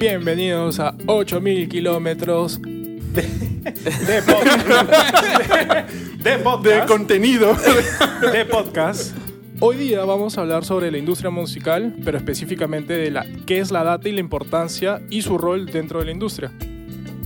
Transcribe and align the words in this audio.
Bienvenidos 0.00 0.80
a 0.80 0.96
8000 1.06 1.68
kilómetros 1.68 2.58
de, 2.62 3.20
de, 3.20 4.22
podcast. 4.26 4.66
de, 6.24 6.38
podcast. 6.38 6.64
De 6.64 6.86
contenido. 6.86 7.54
De 8.32 8.46
podcast. 8.46 9.14
Hoy 9.60 9.76
día 9.76 10.02
vamos 10.06 10.38
a 10.38 10.40
hablar 10.40 10.64
sobre 10.64 10.90
la 10.90 10.96
industria 10.96 11.28
musical, 11.28 11.94
pero 12.02 12.16
específicamente 12.16 12.94
de 12.94 13.10
la, 13.10 13.26
qué 13.44 13.58
es 13.58 13.70
la 13.70 13.84
data 13.84 14.08
y 14.08 14.12
la 14.12 14.20
importancia 14.20 15.02
y 15.10 15.20
su 15.20 15.36
rol 15.36 15.66
dentro 15.66 15.98
de 15.98 16.06
la 16.06 16.12
industria. 16.12 16.50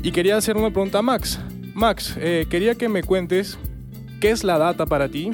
Y 0.03 0.11
quería 0.11 0.37
hacer 0.37 0.57
una 0.57 0.71
pregunta 0.71 0.99
a 0.99 1.03
Max. 1.03 1.39
Max, 1.75 2.17
eh, 2.19 2.47
quería 2.51 2.75
que 2.75 2.89
me 2.89 3.05
cuentes 3.05 3.57
qué 4.21 4.31
es 4.31 4.43
la 4.43 4.59
data 4.59 4.85
para 4.85 5.09
ti, 5.09 5.31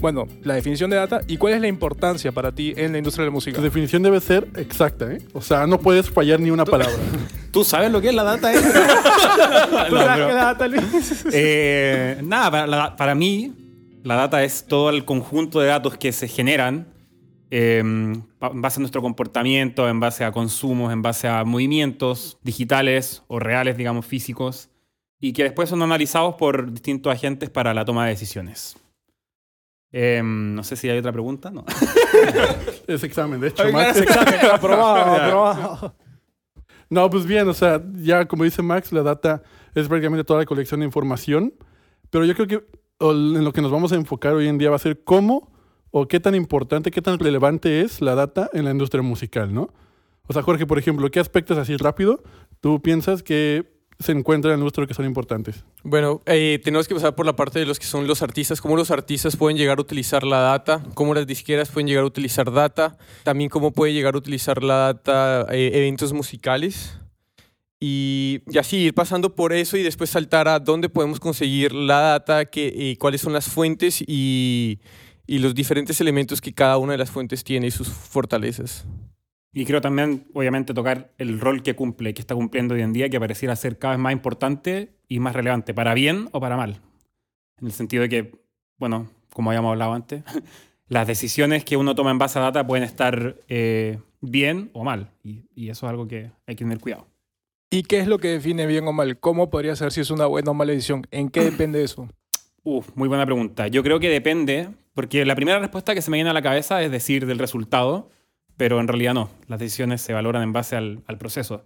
bueno, 0.00 0.26
la 0.42 0.54
definición 0.54 0.90
de 0.90 0.96
data 0.96 1.20
y 1.26 1.36
cuál 1.36 1.54
es 1.54 1.60
la 1.60 1.68
importancia 1.68 2.32
para 2.32 2.52
ti 2.52 2.72
en 2.76 2.92
la 2.92 2.98
industria 2.98 3.22
de 3.24 3.30
la 3.30 3.32
música. 3.34 3.56
Tu 3.56 3.62
definición 3.62 4.02
debe 4.02 4.20
ser 4.20 4.48
exacta, 4.56 5.10
¿eh? 5.12 5.18
O 5.32 5.40
sea, 5.40 5.66
no 5.66 5.78
puedes 5.80 6.10
fallar 6.10 6.40
ni 6.40 6.50
una 6.50 6.64
palabra. 6.64 6.94
¿Tú 7.50 7.64
sabes 7.64 7.90
lo 7.90 8.00
que 8.00 8.08
es 8.08 8.14
la 8.14 8.24
data? 8.24 8.52
Eh? 8.52 8.56
¿Tú 9.88 9.96
sabes 9.96 10.16
qué 10.16 10.28
es 10.28 10.34
la 10.34 10.44
data, 10.44 10.68
Luis? 10.68 11.24
Eh, 11.32 12.20
nada, 12.22 12.50
para, 12.50 12.66
la- 12.66 12.96
para 12.96 13.14
mí, 13.14 13.52
la 14.02 14.16
data 14.16 14.42
es 14.44 14.66
todo 14.66 14.90
el 14.90 15.04
conjunto 15.04 15.60
de 15.60 15.68
datos 15.68 15.96
que 15.96 16.12
se 16.12 16.28
generan 16.28 16.86
eh, 17.50 17.82
pa- 18.38 18.48
en 18.48 18.60
base 18.62 18.78
a 18.78 18.80
nuestro 18.80 19.00
comportamiento, 19.02 19.88
en 19.88 20.00
base 20.00 20.24
a 20.24 20.32
consumos, 20.32 20.92
en 20.92 21.02
base 21.02 21.28
a 21.28 21.44
movimientos 21.44 22.38
digitales 22.42 23.22
o 23.28 23.38
reales, 23.38 23.76
digamos, 23.76 24.04
físicos, 24.06 24.68
y 25.20 25.32
que 25.32 25.44
después 25.44 25.68
son 25.70 25.80
analizados 25.82 26.34
por 26.34 26.72
distintos 26.72 27.12
agentes 27.12 27.48
para 27.50 27.72
la 27.72 27.84
toma 27.84 28.04
de 28.04 28.10
decisiones. 28.10 28.76
Eh, 29.96 30.20
no 30.24 30.64
sé 30.64 30.74
si 30.74 30.90
hay 30.90 30.98
otra 30.98 31.12
pregunta, 31.12 31.52
¿no? 31.52 31.64
Ese 32.88 33.06
examen, 33.06 33.40
de 33.40 33.46
hecho. 33.46 33.62
Max. 33.70 34.00
examen, 34.00 34.40
aprobado, 34.52 35.14
aprobado. 35.14 35.94
No, 36.90 37.08
pues 37.08 37.24
bien, 37.24 37.46
o 37.48 37.54
sea, 37.54 37.80
ya 37.94 38.26
como 38.26 38.42
dice 38.42 38.60
Max, 38.60 38.90
la 38.90 39.04
data 39.04 39.44
es 39.72 39.86
prácticamente 39.86 40.24
toda 40.24 40.40
la 40.40 40.46
colección 40.46 40.80
de 40.80 40.86
información. 40.86 41.54
Pero 42.10 42.24
yo 42.24 42.34
creo 42.34 42.48
que 42.48 42.66
en 42.98 43.44
lo 43.44 43.52
que 43.52 43.62
nos 43.62 43.70
vamos 43.70 43.92
a 43.92 43.94
enfocar 43.94 44.34
hoy 44.34 44.48
en 44.48 44.58
día 44.58 44.68
va 44.68 44.76
a 44.76 44.80
ser 44.80 45.04
cómo 45.04 45.52
o 45.92 46.08
qué 46.08 46.18
tan 46.18 46.34
importante, 46.34 46.90
qué 46.90 47.00
tan 47.00 47.16
relevante 47.20 47.82
es 47.82 48.00
la 48.00 48.16
data 48.16 48.50
en 48.52 48.64
la 48.64 48.72
industria 48.72 49.02
musical, 49.04 49.54
¿no? 49.54 49.72
O 50.26 50.32
sea, 50.32 50.42
Jorge, 50.42 50.66
por 50.66 50.80
ejemplo, 50.80 51.08
¿qué 51.12 51.20
aspectos 51.20 51.56
así 51.56 51.76
rápido 51.76 52.24
tú 52.60 52.82
piensas 52.82 53.22
que 53.22 53.73
se 53.98 54.12
encuentran 54.12 54.52
en 54.52 54.60
la 54.60 54.62
industria 54.62 54.86
que 54.86 54.94
son 54.94 55.06
importantes? 55.06 55.64
Bueno, 55.82 56.22
eh, 56.26 56.60
tenemos 56.62 56.88
que 56.88 56.94
pasar 56.94 57.14
por 57.14 57.26
la 57.26 57.36
parte 57.36 57.58
de 57.58 57.66
los 57.66 57.78
que 57.78 57.86
son 57.86 58.06
los 58.06 58.22
artistas, 58.22 58.60
cómo 58.60 58.76
los 58.76 58.90
artistas 58.90 59.36
pueden 59.36 59.56
llegar 59.56 59.78
a 59.78 59.80
utilizar 59.80 60.24
la 60.24 60.40
data, 60.40 60.82
cómo 60.94 61.14
las 61.14 61.26
disqueras 61.26 61.70
pueden 61.70 61.86
llegar 61.86 62.04
a 62.04 62.06
utilizar 62.06 62.52
data, 62.52 62.96
también 63.22 63.50
cómo 63.50 63.72
puede 63.72 63.92
llegar 63.92 64.14
a 64.14 64.18
utilizar 64.18 64.62
la 64.62 64.76
data 64.92 65.46
eh, 65.50 65.70
eventos 65.74 66.12
musicales. 66.12 66.98
Y, 67.80 68.40
y 68.48 68.58
así 68.58 68.76
ir 68.78 68.94
pasando 68.94 69.34
por 69.34 69.52
eso 69.52 69.76
y 69.76 69.82
después 69.82 70.08
saltar 70.08 70.48
a 70.48 70.58
dónde 70.58 70.88
podemos 70.88 71.20
conseguir 71.20 71.74
la 71.74 72.00
data, 72.00 72.46
que, 72.46 72.68
eh, 72.68 72.96
cuáles 72.98 73.20
son 73.20 73.34
las 73.34 73.46
fuentes 73.46 74.02
y 74.06 74.78
los 75.26 75.54
diferentes 75.54 76.00
elementos 76.00 76.40
que 76.40 76.54
cada 76.54 76.78
una 76.78 76.92
de 76.92 76.98
las 76.98 77.10
fuentes 77.10 77.44
tiene 77.44 77.66
y 77.66 77.70
sus 77.70 77.88
fortalezas. 77.88 78.86
Y 79.54 79.64
creo 79.64 79.80
también, 79.80 80.26
obviamente, 80.34 80.74
tocar 80.74 81.12
el 81.16 81.40
rol 81.40 81.62
que 81.62 81.76
cumple, 81.76 82.12
que 82.12 82.20
está 82.20 82.34
cumpliendo 82.34 82.74
hoy 82.74 82.82
en 82.82 82.92
día, 82.92 83.08
que 83.08 83.20
pareciera 83.20 83.54
ser 83.54 83.78
cada 83.78 83.94
vez 83.94 84.00
más 84.00 84.12
importante 84.12 84.96
y 85.08 85.20
más 85.20 85.34
relevante, 85.34 85.72
para 85.72 85.94
bien 85.94 86.28
o 86.32 86.40
para 86.40 86.56
mal. 86.56 86.80
En 87.60 87.66
el 87.68 87.72
sentido 87.72 88.02
de 88.02 88.08
que, 88.08 88.32
bueno, 88.78 89.08
como 89.32 89.50
habíamos 89.50 89.70
hablado 89.70 89.94
antes, 89.94 90.24
las 90.88 91.06
decisiones 91.06 91.64
que 91.64 91.76
uno 91.76 91.94
toma 91.94 92.10
en 92.10 92.18
base 92.18 92.40
a 92.40 92.42
data 92.42 92.66
pueden 92.66 92.82
estar 92.82 93.36
eh, 93.48 94.00
bien 94.20 94.70
o 94.72 94.82
mal. 94.82 95.12
Y, 95.22 95.44
y 95.54 95.68
eso 95.68 95.86
es 95.86 95.90
algo 95.90 96.08
que 96.08 96.32
hay 96.46 96.56
que 96.56 96.64
tener 96.64 96.80
cuidado. 96.80 97.06
¿Y 97.70 97.84
qué 97.84 98.00
es 98.00 98.08
lo 98.08 98.18
que 98.18 98.28
define 98.28 98.66
bien 98.66 98.86
o 98.88 98.92
mal? 98.92 99.18
¿Cómo 99.20 99.50
podría 99.50 99.76
ser 99.76 99.92
si 99.92 100.00
es 100.00 100.10
una 100.10 100.26
buena 100.26 100.50
o 100.50 100.54
mala 100.54 100.72
decisión? 100.72 101.06
¿En 101.12 101.28
qué 101.28 101.40
depende 101.42 101.82
eso? 101.82 102.08
Uf, 102.64 102.88
muy 102.96 103.08
buena 103.08 103.24
pregunta. 103.24 103.68
Yo 103.68 103.84
creo 103.84 104.00
que 104.00 104.08
depende, 104.08 104.70
porque 104.94 105.24
la 105.24 105.36
primera 105.36 105.60
respuesta 105.60 105.94
que 105.94 106.02
se 106.02 106.10
me 106.10 106.16
viene 106.16 106.30
a 106.30 106.32
la 106.32 106.42
cabeza 106.42 106.82
es 106.82 106.90
decir 106.90 107.26
del 107.26 107.38
resultado, 107.38 108.10
pero 108.56 108.80
en 108.80 108.88
realidad 108.88 109.14
no. 109.14 109.30
Las 109.46 109.60
decisiones 109.60 110.00
se 110.00 110.12
valoran 110.12 110.42
en 110.42 110.52
base 110.52 110.76
al, 110.76 111.02
al 111.06 111.18
proceso. 111.18 111.64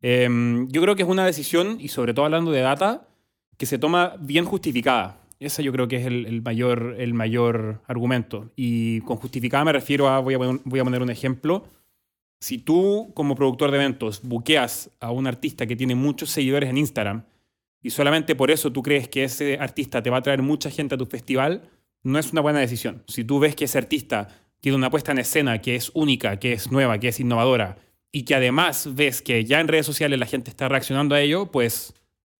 Em, 0.00 0.68
yo 0.68 0.80
creo 0.82 0.94
que 0.94 1.02
es 1.02 1.08
una 1.08 1.26
decisión, 1.26 1.78
y 1.80 1.88
sobre 1.88 2.14
todo 2.14 2.24
hablando 2.24 2.50
de 2.50 2.60
data, 2.60 3.08
que 3.56 3.66
se 3.66 3.78
toma 3.78 4.14
bien 4.20 4.44
justificada. 4.44 5.20
Ese 5.40 5.62
yo 5.62 5.72
creo 5.72 5.88
que 5.88 5.96
es 5.96 6.06
el, 6.06 6.26
el 6.26 6.42
mayor, 6.42 6.96
el 6.98 7.14
mayor 7.14 7.82
argumento. 7.86 8.50
Y 8.56 9.00
con 9.02 9.16
justificada 9.16 9.64
me 9.64 9.72
refiero 9.72 10.08
a, 10.08 10.20
voy 10.20 10.34
a, 10.34 10.38
voy 10.38 10.80
a 10.80 10.84
poner 10.84 11.02
un 11.02 11.10
ejemplo. 11.10 11.64
Si 12.40 12.58
tú, 12.58 13.12
como 13.14 13.34
productor 13.34 13.70
de 13.70 13.78
eventos, 13.78 14.20
buqueas 14.22 14.90
a 15.00 15.10
un 15.10 15.26
artista 15.26 15.66
que 15.66 15.76
tiene 15.76 15.94
muchos 15.94 16.30
seguidores 16.30 16.70
en 16.70 16.78
Instagram, 16.78 17.24
y 17.82 17.90
solamente 17.90 18.34
por 18.34 18.50
eso 18.50 18.72
tú 18.72 18.82
crees 18.82 19.08
que 19.08 19.24
ese 19.24 19.58
artista 19.58 20.02
te 20.02 20.10
va 20.10 20.18
a 20.18 20.22
traer 20.22 20.42
mucha 20.42 20.70
gente 20.70 20.94
a 20.94 20.98
tu 20.98 21.06
festival, 21.06 21.68
no 22.02 22.18
es 22.18 22.32
una 22.32 22.40
buena 22.40 22.60
decisión. 22.60 23.02
Si 23.06 23.24
tú 23.24 23.38
ves 23.38 23.54
que 23.54 23.64
ese 23.64 23.78
artista 23.78 24.28
tiene 24.60 24.76
una 24.76 24.90
puesta 24.90 25.12
en 25.12 25.18
escena 25.18 25.60
que 25.60 25.76
es 25.76 25.90
única, 25.94 26.38
que 26.38 26.52
es 26.52 26.70
nueva, 26.70 26.98
que 26.98 27.08
es 27.08 27.20
innovadora, 27.20 27.76
y 28.12 28.22
que 28.24 28.34
además 28.34 28.94
ves 28.94 29.22
que 29.22 29.44
ya 29.44 29.60
en 29.60 29.68
redes 29.68 29.86
sociales 29.86 30.18
la 30.18 30.26
gente 30.26 30.50
está 30.50 30.68
reaccionando 30.68 31.14
a 31.14 31.20
ello, 31.20 31.50
pues 31.50 31.94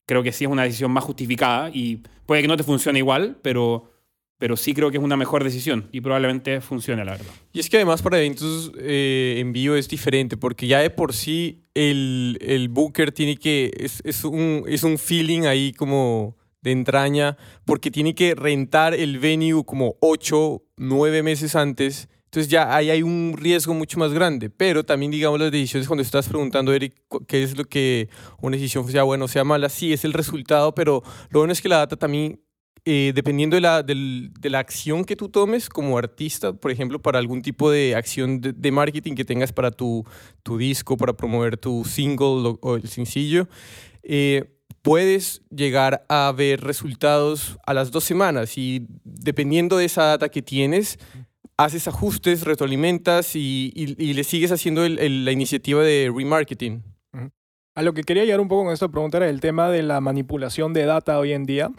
creo 0.07 0.23
que 0.23 0.33
sí 0.33 0.45
es 0.45 0.51
una 0.51 0.65
decisión 0.65 0.91
más 0.91 1.05
justificada 1.05 1.71
y 1.73 2.03
puede 2.27 2.43
que 2.43 2.49
no 2.49 2.57
te 2.57 2.63
funcione 2.63 2.99
igual, 2.99 3.37
pero, 3.43 3.91
pero 4.39 4.57
sí 4.57 4.73
creo 4.73 4.91
que 4.91 4.97
es 4.97 5.03
una 5.03 5.19
mejor 5.19 5.45
decisión 5.45 5.89
y 5.93 6.01
probablemente 6.01 6.63
funcione, 6.63 7.05
la 7.05 7.13
verdad. 7.13 7.33
Y 7.53 7.61
es 7.61 7.69
que 7.69 7.77
además 7.77 8.01
para 8.01 8.19
eventos 8.19 8.73
eh, 8.79 9.37
en 9.39 9.53
vivo 9.53 9.75
es 9.75 9.89
diferente, 9.89 10.39
porque 10.39 10.67
ya 10.67 10.81
de 10.81 10.89
por 10.89 11.13
sí 11.13 11.61
el, 11.75 12.39
el 12.41 12.71
booker 12.71 13.13
tiene 13.13 13.37
que, 13.37 13.71
es, 13.77 14.01
es, 14.05 14.25
un, 14.25 14.65
es 14.67 14.83
un 14.83 14.97
feeling 14.97 15.43
ahí 15.43 15.75
como 15.75 16.38
de 16.61 16.73
entraña, 16.73 17.37
porque 17.65 17.91
tiene 17.91 18.15
que 18.15 18.35
rentar 18.35 18.95
el 18.95 19.19
venue 19.19 19.65
como 19.65 19.97
ocho, 20.01 20.63
nueve 20.77 21.23
meses 21.23 21.55
antes. 21.57 22.09
Entonces 22.25 22.51
ya 22.51 22.75
ahí 22.77 22.91
hay 22.91 23.03
un 23.03 23.35
riesgo 23.39 23.73
mucho 23.75 23.99
más 23.99 24.13
grande. 24.13 24.51
Pero 24.51 24.85
también 24.85 25.11
digamos 25.11 25.41
las 25.41 25.51
decisiones, 25.51 25.87
cuando 25.89 26.03
estás 26.03 26.29
preguntando, 26.29 26.73
Eric, 26.75 26.95
qué 27.27 27.43
es 27.43 27.57
lo 27.57 27.65
que 27.65 28.09
una 28.41 28.57
decisión 28.57 28.87
sea 28.91 29.03
buena 29.05 29.25
o 29.25 29.29
sea 29.29 29.45
mala, 29.45 29.69
sí 29.69 29.93
es 29.93 30.05
el 30.05 30.13
resultado, 30.13 30.75
pero 30.75 31.03
lo 31.31 31.41
bueno 31.41 31.53
es 31.53 31.63
que 31.63 31.69
la 31.69 31.79
data 31.79 31.97
también 31.97 32.41
eh, 32.85 33.13
dependiendo 33.15 33.55
de 33.57 33.61
la, 33.61 33.83
del- 33.83 34.31
de 34.41 34.49
la 34.51 34.61
acción 34.61 35.05
que 35.05 35.15
tú 35.17 35.29
tomes 35.29 35.69
como 35.69 35.99
artista, 35.99 36.55
por 36.55 36.71
ejemplo, 36.71 37.03
para 37.03 37.19
algún 37.19 37.43
tipo 37.43 37.71
de 37.71 37.95
acción 37.95 38.41
de, 38.41 38.71
marketing 38.73 39.15
que 39.15 39.25
tengas 39.27 39.53
para 39.53 39.71
tu, 39.71 40.05
tu 40.43 40.57
disco, 40.57 40.97
para 40.97 41.13
promover 41.15 41.57
tu 41.59 41.85
single 41.85 42.27
o, 42.49 42.59
o 42.63 42.77
el 42.77 42.89
sencillo, 42.89 43.47
eh, 44.03 44.58
puedes 44.89 45.43
llegar 45.51 46.07
a 46.09 46.33
ver 46.35 46.63
resultados 46.63 47.59
a 47.67 47.75
las 47.75 47.91
dos 47.91 48.05
semanas 48.05 48.57
y 48.57 48.87
dependiendo 49.05 49.77
de 49.77 49.85
esa 49.85 50.05
data 50.05 50.31
que 50.31 50.41
tienes, 50.41 50.99
haces 51.59 51.87
ajustes, 51.89 52.45
retroalimentas 52.45 53.37
y, 53.37 53.71
y- 53.75 54.15
le 54.15 54.25
sigues 54.25 54.51
haciendo 54.51 54.89
la 54.89 55.31
iniciativa 55.33 55.83
de 55.83 56.11
remarketing. 56.17 56.83
A 57.77 57.83
lo 57.83 57.93
que 57.93 58.03
quería 58.03 58.25
llegar 58.25 58.41
un 58.41 58.49
poco 58.49 58.65
con 58.65 58.73
esta 58.73 58.89
pregunta 58.89 59.19
era 59.19 59.29
el 59.29 59.41
tema 59.43 59.69
de 59.69 59.83
la 59.83 60.01
manipulación 60.01 60.73
de 60.73 60.87
data 60.87 61.19
hoy 61.19 61.33
en 61.35 61.45
día, 61.45 61.71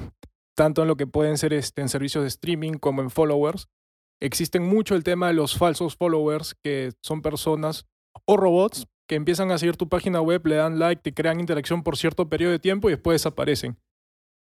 tanto 0.56 0.84
en 0.84 0.88
lo 0.88 0.96
que 0.96 1.08
pueden 1.08 1.40
ser 1.40 1.52
este, 1.54 1.82
en 1.82 1.90
servicios 1.90 2.24
de 2.24 2.28
streaming 2.28 2.74
como 2.74 3.02
en 3.02 3.10
followers. 3.10 3.70
Existen 4.22 4.62
mucho 4.62 4.94
el 4.94 5.04
tema 5.04 5.30
de 5.30 5.34
los 5.34 5.58
falsos 5.58 5.96
followers, 5.96 6.54
que 6.64 6.92
son 7.02 7.24
personas 7.24 7.88
o 8.26 8.38
robots 8.38 8.86
que 9.10 9.16
empiezan 9.16 9.50
a 9.50 9.58
seguir 9.58 9.76
tu 9.76 9.90
página 9.90 10.22
web, 10.22 10.46
le 10.46 10.56
dan 10.56 10.78
like, 10.78 11.02
te 11.02 11.12
crean 11.16 11.40
interacción 11.40 11.82
por 11.82 11.98
cierto 11.98 12.30
periodo 12.30 12.52
de 12.52 12.60
tiempo 12.60 12.90
y 12.90 12.94
después 12.94 13.16
desaparecen. 13.16 13.76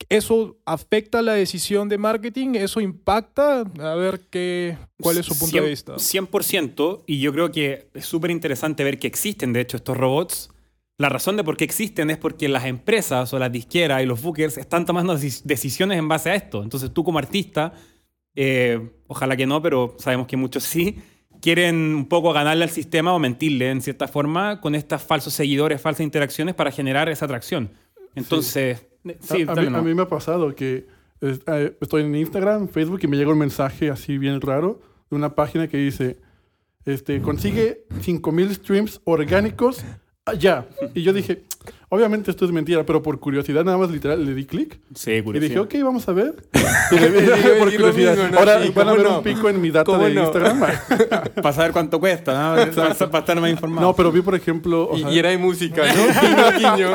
¿Eso 0.09 0.57
afecta 0.65 1.21
la 1.21 1.33
decisión 1.33 1.87
de 1.87 1.97
marketing? 1.97 2.55
¿Eso 2.55 2.81
impacta? 2.81 3.61
A 3.61 3.95
ver 3.95 4.19
qué, 4.29 4.77
cuál 4.99 5.17
es 5.19 5.25
su 5.25 5.39
punto 5.39 5.55
de 5.61 5.69
vista. 5.69 5.93
100%, 5.95 7.03
y 7.07 7.19
yo 7.21 7.31
creo 7.31 7.49
que 7.51 7.87
es 7.93 8.05
súper 8.05 8.31
interesante 8.31 8.83
ver 8.83 8.99
que 8.99 9.07
existen, 9.07 9.53
de 9.53 9.61
hecho, 9.61 9.77
estos 9.77 9.95
robots. 9.95 10.49
La 10.97 11.07
razón 11.07 11.37
de 11.37 11.43
por 11.45 11.55
qué 11.55 11.63
existen 11.63 12.09
es 12.09 12.17
porque 12.17 12.49
las 12.49 12.65
empresas 12.65 13.31
o 13.33 13.39
las 13.39 13.51
disqueras 13.51 14.03
y 14.03 14.05
los 14.05 14.21
bookers 14.21 14.57
están 14.57 14.85
tomando 14.85 15.15
deci- 15.17 15.43
decisiones 15.43 15.97
en 15.97 16.07
base 16.09 16.29
a 16.31 16.35
esto. 16.35 16.61
Entonces 16.61 16.91
tú 16.91 17.03
como 17.05 17.17
artista, 17.19 17.73
eh, 18.35 18.89
ojalá 19.07 19.37
que 19.37 19.45
no, 19.47 19.61
pero 19.61 19.95
sabemos 19.97 20.27
que 20.27 20.35
muchos 20.35 20.63
sí, 20.63 20.97
quieren 21.41 21.95
un 21.95 22.05
poco 22.07 22.31
ganarle 22.33 22.63
al 22.63 22.69
sistema 22.69 23.13
o 23.13 23.19
mentirle 23.19 23.69
en 23.71 23.81
cierta 23.81 24.07
forma 24.07 24.61
con 24.61 24.75
estos 24.75 25.01
falsos 25.01 25.33
seguidores, 25.33 25.81
falsas 25.81 26.01
interacciones 26.01 26.55
para 26.55 26.71
generar 26.71 27.09
esa 27.09 27.25
atracción. 27.25 27.71
Entonces, 28.15 28.85
eh, 29.05 29.17
sí, 29.19 29.45
a, 29.47 29.55
mí, 29.55 29.69
no. 29.69 29.79
a 29.79 29.81
mí 29.81 29.93
me 29.93 30.03
ha 30.03 30.07
pasado 30.07 30.53
que 30.55 30.85
eh, 31.21 31.77
estoy 31.81 32.03
en 32.03 32.15
Instagram, 32.15 32.67
Facebook 32.67 32.99
y 33.03 33.07
me 33.07 33.17
llega 33.17 33.31
un 33.31 33.39
mensaje 33.39 33.89
así 33.89 34.17
bien 34.17 34.39
raro 34.41 34.81
de 35.09 35.15
una 35.15 35.35
página 35.35 35.67
que 35.67 35.77
dice, 35.77 36.17
este, 36.85 37.21
consigue 37.21 37.85
5000 38.01 38.55
streams 38.55 39.01
orgánicos 39.03 39.83
"Ah, 40.25 40.33
ya. 40.33 40.67
Y 40.93 41.01
yo 41.01 41.13
dije, 41.13 41.43
obviamente 41.89 42.29
esto 42.31 42.45
es 42.45 42.51
mentira, 42.51 42.85
pero 42.85 43.01
por 43.01 43.19
curiosidad 43.19 43.63
nada 43.65 43.77
más 43.77 43.89
literal 43.89 44.23
le 44.23 44.33
di 44.35 44.45
clic. 44.45 44.79
Sí, 44.93 45.11
Y 45.11 45.13
dije, 45.15 45.23
curiosidad. 45.23 45.61
ok, 45.63 45.73
vamos 45.83 46.07
a 46.07 46.13
ver. 46.13 46.35
Y 46.91 46.95
le 46.99 47.09
dije 47.11 47.25
Iba 47.25 47.35
a 47.55 47.59
por 47.59 47.71
curiosidad. 47.71 48.15
mismo, 48.15 48.29
¿no? 48.29 48.37
Ahora 48.39 48.57
van 48.59 48.67
a 48.67 48.73
¿cómo 48.73 48.91
ver 48.97 49.03
no? 49.03 49.17
un 49.17 49.23
pico 49.23 49.49
en 49.49 49.61
mi 49.61 49.71
data 49.71 49.85
¿Cómo 49.85 50.03
de 50.05 50.13
no? 50.13 50.21
Instagram. 50.23 50.59
Para 51.35 51.53
saber 51.53 51.71
cuánto 51.71 51.99
cuesta, 51.99 52.33
¿no? 52.33 52.71
Para, 52.75 52.93
para 52.95 53.19
estar 53.19 53.41
más 53.41 53.49
informado. 53.49 53.87
No, 53.87 53.95
pero 53.95 54.11
vi, 54.11 54.21
por 54.21 54.35
ejemplo, 54.35 54.89
o 54.89 54.97
Y, 54.97 55.01
sea, 55.01 55.11
y 55.11 55.19
era 55.19 55.29
de 55.29 55.37
música, 55.37 55.83
¿no? 55.93 56.59
Guiño. 56.59 56.89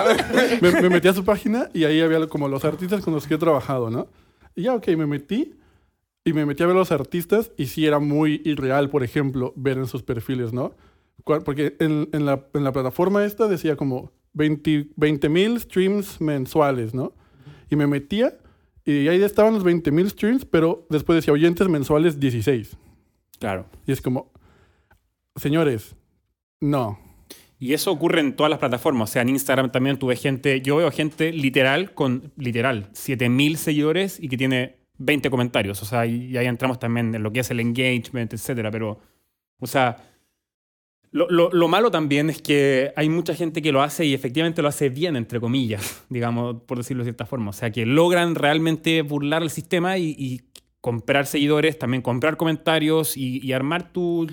me, 0.61 0.83
me 0.83 0.91
metí 0.91 1.09
a 1.09 1.15
su 1.15 1.25
página 1.25 1.69
y 1.75 1.85
ahí 1.85 2.01
había 2.01 2.27
como 2.29 2.49
los 2.49 2.65
artistas 2.65 3.03
con 3.03 3.13
los 3.15 3.27
que 3.27 3.35
he 3.35 3.39
trabajado, 3.39 3.91
¿no? 3.91 4.09
Y 4.55 4.63
ya, 4.63 4.75
ok, 4.75 4.87
me 4.89 5.07
metí 5.07 5.55
y 6.25 6.33
me 6.33 6.45
metí 6.47 6.63
a 6.63 6.67
ver 6.67 6.77
los 6.77 6.93
artistas 6.93 7.51
y 7.57 7.67
sí 7.67 7.87
era 7.87 7.99
muy 7.99 8.41
irreal, 8.45 8.89
por 8.91 9.03
ejemplo, 9.03 9.53
ver 9.57 9.79
en 9.79 9.87
sus 9.87 10.03
perfiles, 10.03 10.53
¿no? 10.53 10.75
Porque 11.25 11.77
en, 11.81 12.09
en 12.13 12.25
la, 12.25 12.47
en 12.55 12.65
la 12.65 12.73
plataforma 12.73 13.25
esta 13.25 13.49
decía 13.49 13.77
como 13.77 14.13
20 14.35 15.29
mil 15.29 15.61
streams 15.61 16.21
mensuales, 16.21 16.95
¿no? 16.95 17.15
Y 17.69 17.77
me 17.77 17.87
metía 17.87 18.39
y 18.87 19.09
ahí 19.09 19.21
estaban 19.21 19.55
los 19.55 19.65
20 19.65 19.91
mil 19.91 20.09
streams, 20.09 20.45
pero 20.45 20.87
después 20.89 21.17
decía 21.17 21.35
oyentes 21.35 21.69
mensuales 21.69 22.21
16. 22.21 22.77
Claro. 23.41 23.67
Y 23.85 23.91
es 23.91 24.01
como, 24.01 24.31
señores, 25.35 25.97
no. 26.61 26.97
Y 27.59 27.73
eso 27.73 27.91
ocurre 27.91 28.21
en 28.21 28.37
todas 28.37 28.49
las 28.49 28.61
plataformas. 28.61 29.11
O 29.11 29.13
sea, 29.13 29.23
en 29.23 29.31
Instagram 29.31 29.73
también 29.73 29.99
tuve 29.99 30.15
gente, 30.15 30.61
yo 30.61 30.77
veo 30.77 30.93
gente 30.93 31.33
literal 31.33 31.95
con, 31.95 32.33
literal, 32.37 32.89
7000 32.93 33.57
seguidores 33.57 34.23
y 34.23 34.29
que 34.29 34.37
tiene 34.37 34.77
20 34.99 35.31
comentarios. 35.31 35.83
O 35.83 35.85
sea, 35.85 36.07
y 36.07 36.37
ahí 36.37 36.47
entramos 36.47 36.79
también 36.79 37.13
en 37.13 37.25
lo 37.25 37.33
que 37.33 37.41
es 37.41 37.51
el 37.51 37.59
engagement, 37.59 38.33
etcétera. 38.33 38.71
Pero, 38.71 39.01
o 39.59 39.67
sea, 39.67 39.97
lo, 41.17 41.29
lo- 41.31 41.51
lo 41.51 41.67
malo 41.69 41.91
también 41.91 42.29
es 42.29 42.43
que 42.43 42.93
hay 42.95 43.09
mucha 43.09 43.35
gente 43.35 43.63
que 43.63 43.73
lo 43.73 43.81
hace 43.83 44.05
y 44.05 44.13
efectivamente 44.13 44.61
lo 44.61 44.69
hace 44.69 44.91
bien, 44.91 45.17
entre 45.17 45.41
comillas, 45.41 46.05
digamos, 46.11 46.63
por 46.67 46.77
decirlo 46.77 47.03
de 47.03 47.11
cierta 47.11 47.25
forma. 47.25 47.51
O 47.51 47.53
sea, 47.55 47.71
que 47.71 47.87
logran 47.87 48.35
realmente 48.35 49.01
burlar 49.01 49.43
el 49.43 49.51
sistema 49.51 49.97
y, 49.99 50.43
comprar 50.83 51.27
seguidores, 51.27 51.79
también 51.81 52.01
comprar 52.01 52.37
comentarios 52.37 53.17
y, 53.17 53.53
armar 53.53 53.93
tu... 53.93 54.29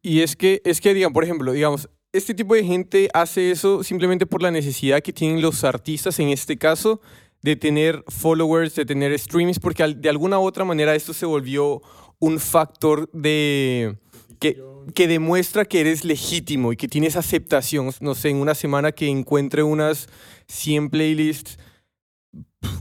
Y 0.00 0.20
es 0.20 0.36
que, 0.36 0.62
es 0.64 0.80
que, 0.80 0.94
digan, 0.94 1.12
por 1.12 1.24
ejemplo, 1.24 1.50
digamos, 1.50 1.88
este 2.12 2.34
tipo 2.34 2.54
de 2.54 2.62
gente 2.62 3.08
hace 3.14 3.50
eso 3.50 3.82
simplemente 3.82 4.24
por 4.24 4.40
la 4.40 4.52
necesidad 4.52 5.00
que 5.00 5.12
tienen 5.12 5.42
los 5.42 5.64
artistas, 5.64 6.20
en 6.20 6.28
este 6.28 6.56
caso, 6.56 7.00
de 7.42 7.56
tener 7.56 8.04
followers, 8.06 8.76
de 8.76 8.84
tener 8.84 9.18
streams, 9.18 9.58
porque 9.58 9.82
de 9.96 10.08
alguna 10.08 10.38
u 10.38 10.42
otra 10.44 10.64
manera 10.64 10.94
esto 10.94 11.12
se 11.12 11.26
volvió 11.26 11.82
un 12.20 12.38
factor 12.38 13.10
de... 13.12 13.96
Que, 14.38 14.62
que 14.94 15.08
demuestra 15.08 15.64
que 15.64 15.80
eres 15.80 16.04
legítimo 16.04 16.72
y 16.72 16.76
que 16.76 16.88
tienes 16.88 17.16
aceptación. 17.16 17.90
No 18.00 18.14
sé, 18.14 18.30
en 18.30 18.36
una 18.36 18.54
semana 18.54 18.92
que 18.92 19.08
encuentre 19.08 19.62
unas 19.62 20.08
100 20.48 20.90
playlists, 20.90 21.58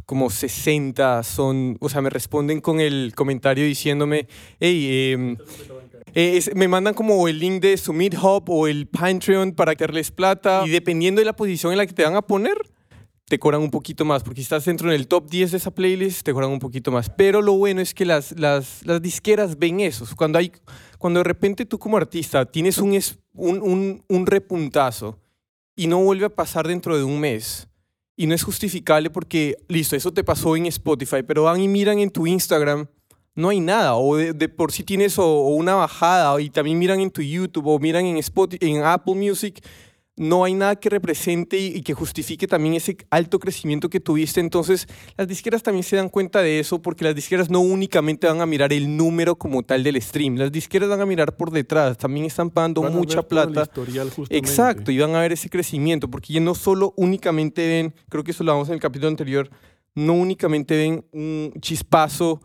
como 0.05 0.29
60 0.29 1.21
son, 1.23 1.77
o 1.79 1.89
sea, 1.89 2.01
me 2.01 2.09
responden 2.09 2.61
con 2.61 2.79
el 2.79 3.13
comentario 3.15 3.65
diciéndome, 3.65 4.27
hey, 4.59 5.11
em, 5.13 5.37
eh, 6.13 6.37
es- 6.37 6.55
me 6.55 6.67
mandan 6.67 6.93
como 6.93 7.27
el 7.27 7.39
link 7.39 7.61
de 7.61 7.77
su 7.77 7.91
Hub 7.91 8.43
o 8.49 8.67
el 8.67 8.87
Patreon 8.87 9.51
para 9.53 9.73
darles 9.75 10.11
plata. 10.11 10.63
Y 10.65 10.69
dependiendo 10.69 11.19
de 11.19 11.25
la 11.25 11.35
posición 11.35 11.71
en 11.73 11.77
la 11.77 11.85
que 11.85 11.93
te 11.93 12.03
van 12.03 12.15
a 12.15 12.21
poner, 12.21 12.55
te 13.29 13.37
cobran 13.37 13.61
un 13.61 13.69
poquito 13.69 14.05
más. 14.05 14.23
Porque 14.23 14.37
si 14.37 14.43
estás 14.43 14.65
dentro 14.65 14.89
del 14.89 15.07
top 15.07 15.29
10 15.29 15.51
de 15.51 15.57
esa 15.57 15.69
playlist, 15.71 16.21
te 16.23 16.31
cobran 16.33 16.49
un 16.49 16.59
poquito 16.59 16.91
más. 16.91 17.09
Pero 17.09 17.41
lo 17.41 17.53
bueno 17.53 17.81
es 17.81 17.93
que 17.93 18.05
las, 18.05 18.31
las, 18.39 18.85
las 18.85 19.01
disqueras 19.01 19.59
ven 19.59 19.81
eso. 19.81 20.05
Cuando, 20.15 20.39
hay, 20.39 20.51
cuando 20.97 21.19
de 21.19 21.25
repente 21.25 21.65
tú 21.65 21.77
como 21.77 21.97
artista 21.97 22.45
tienes 22.45 22.77
un, 22.79 24.25
repuntazo 24.25 25.19
y 25.75 25.87
no 25.87 25.99
vuelve 26.03 26.25
a 26.25 26.35
pasar 26.35 26.67
dentro 26.67 26.97
de 26.97 27.03
un 27.03 27.19
mes. 27.19 27.67
Y 28.15 28.25
no 28.25 28.33
es 28.33 28.43
justificable 28.43 29.11
porque, 29.11 29.57
listo, 29.67 29.95
eso 29.95 30.11
te 30.11 30.23
pasó 30.23 30.55
en 30.55 30.65
Spotify, 30.65 31.21
pero 31.21 31.43
van 31.43 31.61
y 31.61 31.67
miran 31.67 31.99
en 31.99 32.09
tu 32.09 32.25
Instagram 32.25 32.87
no 33.37 33.49
hay 33.49 33.59
nada, 33.59 33.95
o 33.95 34.15
de, 34.15 34.49
por 34.49 34.71
sí 34.71 34.81
tienes 34.81 35.19
o, 35.19 35.23
o 35.23 35.49
una 35.49 35.75
bajada, 35.75 36.41
y 36.41 36.49
también 36.49 36.79
miran 36.79 36.99
en 36.99 37.11
tu 37.11 37.21
YouTube 37.21 37.67
o 37.67 37.77
miran 37.77 38.03
en, 38.03 38.17
Spotify, 38.17 38.71
en 38.71 38.83
Apple 38.83 39.13
Music, 39.13 39.63
no 40.17 40.43
hay 40.43 40.55
nada 40.55 40.75
que 40.75 40.89
represente 40.89 41.59
y, 41.59 41.81
que 41.83 41.93
justifique 41.93 42.47
también 42.47 42.73
ese 42.73 42.97
alto 43.11 43.39
crecimiento 43.39 43.89
que 43.89 43.99
tuviste. 43.99 44.39
Entonces, 44.39 44.87
las 45.15 45.27
disqueras 45.27 45.61
también 45.61 45.83
se 45.83 45.95
dan 45.95 46.09
cuenta 46.09 46.41
de 46.41 46.59
eso, 46.59 46.81
porque 46.81 47.05
las 47.05 47.15
disqueras 47.15 47.51
no 47.51 47.59
únicamente 47.59 48.27
van 48.27 48.41
a 48.41 48.47
mirar 48.47 48.73
el 48.73 48.97
número 48.97 49.37
como 49.37 49.63
tal 49.63 49.83
del 49.83 50.01
stream, 50.01 50.35
las 50.35 50.51
disqueras 50.51 50.89
van 50.89 51.01
a 51.01 51.05
mirar 51.05 51.37
por 51.37 51.51
detrás, 51.51 51.97
también 51.97 52.25
están 52.25 52.49
pagando 52.49 52.81
Van 52.81 52.93
a 52.93 52.95
mucha 52.95 53.17
ver 53.17 53.25
todo 53.25 53.43
el 53.43 53.51
plata. 53.51 53.69
historial 53.69 54.09
justamente. 54.09 54.37
Exacto, 54.37 54.91
y 54.91 54.97
van 54.97 55.15
a 55.15 55.21
ver 55.21 55.31
ese 55.31 55.49
crecimiento, 55.49 56.09
porque 56.09 56.33
ya 56.33 56.39
no 56.39 56.55
solo 56.55 56.93
únicamente 56.97 57.67
ven, 57.67 57.93
creo 58.09 58.23
que 58.23 58.31
eso 58.31 58.43
lo 58.43 58.51
vamos 58.51 58.67
en 58.69 58.73
el 58.73 58.79
capítulo 58.79 59.09
anterior, 59.09 59.49
no 59.93 60.13
únicamente 60.13 60.75
ven 60.75 61.05
un 61.11 61.53
chispazo 61.61 62.41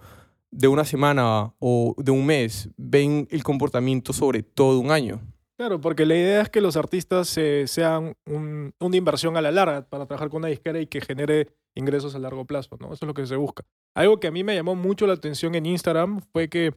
de 0.50 0.68
una 0.68 0.84
semana 0.84 1.54
o 1.58 1.94
de 1.96 2.10
un 2.10 2.26
mes, 2.26 2.68
ven 2.76 3.26
el 3.30 3.42
comportamiento 3.42 4.12
sobre 4.12 4.42
todo 4.42 4.78
un 4.78 4.90
año. 4.90 5.20
Claro, 5.62 5.80
porque 5.80 6.06
la 6.06 6.16
idea 6.16 6.40
es 6.42 6.48
que 6.50 6.60
los 6.60 6.76
artistas 6.76 7.38
eh, 7.38 7.68
sean 7.68 8.16
un- 8.26 8.74
una 8.80 8.96
inversión 8.96 9.36
a 9.36 9.40
la 9.40 9.52
larga 9.52 9.88
para 9.88 10.06
trabajar 10.06 10.28
con 10.28 10.38
una 10.38 10.48
disquera 10.48 10.80
y 10.80 10.88
que 10.88 11.00
genere 11.00 11.54
ingresos 11.76 12.16
a 12.16 12.18
largo 12.18 12.44
plazo, 12.44 12.76
¿no? 12.80 12.86
Eso 12.86 13.04
es 13.04 13.06
lo 13.06 13.14
que 13.14 13.24
se 13.26 13.36
busca. 13.36 13.62
Algo 13.94 14.18
que 14.18 14.26
a 14.26 14.32
mí 14.32 14.42
me 14.42 14.56
llamó 14.56 14.74
mucho 14.74 15.06
la 15.06 15.12
atención 15.12 15.54
en 15.54 15.66
Instagram 15.66 16.20
fue 16.32 16.48
que 16.48 16.74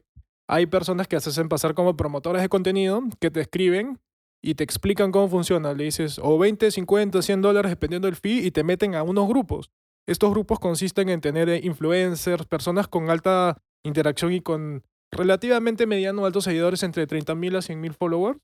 hay 0.48 0.66
personas 0.66 1.08
que 1.08 1.18
se 1.18 1.30
hacen 1.30 1.48
pasar 1.48 1.74
como 1.74 1.96
promotores 1.96 2.40
de 2.42 2.48
contenido 2.48 3.02
que 3.20 3.28
te 3.32 3.40
escriben 3.40 3.98
y 4.40 4.54
te 4.54 4.62
explican 4.62 5.10
cómo 5.10 5.26
funciona. 5.28 5.74
Le 5.74 5.82
dices 5.82 6.20
o 6.22 6.38
20, 6.38 6.70
50, 6.70 7.22
100 7.22 7.42
dólares 7.42 7.70
dependiendo 7.72 8.06
del 8.06 8.14
fee 8.14 8.46
y 8.46 8.52
te 8.52 8.62
meten 8.62 8.94
a 8.94 9.02
unos 9.02 9.26
grupos. 9.26 9.72
Estos 10.06 10.30
grupos 10.30 10.60
consisten 10.60 11.08
en 11.08 11.20
tener 11.20 11.48
eh, 11.48 11.60
influencers, 11.64 12.46
personas 12.46 12.86
con 12.86 13.10
alta 13.10 13.60
interacción 13.84 14.32
y 14.32 14.40
con 14.42 14.84
relativamente 15.10 15.86
mediano 15.86 16.22
o 16.22 16.26
altos 16.26 16.44
seguidores 16.44 16.84
entre 16.84 17.08
30.000 17.08 17.56
a 17.56 17.62
100.000 17.62 17.92
followers. 17.92 18.38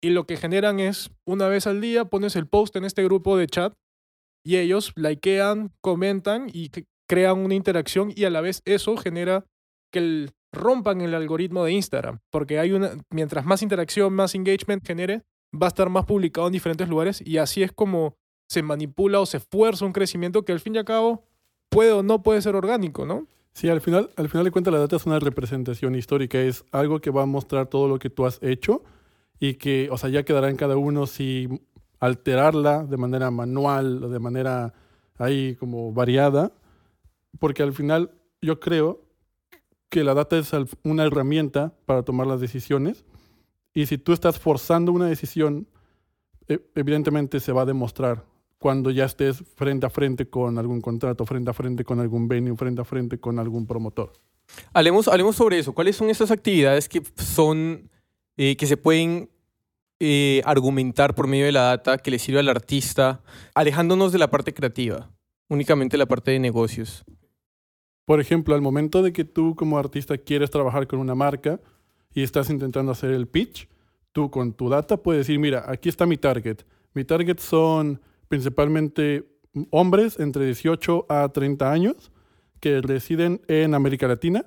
Y 0.00 0.10
lo 0.10 0.26
que 0.26 0.36
generan 0.36 0.78
es, 0.80 1.10
una 1.26 1.48
vez 1.48 1.66
al 1.66 1.80
día 1.80 2.04
pones 2.04 2.36
el 2.36 2.46
post 2.46 2.76
en 2.76 2.84
este 2.84 3.02
grupo 3.02 3.36
de 3.36 3.46
chat 3.46 3.74
y 4.44 4.56
ellos 4.56 4.92
likean, 4.96 5.72
comentan 5.80 6.48
y 6.52 6.70
crean 7.08 7.38
una 7.38 7.54
interacción 7.54 8.12
y 8.14 8.24
a 8.24 8.30
la 8.30 8.40
vez 8.40 8.62
eso 8.64 8.96
genera 8.96 9.44
que 9.92 10.30
rompan 10.52 11.00
el 11.00 11.14
algoritmo 11.14 11.64
de 11.64 11.72
Instagram. 11.72 12.20
Porque 12.30 12.58
hay 12.58 12.72
una, 12.72 12.92
mientras 13.10 13.44
más 13.44 13.62
interacción, 13.62 14.12
más 14.12 14.34
engagement 14.34 14.86
genere, 14.86 15.22
va 15.52 15.66
a 15.66 15.68
estar 15.68 15.88
más 15.88 16.04
publicado 16.04 16.46
en 16.46 16.52
diferentes 16.52 16.88
lugares 16.88 17.20
y 17.24 17.38
así 17.38 17.62
es 17.62 17.72
como 17.72 18.16
se 18.48 18.62
manipula 18.62 19.20
o 19.20 19.26
se 19.26 19.40
fuerza 19.40 19.84
un 19.84 19.92
crecimiento 19.92 20.44
que 20.44 20.52
al 20.52 20.60
fin 20.60 20.76
y 20.76 20.78
al 20.78 20.84
cabo 20.84 21.24
puede 21.70 21.92
o 21.92 22.02
no 22.02 22.22
puede 22.22 22.40
ser 22.40 22.54
orgánico, 22.54 23.04
¿no? 23.04 23.26
Sí, 23.52 23.68
al 23.68 23.80
final, 23.80 24.10
al 24.16 24.28
final 24.28 24.44
de 24.44 24.50
cuentas 24.52 24.72
la 24.72 24.78
data 24.78 24.96
es 24.96 25.04
una 25.04 25.18
representación 25.18 25.94
histórica, 25.96 26.38
es 26.38 26.64
algo 26.70 27.00
que 27.00 27.10
va 27.10 27.22
a 27.22 27.26
mostrar 27.26 27.66
todo 27.66 27.88
lo 27.88 27.98
que 27.98 28.08
tú 28.08 28.24
has 28.24 28.40
hecho 28.42 28.84
y 29.40 29.54
que, 29.54 29.88
o 29.90 29.98
sea, 29.98 30.10
ya 30.10 30.24
quedará 30.24 30.50
en 30.50 30.56
cada 30.56 30.76
uno 30.76 31.06
si 31.06 31.48
alterarla 32.00 32.84
de 32.84 32.96
manera 32.96 33.30
manual 33.30 34.04
o 34.04 34.08
de 34.08 34.18
manera 34.18 34.74
ahí 35.16 35.56
como 35.56 35.92
variada, 35.92 36.52
porque 37.38 37.62
al 37.62 37.72
final 37.72 38.10
yo 38.40 38.60
creo 38.60 39.02
que 39.88 40.04
la 40.04 40.14
data 40.14 40.36
es 40.38 40.52
una 40.84 41.04
herramienta 41.04 41.74
para 41.86 42.02
tomar 42.02 42.26
las 42.26 42.40
decisiones 42.40 43.04
y 43.74 43.86
si 43.86 43.98
tú 43.98 44.12
estás 44.12 44.38
forzando 44.38 44.92
una 44.92 45.06
decisión, 45.06 45.66
e- 46.48 46.60
evidentemente 46.74 47.40
se 47.40 47.52
va 47.52 47.62
a 47.62 47.66
demostrar 47.66 48.24
cuando 48.58 48.90
ya 48.90 49.04
estés 49.04 49.44
frente 49.54 49.86
a 49.86 49.90
frente 49.90 50.28
con 50.28 50.58
algún 50.58 50.80
contrato, 50.80 51.24
frente 51.24 51.50
a 51.50 51.54
frente 51.54 51.84
con 51.84 52.00
algún 52.00 52.26
venue, 52.28 52.56
frente 52.56 52.80
a 52.82 52.84
frente 52.84 53.18
con 53.18 53.38
algún 53.38 53.66
promotor. 53.66 54.12
Hablemos, 54.72 55.06
hablemos 55.08 55.36
sobre 55.36 55.58
eso. 55.58 55.72
¿Cuáles 55.74 55.94
son 55.96 56.10
esas 56.10 56.30
actividades 56.30 56.88
que 56.88 57.02
son, 57.16 57.88
eh, 58.38 58.56
que 58.56 58.66
se 58.66 58.76
pueden 58.76 59.28
eh, 60.00 60.42
argumentar 60.44 61.14
por 61.14 61.26
medio 61.26 61.46
de 61.46 61.52
la 61.52 61.62
data 61.62 61.98
que 61.98 62.10
le 62.10 62.18
sirve 62.18 62.38
al 62.38 62.48
artista, 62.48 63.20
alejándonos 63.54 64.12
de 64.12 64.18
la 64.18 64.30
parte 64.30 64.54
creativa, 64.54 65.10
únicamente 65.48 65.98
la 65.98 66.06
parte 66.06 66.30
de 66.30 66.38
negocios? 66.38 67.04
Por 68.04 68.20
ejemplo, 68.20 68.54
al 68.54 68.62
momento 68.62 69.02
de 69.02 69.12
que 69.12 69.24
tú 69.24 69.54
como 69.54 69.76
artista 69.76 70.16
quieres 70.16 70.50
trabajar 70.50 70.86
con 70.86 71.00
una 71.00 71.14
marca 71.14 71.60
y 72.14 72.22
estás 72.22 72.48
intentando 72.48 72.92
hacer 72.92 73.10
el 73.10 73.26
pitch, 73.26 73.68
tú 74.12 74.30
con 74.30 74.54
tu 74.54 74.68
data 74.68 74.96
puedes 74.96 75.26
decir, 75.26 75.38
mira, 75.38 75.64
aquí 75.66 75.88
está 75.88 76.06
mi 76.06 76.16
target. 76.16 76.58
Mi 76.94 77.04
target 77.04 77.38
son 77.38 78.00
principalmente 78.28 79.28
hombres 79.70 80.18
entre 80.20 80.46
18 80.46 81.06
a 81.08 81.28
30 81.28 81.70
años 81.70 82.12
que 82.60 82.80
residen 82.80 83.40
en 83.48 83.74
América 83.74 84.06
Latina, 84.08 84.46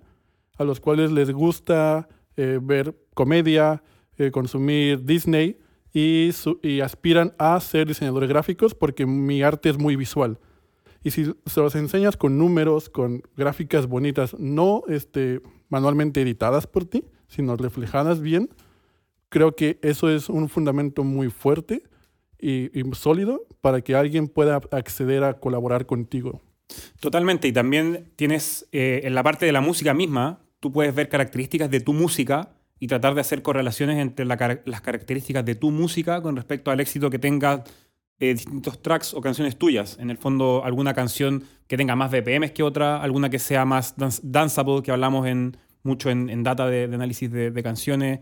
a 0.57 0.63
los 0.63 0.79
cuales 0.79 1.11
les 1.11 1.29
gusta 1.31 2.07
eh, 2.37 2.59
ver 2.61 2.95
comedia, 3.13 3.83
eh, 4.17 4.31
consumir 4.31 5.03
Disney 5.05 5.57
y, 5.93 6.31
su- 6.33 6.59
y 6.63 6.79
aspiran 6.81 7.33
a 7.37 7.59
ser 7.59 7.87
diseñadores 7.87 8.29
gráficos 8.29 8.73
porque 8.75 9.05
mi 9.05 9.41
arte 9.43 9.69
es 9.69 9.77
muy 9.77 9.95
visual. 9.95 10.39
Y 11.03 11.11
si 11.11 11.25
se 11.45 11.59
los 11.61 11.75
enseñas 11.75 12.15
con 12.15 12.37
números, 12.37 12.89
con 12.89 13.23
gráficas 13.35 13.87
bonitas, 13.87 14.37
no 14.37 14.83
este, 14.87 15.41
manualmente 15.69 16.21
editadas 16.21 16.67
por 16.67 16.85
ti, 16.85 17.03
sino 17.27 17.55
reflejadas 17.55 18.21
bien, 18.21 18.49
creo 19.29 19.55
que 19.55 19.79
eso 19.81 20.09
es 20.09 20.29
un 20.29 20.47
fundamento 20.49 21.03
muy 21.03 21.29
fuerte 21.29 21.83
y, 22.39 22.69
y 22.79 22.83
sólido 22.93 23.45
para 23.61 23.81
que 23.81 23.95
alguien 23.95 24.27
pueda 24.27 24.61
acceder 24.71 25.23
a 25.23 25.39
colaborar 25.39 25.85
contigo. 25.85 26.41
Totalmente, 26.99 27.47
y 27.47 27.51
también 27.51 28.11
tienes 28.15 28.67
eh, 28.71 29.01
en 29.03 29.15
la 29.15 29.23
parte 29.23 29.45
de 29.45 29.51
la 29.51 29.61
música 29.61 29.93
misma, 29.93 30.39
tú 30.61 30.71
puedes 30.71 30.95
ver 30.95 31.09
características 31.09 31.69
de 31.69 31.81
tu 31.81 31.91
música 31.91 32.53
y 32.79 32.87
tratar 32.87 33.13
de 33.13 33.21
hacer 33.21 33.41
correlaciones 33.41 33.99
entre 33.99 34.25
las 34.25 34.81
características 34.81 35.43
de 35.43 35.55
tu 35.55 35.69
música 35.71 36.21
con 36.21 36.37
respecto 36.37 36.71
al 36.71 36.79
éxito 36.79 37.09
que 37.09 37.19
tenga 37.19 37.63
eh, 38.19 38.33
distintos 38.33 38.81
tracks 38.81 39.13
o 39.13 39.21
canciones 39.21 39.57
tuyas. 39.57 39.97
En 39.99 40.09
el 40.09 40.17
fondo, 40.17 40.63
alguna 40.63 40.93
canción 40.93 41.43
que 41.67 41.75
tenga 41.77 41.95
más 41.95 42.11
BPMs 42.11 42.51
que 42.51 42.63
otra, 42.63 43.01
alguna 43.01 43.29
que 43.29 43.39
sea 43.39 43.65
más 43.65 43.97
dance- 43.97 44.21
danceable, 44.23 44.81
que 44.83 44.91
hablamos 44.91 45.27
en, 45.27 45.57
mucho 45.83 46.09
en, 46.09 46.29
en 46.29 46.43
data 46.43 46.67
de, 46.67 46.83
análisis 46.85 47.31
de, 47.31 47.63
canciones. 47.63 48.19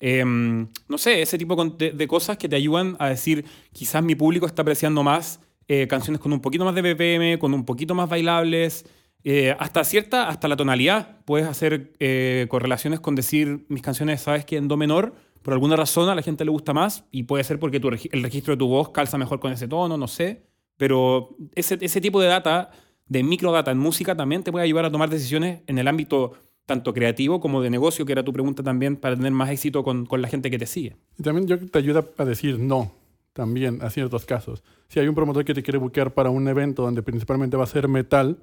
Em, 0.00 0.68
no 0.88 0.98
sé, 0.98 1.22
ese 1.22 1.38
tipo 1.38 1.54
de 1.64 2.08
cosas 2.08 2.36
que 2.36 2.48
te 2.48 2.56
ayudan 2.56 2.96
a 2.98 3.08
decir, 3.08 3.44
quizás 3.72 4.02
mi 4.02 4.14
público 4.14 4.46
está 4.46 4.62
apreciando 4.62 5.02
más 5.02 5.40
eh, 5.68 5.86
canciones 5.86 6.20
con 6.20 6.32
un 6.32 6.40
poquito 6.40 6.64
más 6.64 6.74
de 6.74 6.82
BPM, 6.82 7.38
con 7.38 7.54
un 7.54 7.64
poquito 7.64 7.94
más 7.94 8.08
bailables, 8.08 8.84
eh, 9.24 9.54
hasta 9.58 9.84
cierta, 9.84 10.28
hasta 10.28 10.48
la 10.48 10.56
tonalidad. 10.56 11.18
Puedes 11.24 11.46
hacer 11.46 11.92
eh, 12.00 12.46
correlaciones 12.48 13.00
con 13.00 13.14
decir 13.14 13.64
mis 13.68 13.82
canciones, 13.82 14.20
sabes 14.20 14.44
que 14.44 14.56
en 14.56 14.68
do 14.68 14.76
menor, 14.76 15.14
por 15.42 15.52
alguna 15.54 15.76
razón 15.76 16.08
a 16.08 16.14
la 16.14 16.22
gente 16.22 16.44
le 16.44 16.50
gusta 16.50 16.72
más 16.72 17.04
y 17.10 17.24
puede 17.24 17.44
ser 17.44 17.58
porque 17.58 17.80
tu 17.80 17.88
el 17.88 18.22
registro 18.22 18.54
de 18.54 18.58
tu 18.58 18.68
voz 18.68 18.90
calza 18.90 19.18
mejor 19.18 19.40
con 19.40 19.52
ese 19.52 19.68
tono, 19.68 19.96
no 19.96 20.08
sé. 20.08 20.44
Pero 20.76 21.36
ese, 21.54 21.78
ese 21.80 22.00
tipo 22.00 22.20
de 22.20 22.28
data, 22.28 22.70
de 23.06 23.22
microdata 23.22 23.70
en 23.70 23.78
música, 23.78 24.16
también 24.16 24.42
te 24.42 24.50
puede 24.50 24.64
ayudar 24.64 24.86
a 24.86 24.90
tomar 24.90 25.10
decisiones 25.10 25.60
en 25.66 25.78
el 25.78 25.88
ámbito 25.88 26.32
tanto 26.66 26.94
creativo 26.94 27.40
como 27.40 27.60
de 27.60 27.70
negocio, 27.70 28.06
que 28.06 28.12
era 28.12 28.24
tu 28.24 28.32
pregunta 28.32 28.62
también, 28.62 28.96
para 28.96 29.16
tener 29.16 29.32
más 29.32 29.50
éxito 29.50 29.82
con, 29.82 30.06
con 30.06 30.22
la 30.22 30.28
gente 30.28 30.50
que 30.50 30.58
te 30.58 30.66
sigue. 30.66 30.96
Y 31.18 31.22
también 31.22 31.46
yo 31.46 31.58
te 31.58 31.78
ayuda 31.78 32.04
a 32.16 32.24
decir 32.24 32.58
no, 32.58 32.94
también, 33.32 33.82
a 33.82 33.90
ciertos 33.90 34.24
casos. 34.24 34.62
Si 34.88 35.00
hay 35.00 35.08
un 35.08 35.14
promotor 35.14 35.44
que 35.44 35.54
te 35.54 35.62
quiere 35.62 35.78
buquear 35.78 36.14
para 36.14 36.30
un 36.30 36.46
evento 36.48 36.82
donde 36.82 37.02
principalmente 37.02 37.56
va 37.56 37.64
a 37.64 37.66
ser 37.66 37.88
metal 37.88 38.38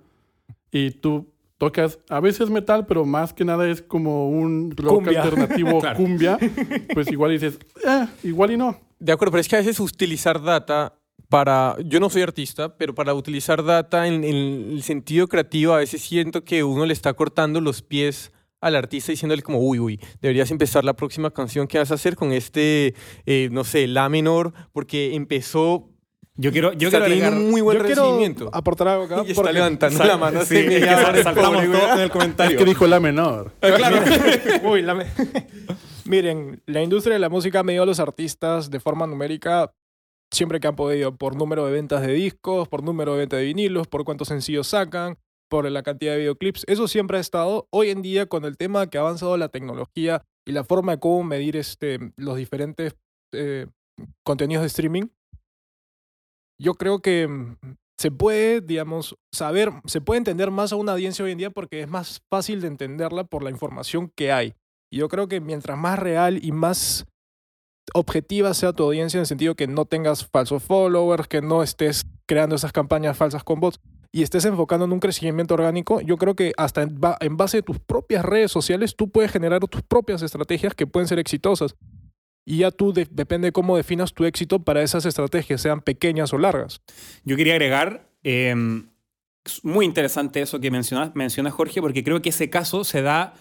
y 0.71 0.91
tú 0.91 1.31
tocas, 1.57 1.99
a 2.09 2.19
veces 2.21 2.49
metal, 2.49 2.85
pero 2.85 3.05
más 3.05 3.33
que 3.33 3.43
nada 3.43 3.69
es 3.69 3.81
como 3.81 4.29
un 4.29 4.71
rock 4.77 5.03
Cumbia. 5.03 5.21
alternativo 5.23 5.79
Claro. 5.81 5.97
cumbia, 5.97 6.37
pues 6.93 7.11
igual 7.11 7.31
dices, 7.31 7.59
eh, 7.85 8.05
igual 8.23 8.51
y 8.51 8.57
no. 8.57 8.79
De 8.99 9.11
acuerdo, 9.11 9.31
pero 9.33 9.41
es 9.41 9.47
que 9.47 9.55
a 9.55 9.59
veces 9.59 9.79
utilizar 9.79 10.41
data 10.41 10.93
para, 11.27 11.75
yo 11.85 11.99
no 11.99 12.09
soy 12.09 12.21
artista, 12.21 12.77
pero 12.77 12.95
para 12.95 13.13
utilizar 13.13 13.63
data 13.63 14.07
en, 14.07 14.23
en 14.23 14.35
el 14.71 14.83
sentido 14.83 15.27
creativo, 15.27 15.73
a 15.73 15.77
veces 15.79 16.01
siento 16.01 16.43
que 16.43 16.63
uno 16.63 16.85
le 16.85 16.93
está 16.93 17.13
cortando 17.13 17.59
los 17.61 17.81
pies 17.81 18.31
al 18.61 18.75
artista 18.75 19.11
diciéndole 19.11 19.41
como, 19.41 19.59
uy, 19.59 19.79
uy, 19.79 19.99
deberías 20.21 20.51
empezar 20.51 20.83
la 20.83 20.93
próxima 20.93 21.31
canción 21.31 21.67
que 21.67 21.77
vas 21.77 21.91
a 21.91 21.93
hacer 21.95 22.15
con 22.15 22.33
este, 22.33 22.93
eh, 23.25 23.47
no 23.51 23.63
sé, 23.63 23.87
la 23.87 24.09
menor, 24.09 24.53
porque 24.73 25.15
empezó, 25.15 25.88
Yo 26.41 26.51
quiero, 26.51 26.71
yo 26.73 26.89
quiero 26.89 27.05
agregar... 27.05 27.33
un 27.33 27.51
muy 27.51 27.61
buen 27.61 27.77
Yo 27.79 27.83
recibimiento. 27.83 28.49
aportar 28.53 28.87
algo 28.87 29.03
acá. 29.05 29.23
Y 29.27 29.31
está 29.31 29.51
levantando 29.51 30.03
la 30.05 30.17
mano. 30.17 30.45
Sí, 30.45 30.55
es 30.57 30.83
hora, 30.83 31.17
el 31.17 31.23
saltamos 31.23 31.67
güey. 31.67 31.81
en 31.81 31.99
el 31.99 32.05
Es 32.05 32.11
comentario. 32.11 32.57
que 32.57 32.65
dijo 32.65 32.87
la 32.87 32.99
menor. 32.99 33.51
Uy, 34.63 34.81
la 34.81 34.95
me- 34.95 35.05
Miren, 36.05 36.61
la 36.65 36.81
industria 36.81 37.13
de 37.13 37.19
la 37.19 37.29
música 37.29 37.59
ha 37.59 37.63
medido 37.63 37.83
a 37.83 37.85
los 37.85 37.99
artistas 37.99 38.69
de 38.71 38.79
forma 38.79 39.05
numérica 39.05 39.71
siempre 40.31 40.59
que 40.59 40.67
han 40.67 40.75
podido, 40.75 41.15
por 41.15 41.35
número 41.35 41.65
de 41.65 41.71
ventas 41.71 42.01
de 42.01 42.13
discos, 42.13 42.67
por 42.67 42.83
número 42.83 43.13
de 43.13 43.19
ventas 43.19 43.39
de 43.39 43.45
vinilos, 43.45 43.87
por 43.87 44.05
cuántos 44.05 44.27
sencillos 44.27 44.67
sacan, 44.67 45.17
por 45.49 45.69
la 45.69 45.83
cantidad 45.83 46.13
de 46.13 46.19
videoclips. 46.19 46.63
Eso 46.67 46.87
siempre 46.87 47.17
ha 47.17 47.19
estado. 47.19 47.67
Hoy 47.71 47.89
en 47.89 48.01
día, 48.01 48.27
con 48.27 48.45
el 48.45 48.55
tema 48.57 48.87
que 48.87 48.97
ha 48.97 49.01
avanzado 49.01 49.35
la 49.37 49.49
tecnología 49.49 50.23
y 50.47 50.51
la 50.51 50.63
forma 50.63 50.93
de 50.93 50.99
cómo 50.99 51.23
medir 51.23 51.57
este, 51.57 51.99
los 52.15 52.37
diferentes 52.37 52.95
eh, 53.33 53.65
contenidos 54.23 54.61
de 54.63 54.67
streaming, 54.67 55.07
yo 56.61 56.73
creo 56.75 56.99
que 57.01 57.27
mm, 57.27 57.55
se 57.99 58.11
puede, 58.11 58.61
digamos, 58.61 59.15
saber, 59.33 59.71
se 59.85 60.01
puede 60.01 60.19
entender 60.19 60.51
más 60.51 60.71
a 60.71 60.75
una 60.77 60.93
audiencia 60.93 61.25
hoy 61.25 61.31
en 61.31 61.37
día 61.37 61.49
porque 61.49 61.81
es 61.81 61.89
más 61.89 62.21
fácil 62.29 62.61
de 62.61 62.67
entenderla 62.67 63.23
por 63.25 63.43
la 63.43 63.49
información 63.49 64.11
que 64.15 64.31
hay. 64.31 64.53
Y 64.91 64.97
yo 64.97 65.09
creo 65.09 65.27
que 65.27 65.41
mientras 65.41 65.77
más 65.77 65.99
real 65.99 66.43
y 66.43 66.51
más 66.51 67.05
objetiva 67.93 68.53
sea 68.53 68.73
tu 68.73 68.83
audiencia 68.83 69.17
en 69.17 69.21
el 69.21 69.27
sentido 69.27 69.55
que 69.55 69.67
no 69.67 69.85
tengas 69.85 70.25
falsos 70.27 70.63
followers, 70.63 71.27
que 71.27 71.41
no 71.41 71.63
estés 71.63 72.05
creando 72.27 72.55
esas 72.55 72.71
campañas 72.71 73.17
falsas 73.17 73.43
con 73.43 73.59
bots 73.59 73.79
y 74.11 74.21
estés 74.23 74.45
enfocando 74.45 74.85
en 74.85 74.91
un 74.93 74.99
crecimiento 74.99 75.55
orgánico, 75.55 75.99
yo 76.01 76.17
creo 76.17 76.35
que 76.35 76.53
hasta 76.57 76.83
en, 76.83 76.99
ba- 76.99 77.17
en 77.19 77.37
base 77.37 77.59
a 77.59 77.61
tus 77.61 77.79
propias 77.79 78.23
redes 78.23 78.51
sociales 78.51 78.95
tú 78.95 79.09
puedes 79.09 79.31
generar 79.31 79.59
tus 79.61 79.81
propias 79.81 80.21
estrategias 80.21 80.73
que 80.73 80.87
pueden 80.87 81.07
ser 81.07 81.19
exitosas. 81.19 81.75
Y 82.49 82.57
ya 82.57 82.71
tú 82.71 82.91
de- 82.93 83.07
depende 83.11 83.51
cómo 83.51 83.77
definas 83.77 84.11
tu 84.11 84.25
éxito 84.25 84.57
para 84.63 84.81
esas 84.81 85.05
estrategias, 85.05 85.61
sean 85.61 85.81
pequeñas 85.81 86.33
o 86.33 86.39
largas. 86.39 86.81
Yo 87.23 87.35
quería 87.35 87.53
agregar, 87.53 88.09
eh, 88.23 88.55
es 89.45 89.63
muy 89.63 89.85
interesante 89.85 90.41
eso 90.41 90.59
que 90.59 90.71
mencionas, 90.71 91.11
menciona 91.13 91.51
Jorge, 91.51 91.79
porque 91.79 92.03
creo 92.03 92.23
que 92.23 92.29
ese 92.29 92.49
caso 92.49 92.83
se 92.83 93.03
da 93.03 93.35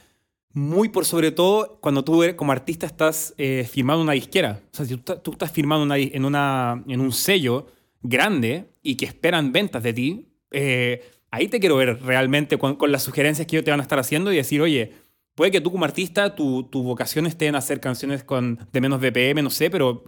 muy 0.52 0.90
por 0.90 1.06
sobre 1.06 1.30
todo 1.30 1.78
cuando 1.80 2.04
tú 2.04 2.22
como 2.36 2.52
artista 2.52 2.84
estás 2.84 3.32
eh, 3.38 3.66
firmando 3.70 4.02
una 4.02 4.12
disquera. 4.12 4.60
O 4.72 4.76
sea, 4.76 4.84
si 4.84 4.98
tú, 4.98 5.16
tú 5.22 5.32
estás 5.32 5.52
firmando 5.52 5.84
una 5.84 5.96
en, 5.96 6.24
una, 6.26 6.84
en 6.86 7.00
un 7.00 7.12
sello 7.12 7.66
grande 8.02 8.66
y 8.82 8.96
que 8.96 9.06
esperan 9.06 9.52
ventas 9.52 9.82
de 9.82 9.92
ti, 9.94 10.28
eh, 10.50 11.02
ahí 11.30 11.48
te 11.48 11.60
quiero 11.60 11.76
ver 11.76 12.02
realmente 12.02 12.58
con, 12.58 12.76
con 12.76 12.92
las 12.92 13.04
sugerencias 13.04 13.46
que 13.46 13.56
ellos 13.56 13.64
te 13.64 13.70
van 13.70 13.80
a 13.80 13.84
estar 13.84 13.98
haciendo 13.98 14.30
y 14.32 14.36
decir, 14.36 14.60
oye, 14.60 14.92
puede 15.38 15.52
que 15.52 15.60
tú 15.60 15.70
como 15.70 15.84
artista, 15.84 16.34
tu, 16.34 16.64
tu 16.64 16.82
vocación 16.82 17.24
esté 17.24 17.46
en 17.46 17.54
hacer 17.54 17.78
canciones 17.78 18.24
con, 18.24 18.58
de 18.72 18.80
menos 18.80 19.00
BPM, 19.00 19.40
no 19.40 19.50
sé, 19.50 19.70
pero 19.70 20.02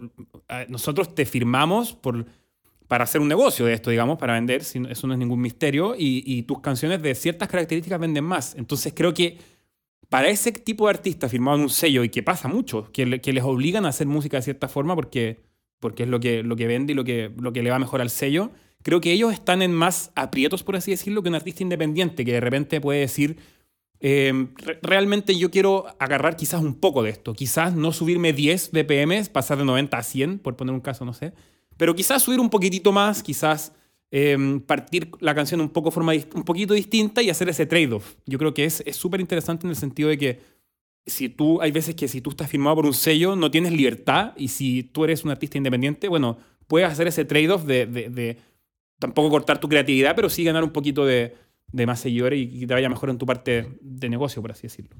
eh, 0.49 0.65
nosotros 0.67 1.15
te 1.15 1.25
firmamos 1.25 1.93
por, 1.93 2.25
para 2.89 3.05
hacer 3.05 3.21
un 3.21 3.29
negocio 3.29 3.65
de 3.65 3.71
esto, 3.71 3.91
digamos, 3.91 4.17
para 4.17 4.33
vender, 4.33 4.59
eso 4.59 5.07
no 5.07 5.13
es 5.13 5.17
ningún 5.17 5.39
misterio, 5.39 5.95
y, 5.97 6.41
tus 6.41 6.59
canciones 6.59 7.01
de 7.01 7.15
ciertas 7.15 7.47
características 7.47 7.97
venden 7.97 8.25
más. 8.25 8.55
Entonces 8.57 8.91
creo 8.93 9.13
que 9.13 9.37
para 10.09 10.27
ese 10.27 10.51
tipo 10.51 10.87
de 10.87 10.89
artista 10.89 11.29
firmado 11.29 11.55
en 11.55 11.63
un 11.63 11.69
sello, 11.69 12.03
y 12.03 12.09
que 12.09 12.23
pasa 12.23 12.49
mucho, 12.49 12.91
que, 12.91 13.21
que 13.21 13.31
les 13.31 13.45
obligan 13.45 13.85
a 13.85 13.89
hacer 13.89 14.07
música 14.07 14.35
de 14.35 14.43
cierta 14.43 14.67
forma 14.67 14.95
porque, 14.95 15.39
porque 15.79 16.03
es 16.03 16.09
lo 16.09 16.19
que, 16.19 16.43
lo 16.43 16.57
que 16.57 16.67
vende 16.67 16.91
y 16.91 16.95
lo 16.97 17.05
que, 17.05 17.31
lo 17.39 17.53
que 17.53 17.63
le 17.63 17.69
va 17.69 17.79
mejor 17.79 18.01
al 18.01 18.09
sello, 18.09 18.51
creo 18.83 18.99
que 18.99 19.13
ellos 19.13 19.31
están 19.31 19.61
en 19.61 19.71
más 19.71 20.11
aprietos, 20.15 20.61
por 20.63 20.75
así 20.75 20.91
decirlo, 20.91 21.23
que 21.23 21.29
un 21.29 21.35
artista 21.35 21.63
independiente 21.63 22.25
que 22.25 22.33
de 22.33 22.41
repente 22.41 22.81
puede 22.81 22.99
decir, 22.99 23.37
eh, 24.01 24.47
re- 24.57 24.79
realmente 24.81 25.37
yo 25.37 25.49
quiero 25.51 25.85
agarrar 25.99 26.35
quizás 26.35 26.61
un 26.61 26.75
poco 26.75 27.03
de 27.03 27.11
esto, 27.11 27.33
quizás 27.33 27.75
no 27.75 27.93
subirme 27.93 28.33
10 28.33 28.71
BPM, 28.71 29.23
pasar 29.31 29.57
de 29.57 29.65
90 29.65 29.97
a 29.97 30.03
100, 30.03 30.39
por 30.39 30.55
poner 30.55 30.73
un 30.73 30.81
caso, 30.81 31.05
no 31.05 31.13
sé, 31.13 31.33
pero 31.77 31.95
quizás 31.95 32.21
subir 32.21 32.39
un 32.39 32.49
poquitito 32.49 32.91
más, 32.91 33.23
quizás 33.23 33.73
eh, 34.11 34.59
partir 34.67 35.09
la 35.19 35.33
canción 35.33 35.61
un, 35.61 35.69
poco 35.69 35.89
forma, 35.91 36.13
un 36.35 36.43
poquito 36.43 36.73
distinta 36.73 37.21
y 37.21 37.29
hacer 37.29 37.47
ese 37.49 37.65
trade-off. 37.65 38.15
Yo 38.25 38.37
creo 38.37 38.53
que 38.53 38.65
es 38.65 38.83
es 38.85 38.95
súper 38.97 39.21
interesante 39.21 39.65
en 39.65 39.69
el 39.69 39.75
sentido 39.77 40.09
de 40.09 40.17
que 40.17 40.39
si 41.05 41.29
tú, 41.29 41.61
hay 41.61 41.71
veces 41.71 41.95
que 41.95 42.07
si 42.07 42.21
tú 42.21 42.29
estás 42.31 42.49
firmado 42.49 42.75
por 42.75 42.85
un 42.85 42.93
sello, 42.93 43.35
no 43.35 43.49
tienes 43.49 43.71
libertad 43.71 44.33
y 44.37 44.49
si 44.49 44.83
tú 44.83 45.03
eres 45.05 45.23
un 45.23 45.31
artista 45.31 45.57
independiente, 45.57 46.07
bueno, 46.09 46.37
puedes 46.67 46.89
hacer 46.89 47.07
ese 47.07 47.25
trade-off 47.25 47.63
de, 47.63 47.85
de- 47.85 48.09
de 48.09 48.37
tampoco 48.99 49.29
cortar 49.29 49.59
tu 49.59 49.67
creatividad, 49.69 50.15
pero 50.15 50.29
sí 50.29 50.43
ganar 50.43 50.63
un 50.63 50.69
poquito 50.71 51.05
de, 51.05 51.35
de 51.71 51.85
más 51.85 51.99
seguidores 51.99 52.39
y 52.39 52.59
que 52.59 52.67
te 52.67 52.73
vaya 52.73 52.89
mejor 52.89 53.09
en 53.09 53.17
tu 53.17 53.25
parte 53.25 53.77
de 53.81 54.09
negocio, 54.09 54.41
por 54.41 54.51
así 54.51 54.63
decirlo. 54.63 54.97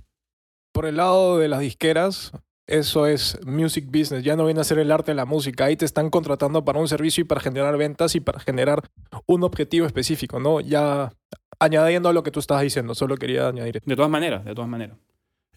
Por 0.72 0.86
el 0.86 0.98
lado 0.98 1.38
de 1.38 1.48
las 1.48 1.60
disqueras, 1.60 2.32
eso 2.68 3.08
es 3.08 3.38
music 3.46 3.86
business, 3.88 4.24
ya 4.24 4.36
no 4.36 4.46
viene 4.46 4.62
a 4.62 4.64
ser 4.64 4.80
el 4.80 4.92
arte 4.92 5.12
de 5.12 5.16
la 5.16 5.26
música, 5.26 5.66
ahí 5.66 5.76
te 5.76 5.86
están 5.86 6.10
contratando 6.10 6.64
para 6.64 6.80
un 6.80 6.88
servicio 6.88 7.22
y 7.22 7.26
para 7.26 7.42
generar 7.42 7.76
ventas 7.78 8.16
y 8.16 8.20
para 8.22 8.40
generar 8.40 8.82
un 9.26 9.44
objetivo 9.44 9.86
específico, 9.86 10.40
¿no? 10.40 10.62
Ya 10.62 11.12
añadiendo 11.60 12.10
a 12.10 12.14
lo 12.14 12.24
que 12.24 12.32
tú 12.32 12.40
estabas 12.40 12.64
diciendo, 12.64 12.96
solo 12.96 13.18
quería 13.18 13.48
añadir. 13.48 13.82
De 13.86 13.96
todas 13.96 14.10
maneras, 14.10 14.46
de 14.46 14.56
todas 14.56 14.70
maneras. 14.70 14.98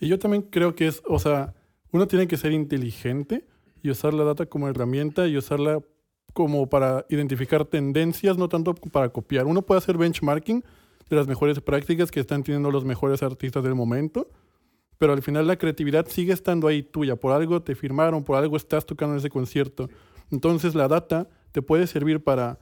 Y 0.00 0.08
yo 0.08 0.18
también 0.18 0.42
creo 0.42 0.74
que 0.74 0.88
es, 0.88 1.02
o 1.08 1.18
sea, 1.18 1.54
uno 1.92 2.08
tiene 2.08 2.26
que 2.26 2.36
ser 2.36 2.52
inteligente 2.52 3.46
y 3.82 3.90
usar 3.90 4.12
la 4.12 4.24
data 4.24 4.46
como 4.46 4.68
herramienta 4.68 5.28
y 5.28 5.36
usarla 5.36 5.80
como 6.32 6.68
para 6.68 7.06
identificar 7.08 7.64
tendencias, 7.64 8.36
no 8.36 8.48
tanto 8.48 8.74
para 8.74 9.10
copiar. 9.10 9.46
Uno 9.46 9.62
puede 9.62 9.78
hacer 9.78 9.96
benchmarking 9.96 10.64
de 11.08 11.16
las 11.16 11.26
mejores 11.26 11.60
prácticas 11.60 12.10
que 12.10 12.20
están 12.20 12.42
teniendo 12.42 12.70
los 12.70 12.84
mejores 12.84 13.22
artistas 13.22 13.62
del 13.62 13.74
momento, 13.74 14.30
pero 14.98 15.12
al 15.12 15.22
final 15.22 15.46
la 15.46 15.56
creatividad 15.56 16.06
sigue 16.08 16.32
estando 16.32 16.68
ahí 16.68 16.82
tuya. 16.82 17.16
Por 17.16 17.32
algo 17.32 17.62
te 17.62 17.74
firmaron, 17.74 18.24
por 18.24 18.36
algo 18.36 18.56
estás 18.56 18.86
tocando 18.86 19.14
en 19.14 19.18
ese 19.18 19.30
concierto. 19.30 19.88
Entonces 20.30 20.74
la 20.74 20.88
data 20.88 21.28
te 21.52 21.62
puede 21.62 21.86
servir 21.86 22.22
para 22.22 22.58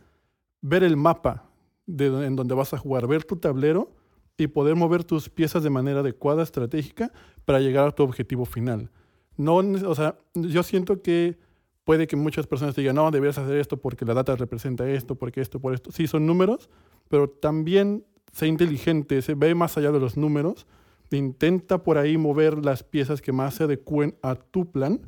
ver 0.60 0.82
el 0.82 0.96
mapa 0.96 1.50
de, 1.86 2.06
en 2.26 2.36
donde 2.36 2.54
vas 2.54 2.72
a 2.74 2.78
jugar, 2.78 3.06
ver 3.06 3.24
tu 3.24 3.36
tablero 3.36 3.94
y 4.36 4.46
poder 4.46 4.74
mover 4.76 5.04
tus 5.04 5.28
piezas 5.28 5.62
de 5.62 5.70
manera 5.70 6.00
adecuada, 6.00 6.42
estratégica, 6.42 7.12
para 7.44 7.60
llegar 7.60 7.88
a 7.88 7.92
tu 7.92 8.02
objetivo 8.02 8.44
final. 8.44 8.90
No, 9.36 9.56
o 9.56 9.94
sea, 9.94 10.16
yo 10.34 10.62
siento 10.62 11.02
que 11.02 11.38
puede 11.84 12.06
que 12.06 12.16
muchas 12.16 12.46
personas 12.46 12.74
te 12.74 12.80
digan, 12.80 12.96
no, 12.96 13.10
deberías 13.10 13.38
hacer 13.38 13.56
esto 13.56 13.76
porque 13.76 14.04
la 14.04 14.14
data 14.14 14.36
representa 14.36 14.88
esto, 14.88 15.14
porque 15.16 15.40
esto, 15.40 15.60
por 15.60 15.74
esto. 15.74 15.90
Sí, 15.92 16.06
son 16.06 16.26
números, 16.26 16.70
pero 17.08 17.28
también 17.28 18.04
sé 18.32 18.46
inteligente, 18.46 19.22
se 19.22 19.34
ve 19.34 19.54
más 19.54 19.76
allá 19.76 19.92
de 19.92 20.00
los 20.00 20.16
números, 20.16 20.66
intenta 21.16 21.82
por 21.82 21.98
ahí 21.98 22.16
mover 22.16 22.64
las 22.64 22.82
piezas 22.82 23.20
que 23.20 23.32
más 23.32 23.54
se 23.54 23.64
adecúen 23.64 24.16
a 24.22 24.34
tu 24.34 24.70
plan 24.70 25.00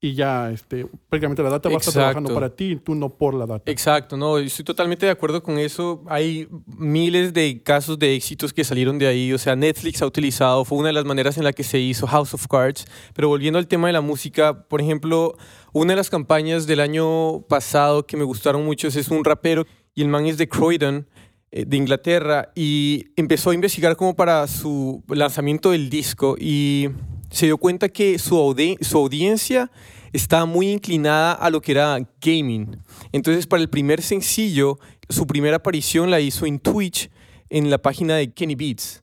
y 0.00 0.14
ya 0.14 0.52
este, 0.52 0.86
prácticamente 1.08 1.42
la 1.42 1.50
data 1.50 1.68
va 1.68 1.74
a 1.74 1.78
estar 1.78 1.92
trabajando 1.92 2.32
para 2.32 2.54
ti 2.54 2.72
y 2.72 2.76
tú 2.76 2.94
no 2.94 3.08
por 3.08 3.34
la 3.34 3.46
data. 3.46 3.68
Exacto, 3.68 4.16
no, 4.16 4.38
estoy 4.38 4.64
totalmente 4.64 5.06
de 5.06 5.10
acuerdo 5.10 5.42
con 5.42 5.58
eso. 5.58 6.04
Hay 6.06 6.46
miles 6.66 7.32
de 7.32 7.60
casos 7.64 7.98
de 7.98 8.14
éxitos 8.14 8.52
que 8.52 8.62
salieron 8.62 8.96
de 8.98 9.08
ahí. 9.08 9.32
O 9.32 9.38
sea, 9.38 9.56
Netflix 9.56 10.00
ha 10.00 10.06
utilizado, 10.06 10.64
fue 10.64 10.78
una 10.78 10.88
de 10.88 10.92
las 10.92 11.04
maneras 11.04 11.36
en 11.36 11.42
la 11.42 11.52
que 11.52 11.64
se 11.64 11.80
hizo 11.80 12.06
House 12.06 12.32
of 12.32 12.46
Cards. 12.46 12.86
Pero 13.12 13.26
volviendo 13.26 13.58
al 13.58 13.66
tema 13.66 13.88
de 13.88 13.92
la 13.92 14.00
música, 14.00 14.68
por 14.68 14.80
ejemplo, 14.80 15.36
una 15.72 15.94
de 15.94 15.96
las 15.96 16.10
campañas 16.10 16.68
del 16.68 16.78
año 16.78 17.40
pasado 17.48 18.06
que 18.06 18.16
me 18.16 18.22
gustaron 18.22 18.64
mucho 18.64 18.86
es 18.86 19.08
un 19.08 19.24
rapero 19.24 19.66
y 19.96 20.02
el 20.02 20.08
man 20.08 20.26
es 20.26 20.38
de 20.38 20.48
Croydon, 20.48 21.08
de 21.50 21.76
Inglaterra, 21.76 22.52
y 22.54 23.06
empezó 23.16 23.50
a 23.50 23.54
investigar 23.54 23.96
como 23.96 24.14
para 24.14 24.46
su 24.46 25.02
lanzamiento 25.08 25.70
del 25.70 25.88
disco 25.88 26.36
y 26.38 26.88
se 27.30 27.46
dio 27.46 27.58
cuenta 27.58 27.88
que 27.88 28.18
su 28.18 28.36
audiencia 28.36 29.70
estaba 30.12 30.46
muy 30.46 30.70
inclinada 30.70 31.32
a 31.32 31.50
lo 31.50 31.60
que 31.60 31.72
era 31.72 31.98
gaming. 32.20 32.78
Entonces, 33.12 33.46
para 33.46 33.62
el 33.62 33.68
primer 33.68 34.02
sencillo, 34.02 34.78
su 35.08 35.26
primera 35.26 35.56
aparición 35.56 36.10
la 36.10 36.20
hizo 36.20 36.46
en 36.46 36.58
Twitch, 36.58 37.10
en 37.50 37.70
la 37.70 37.78
página 37.78 38.16
de 38.16 38.32
Kenny 38.32 38.54
Beats. 38.54 39.02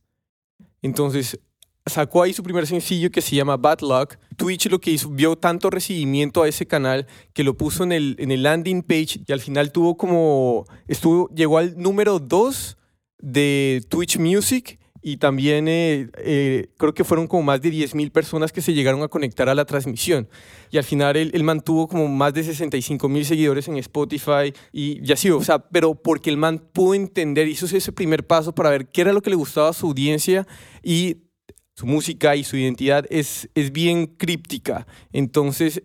Entonces, 0.82 1.40
sacó 1.86 2.24
ahí 2.24 2.34
su 2.34 2.44
primer 2.44 2.68
sencillo 2.68 3.10
que 3.12 3.22
se 3.22 3.36
llama 3.36 3.58
Bad 3.58 3.82
Luck. 3.82 4.18
Twitch 4.36 4.70
lo 4.70 4.80
que 4.80 4.92
hizo, 4.92 5.10
vio 5.10 5.36
tanto 5.36 5.70
recibimiento 5.70 6.44
a 6.44 6.48
ese 6.48 6.66
canal 6.66 7.08
que 7.34 7.44
lo 7.44 7.56
puso 7.58 7.84
en 7.84 7.92
el, 7.92 8.16
en 8.20 8.32
el 8.32 8.44
landing 8.44 8.84
page 8.84 9.22
y 9.26 9.32
al 9.32 9.40
final 9.40 9.72
tuvo 9.72 9.98
como, 9.98 10.66
estuvo, 10.88 11.30
llegó 11.30 11.58
al 11.58 11.78
número 11.78 12.20
2 12.20 12.78
de 13.20 13.84
Twitch 13.90 14.18
Music 14.20 14.80
y 15.08 15.18
también 15.18 15.68
eh, 15.68 16.10
eh, 16.18 16.70
creo 16.78 16.96
que 16.96 17.04
fueron 17.04 17.28
como 17.28 17.44
más 17.44 17.62
de 17.62 17.70
10.000 17.70 18.12
personas 18.12 18.52
que 18.52 18.64
se 18.64 18.74
llegaron 18.74 19.04
a 19.04 19.08
conectar 19.08 19.48
a 19.48 19.54
la 19.54 19.64
transmisión. 19.64 20.28
Y 20.72 20.80
al 20.80 20.84
final 20.84 21.16
él, 21.16 21.30
él 21.36 21.44
mantuvo 21.44 21.88
como 21.88 22.08
más 22.08 22.34
de 22.34 22.44
65 22.44 23.08
mil 23.08 23.24
seguidores 23.24 23.68
en 23.68 23.78
Spotify 23.78 24.52
y, 24.72 25.08
y 25.08 25.12
así, 25.12 25.30
o 25.30 25.44
sea, 25.44 25.60
pero 25.60 25.94
porque 25.94 26.32
el 26.32 26.38
man 26.38 26.58
pudo 26.74 26.96
entender, 26.96 27.48
hizo 27.48 27.68
ese 27.68 27.92
primer 27.92 28.26
paso 28.26 28.56
para 28.56 28.72
ver 28.72 28.88
qué 28.88 29.02
era 29.02 29.14
lo 29.14 29.22
que 29.22 29.30
le 29.30 29.36
gustaba 29.36 29.70
a 29.70 29.74
su 29.74 29.86
audiencia 29.86 30.48
y 30.82 31.18
su 31.76 31.86
música 31.86 32.36
y 32.36 32.44
su 32.44 32.58
identidad 32.58 33.06
es, 33.10 33.50
es 33.54 33.72
bien 33.72 34.08
críptica. 34.08 34.88
Entonces, 35.12 35.84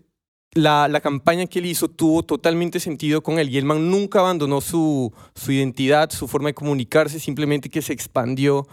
la, 0.53 0.89
la 0.89 1.01
campaña 1.01 1.47
que 1.47 1.59
él 1.59 1.67
hizo 1.67 1.89
tuvo 1.89 2.23
totalmente 2.23 2.81
sentido 2.81 3.23
con 3.23 3.39
él 3.39 3.51
y 3.51 3.59
el 3.59 3.65
man 3.65 3.91
nunca 3.91 4.21
abandonó 4.21 4.61
su, 4.61 5.13
su 5.35 5.53
identidad, 5.53 6.11
su 6.11 6.29
forma 6.29 6.49
de 6.49 6.55
comunicarse, 6.55 7.21
simplemente 7.21 7.69
que 7.69 7.83
se 7.83 7.93
expandió 7.93 8.67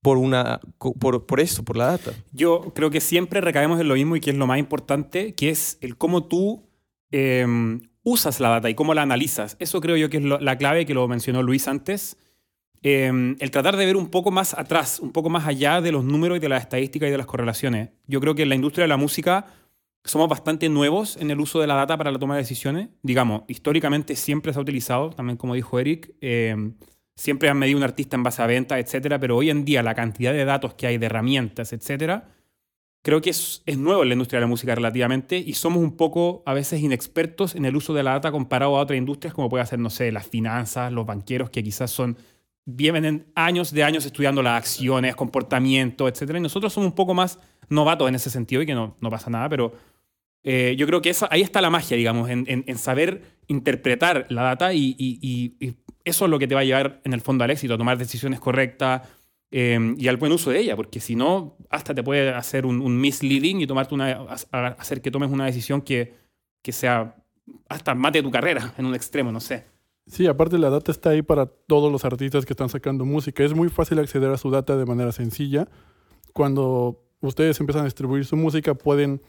por, 0.00 0.16
una, 0.16 0.60
por, 0.78 1.26
por 1.26 1.40
esto, 1.40 1.64
por 1.64 1.76
la 1.76 1.86
data. 1.86 2.12
Yo 2.32 2.72
creo 2.74 2.90
que 2.90 3.00
siempre 3.00 3.40
recaemos 3.40 3.80
en 3.80 3.88
lo 3.88 3.94
mismo 3.94 4.16
y 4.16 4.20
que 4.20 4.30
es 4.30 4.36
lo 4.36 4.46
más 4.46 4.58
importante, 4.58 5.34
que 5.34 5.50
es 5.50 5.78
el 5.80 5.96
cómo 5.96 6.24
tú 6.24 6.68
eh, 7.10 7.46
usas 8.02 8.40
la 8.40 8.48
data 8.48 8.70
y 8.70 8.74
cómo 8.74 8.94
la 8.94 9.02
analizas. 9.02 9.56
Eso 9.58 9.80
creo 9.80 9.96
yo 9.96 10.08
que 10.08 10.18
es 10.18 10.24
la 10.24 10.56
clave 10.56 10.86
que 10.86 10.94
lo 10.94 11.06
mencionó 11.08 11.42
Luis 11.42 11.68
antes. 11.68 12.16
Eh, 12.82 13.36
el 13.38 13.50
tratar 13.50 13.76
de 13.76 13.86
ver 13.86 13.96
un 13.96 14.08
poco 14.08 14.30
más 14.30 14.54
atrás, 14.54 15.00
un 15.00 15.12
poco 15.12 15.28
más 15.28 15.46
allá 15.46 15.80
de 15.80 15.92
los 15.92 16.04
números 16.04 16.38
y 16.38 16.40
de 16.40 16.48
las 16.48 16.62
estadísticas 16.62 17.08
y 17.08 17.10
de 17.10 17.18
las 17.18 17.26
correlaciones. 17.26 17.90
Yo 18.06 18.20
creo 18.20 18.34
que 18.34 18.42
en 18.42 18.48
la 18.48 18.54
industria 18.54 18.84
de 18.84 18.88
la 18.88 18.96
música 18.96 19.46
somos 20.04 20.28
bastante 20.28 20.68
nuevos 20.68 21.16
en 21.18 21.30
el 21.30 21.40
uso 21.40 21.60
de 21.60 21.66
la 21.66 21.74
data 21.74 21.96
para 21.98 22.10
la 22.10 22.18
toma 22.18 22.36
de 22.36 22.42
decisiones. 22.42 22.88
Digamos, 23.02 23.42
históricamente 23.48 24.16
siempre 24.16 24.52
se 24.52 24.58
ha 24.58 24.62
utilizado, 24.62 25.10
también 25.10 25.36
como 25.36 25.54
dijo 25.54 25.78
Eric, 25.78 26.14
eh, 26.20 26.72
siempre 27.16 27.50
han 27.50 27.58
medido 27.58 27.76
un 27.76 27.84
artista 27.84 28.16
en 28.16 28.22
base 28.22 28.42
a 28.42 28.46
ventas, 28.46 28.78
etcétera, 28.78 29.18
pero 29.18 29.36
hoy 29.36 29.50
en 29.50 29.64
día 29.64 29.82
la 29.82 29.94
cantidad 29.94 30.32
de 30.32 30.44
datos 30.46 30.74
que 30.74 30.86
hay, 30.86 30.96
de 30.96 31.04
herramientas, 31.04 31.74
etcétera, 31.74 32.28
creo 33.02 33.20
que 33.20 33.28
es, 33.28 33.62
es 33.66 33.76
nuevo 33.76 34.02
en 34.02 34.08
la 34.08 34.14
industria 34.14 34.38
de 34.38 34.46
la 34.46 34.48
música 34.48 34.74
relativamente 34.74 35.36
y 35.36 35.52
somos 35.52 35.82
un 35.82 35.98
poco 35.98 36.42
a 36.46 36.54
veces 36.54 36.80
inexpertos 36.80 37.54
en 37.54 37.66
el 37.66 37.76
uso 37.76 37.92
de 37.92 38.02
la 38.02 38.12
data 38.12 38.32
comparado 38.32 38.78
a 38.78 38.80
otras 38.80 38.96
industrias 38.96 39.34
como 39.34 39.50
puede 39.50 39.66
ser, 39.66 39.78
no 39.80 39.90
sé, 39.90 40.10
las 40.12 40.26
finanzas, 40.26 40.92
los 40.92 41.04
banqueros, 41.04 41.50
que 41.50 41.62
quizás 41.62 41.90
son 41.90 42.16
vienen 42.66 43.26
años 43.34 43.72
de 43.72 43.82
años 43.84 44.04
estudiando 44.06 44.42
las 44.42 44.56
acciones, 44.58 45.16
comportamiento, 45.16 46.08
etcétera, 46.08 46.38
y 46.38 46.42
nosotros 46.42 46.72
somos 46.72 46.88
un 46.90 46.94
poco 46.94 47.14
más 47.14 47.38
novatos 47.68 48.08
en 48.08 48.14
ese 48.14 48.30
sentido 48.30 48.62
y 48.62 48.66
que 48.66 48.74
no, 48.74 48.96
no 49.00 49.10
pasa 49.10 49.30
nada, 49.30 49.48
pero 49.48 49.72
eh, 50.42 50.74
yo 50.78 50.86
creo 50.86 51.02
que 51.02 51.10
esa- 51.10 51.28
ahí 51.30 51.42
está 51.42 51.60
la 51.60 51.70
magia, 51.70 51.96
digamos, 51.96 52.30
en, 52.30 52.44
en- 52.48 52.64
en 52.66 52.78
saber 52.78 53.22
interpretar 53.46 54.26
la 54.30 54.42
data 54.42 54.72
y, 54.72 54.94
y- 54.98 55.18
y- 55.60 55.74
eso 56.04 56.24
es 56.24 56.30
lo 56.30 56.38
que 56.38 56.46
te 56.48 56.54
va 56.54 56.62
a 56.62 56.64
llevar 56.64 57.00
en 57.04 57.12
el 57.12 57.20
fondo 57.20 57.44
al 57.44 57.50
éxito, 57.50 57.74
a 57.74 57.78
tomar 57.78 57.98
decisiones 57.98 58.40
correctas 58.40 59.02
eh, 59.50 59.94
y 59.98 60.08
al 60.08 60.16
buen 60.16 60.32
uso 60.32 60.50
de 60.50 60.60
ella, 60.60 60.76
porque 60.76 60.98
si 61.00 61.14
no, 61.16 61.56
hasta 61.68 61.94
te 61.94 62.02
puede 62.02 62.30
hacer 62.30 62.64
un, 62.64 62.80
un 62.80 62.98
misleading 63.00 63.60
y 63.60 63.66
tomarte 63.66 63.94
una, 63.94 64.12
hacer 64.78 65.02
que 65.02 65.10
tomes 65.10 65.30
una 65.30 65.44
decisión 65.44 65.82
que, 65.82 66.14
que 66.62 66.72
sea 66.72 67.16
hasta 67.68 67.94
mate 67.94 68.22
tu 68.22 68.30
carrera 68.30 68.72
en 68.78 68.86
un 68.86 68.94
extremo, 68.94 69.30
no 69.32 69.40
sé. 69.40 69.66
Sí, 70.10 70.26
aparte 70.26 70.58
la 70.58 70.70
data 70.70 70.90
está 70.90 71.10
ahí 71.10 71.22
para 71.22 71.46
todos 71.46 71.92
los 71.92 72.04
artistas 72.04 72.44
que 72.44 72.52
están 72.52 72.68
sacando 72.68 73.04
música. 73.04 73.44
Es 73.44 73.54
muy 73.54 73.68
fácil 73.68 74.00
acceder 74.00 74.28
a 74.30 74.36
su 74.36 74.50
data 74.50 74.76
de 74.76 74.84
manera 74.84 75.12
sencilla. 75.12 75.68
Cuando 76.32 77.00
ustedes 77.20 77.60
empiezan 77.60 77.82
a 77.82 77.84
distribuir 77.84 78.24
su 78.24 78.36
música, 78.36 78.74
pueden 78.74 79.22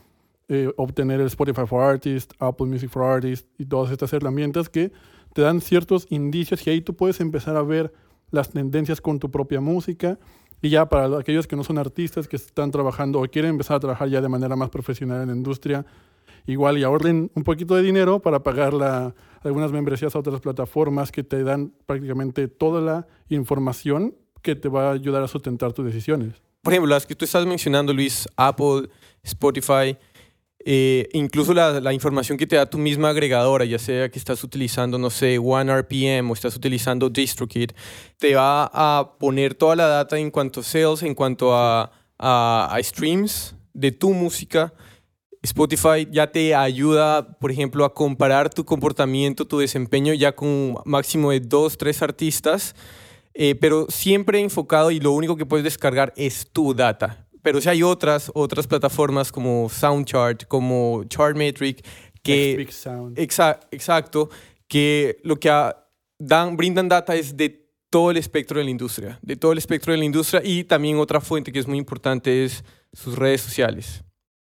eh, 0.49 0.71
obtener 0.77 1.21
el 1.21 1.27
Spotify 1.27 1.67
for 1.67 1.83
Artists, 1.83 2.35
Apple 2.39 2.65
Music 2.65 2.89
for 2.89 3.03
Artists 3.03 3.47
y 3.59 3.65
todas 3.65 3.91
estas 3.91 4.11
herramientas 4.11 4.69
que 4.69 4.91
te 5.33 5.43
dan 5.43 5.61
ciertos 5.61 6.07
indicios 6.09 6.65
y 6.65 6.71
ahí 6.71 6.81
tú 6.81 6.95
puedes 6.95 7.19
empezar 7.19 7.55
a 7.57 7.61
ver 7.61 7.93
las 8.31 8.49
tendencias 8.49 9.01
con 9.01 9.19
tu 9.19 9.29
propia 9.29 9.61
música. 9.61 10.17
Y 10.63 10.69
ya 10.69 10.89
para 10.89 11.15
aquellos 11.19 11.45
que 11.45 11.55
no 11.55 11.63
son 11.63 11.77
artistas, 11.77 12.27
que 12.27 12.37
están 12.37 12.71
trabajando 12.71 13.21
o 13.21 13.27
quieren 13.27 13.51
empezar 13.51 13.77
a 13.77 13.79
trabajar 13.79 14.09
ya 14.09 14.19
de 14.19 14.29
manera 14.29 14.55
más 14.55 14.71
profesional 14.71 15.21
en 15.21 15.27
la 15.27 15.35
industria, 15.35 15.85
igual 16.47 16.77
y 16.77 16.83
ahorren 16.83 17.31
un 17.35 17.43
poquito 17.43 17.75
de 17.75 17.83
dinero 17.83 18.19
para 18.19 18.41
pagar 18.43 18.73
la, 18.73 19.13
algunas 19.43 19.71
membresías 19.71 20.15
a 20.15 20.19
otras 20.19 20.41
plataformas 20.41 21.11
que 21.11 21.23
te 21.23 21.43
dan 21.43 21.73
prácticamente 21.85 22.47
toda 22.47 22.81
la 22.81 23.07
información 23.29 24.15
que 24.41 24.55
te 24.55 24.69
va 24.69 24.89
a 24.89 24.93
ayudar 24.93 25.23
a 25.23 25.27
sustentar 25.27 25.73
tus 25.73 25.85
decisiones. 25.85 26.33
Por 26.61 26.73
ejemplo, 26.73 26.89
las 26.93 27.05
que 27.05 27.15
tú 27.15 27.25
estás 27.25 27.45
mencionando, 27.45 27.93
Luis, 27.93 28.27
Apple, 28.35 28.89
Spotify, 29.23 29.97
eh, 30.63 31.09
incluso 31.13 31.53
la, 31.55 31.79
la 31.79 31.91
información 31.91 32.37
que 32.37 32.45
te 32.45 32.55
da 32.55 32.67
tu 32.69 32.77
misma 32.77 33.09
agregadora, 33.09 33.65
ya 33.65 33.79
sea 33.79 34.09
que 34.09 34.19
estás 34.19 34.43
utilizando, 34.43 34.99
no 34.99 35.09
sé, 35.09 35.39
OneRPM 35.39 36.29
o 36.29 36.33
estás 36.33 36.55
utilizando 36.55 37.09
DistroKid, 37.09 37.71
te 38.17 38.35
va 38.35 38.69
a 38.71 39.17
poner 39.17 39.55
toda 39.55 39.75
la 39.75 39.87
data 39.87 40.19
en 40.19 40.29
cuanto 40.29 40.59
a 40.59 40.63
sales, 40.63 41.01
en 41.01 41.15
cuanto 41.15 41.55
a, 41.55 41.91
a- 42.19 42.69
a 42.75 42.83
streams 42.83 43.55
de 43.73 43.91
tu 43.91 44.13
música. 44.13 44.71
Spotify 45.43 46.07
ya 46.11 46.31
te 46.31 46.53
ayuda, 46.53 47.37
por 47.39 47.51
ejemplo, 47.51 47.83
a 47.83 47.93
comparar 47.93 48.53
tu 48.53 48.63
comportamiento, 48.63 49.45
tu 49.45 49.57
desempeño 49.57 50.13
ya 50.13 50.35
con 50.35 50.47
un 50.47 50.77
máximo 50.85 51.31
de 51.31 51.39
dos, 51.39 51.77
tres 51.77 52.01
artistas, 52.01 52.75
eh, 53.33 53.55
pero 53.55 53.87
siempre 53.89 54.39
enfocado 54.39 54.91
y 54.91 54.99
lo 54.99 55.11
único 55.13 55.35
que 55.35 55.45
puedes 55.45 55.63
descargar 55.63 56.13
es 56.15 56.47
tu 56.51 56.75
data. 56.75 57.27
Pero 57.41 57.59
si 57.59 57.69
hay 57.69 57.81
otras, 57.81 58.31
otras 58.35 58.67
plataformas 58.67 59.31
como 59.31 59.67
SoundChart, 59.67 60.45
como 60.45 61.03
Chartmetric, 61.05 61.83
que... 62.21 62.67
Sound. 62.69 63.17
Exa- 63.17 63.59
exacto, 63.71 64.29
que 64.67 65.17
lo 65.23 65.39
que 65.39 65.49
dan, 66.19 66.55
brindan 66.55 66.87
data 66.87 67.15
es 67.15 67.35
de 67.35 67.67
todo 67.89 68.11
el 68.11 68.17
espectro 68.17 68.59
de 68.59 68.65
la 68.65 68.69
industria, 68.69 69.17
de 69.23 69.35
todo 69.35 69.53
el 69.53 69.57
espectro 69.57 69.91
de 69.91 69.97
la 69.97 70.05
industria 70.05 70.41
y 70.45 70.63
también 70.65 70.99
otra 70.99 71.19
fuente 71.19 71.51
que 71.51 71.57
es 71.57 71.67
muy 71.67 71.79
importante 71.79 72.45
es 72.45 72.63
sus 72.93 73.15
redes 73.17 73.41
sociales. 73.41 74.03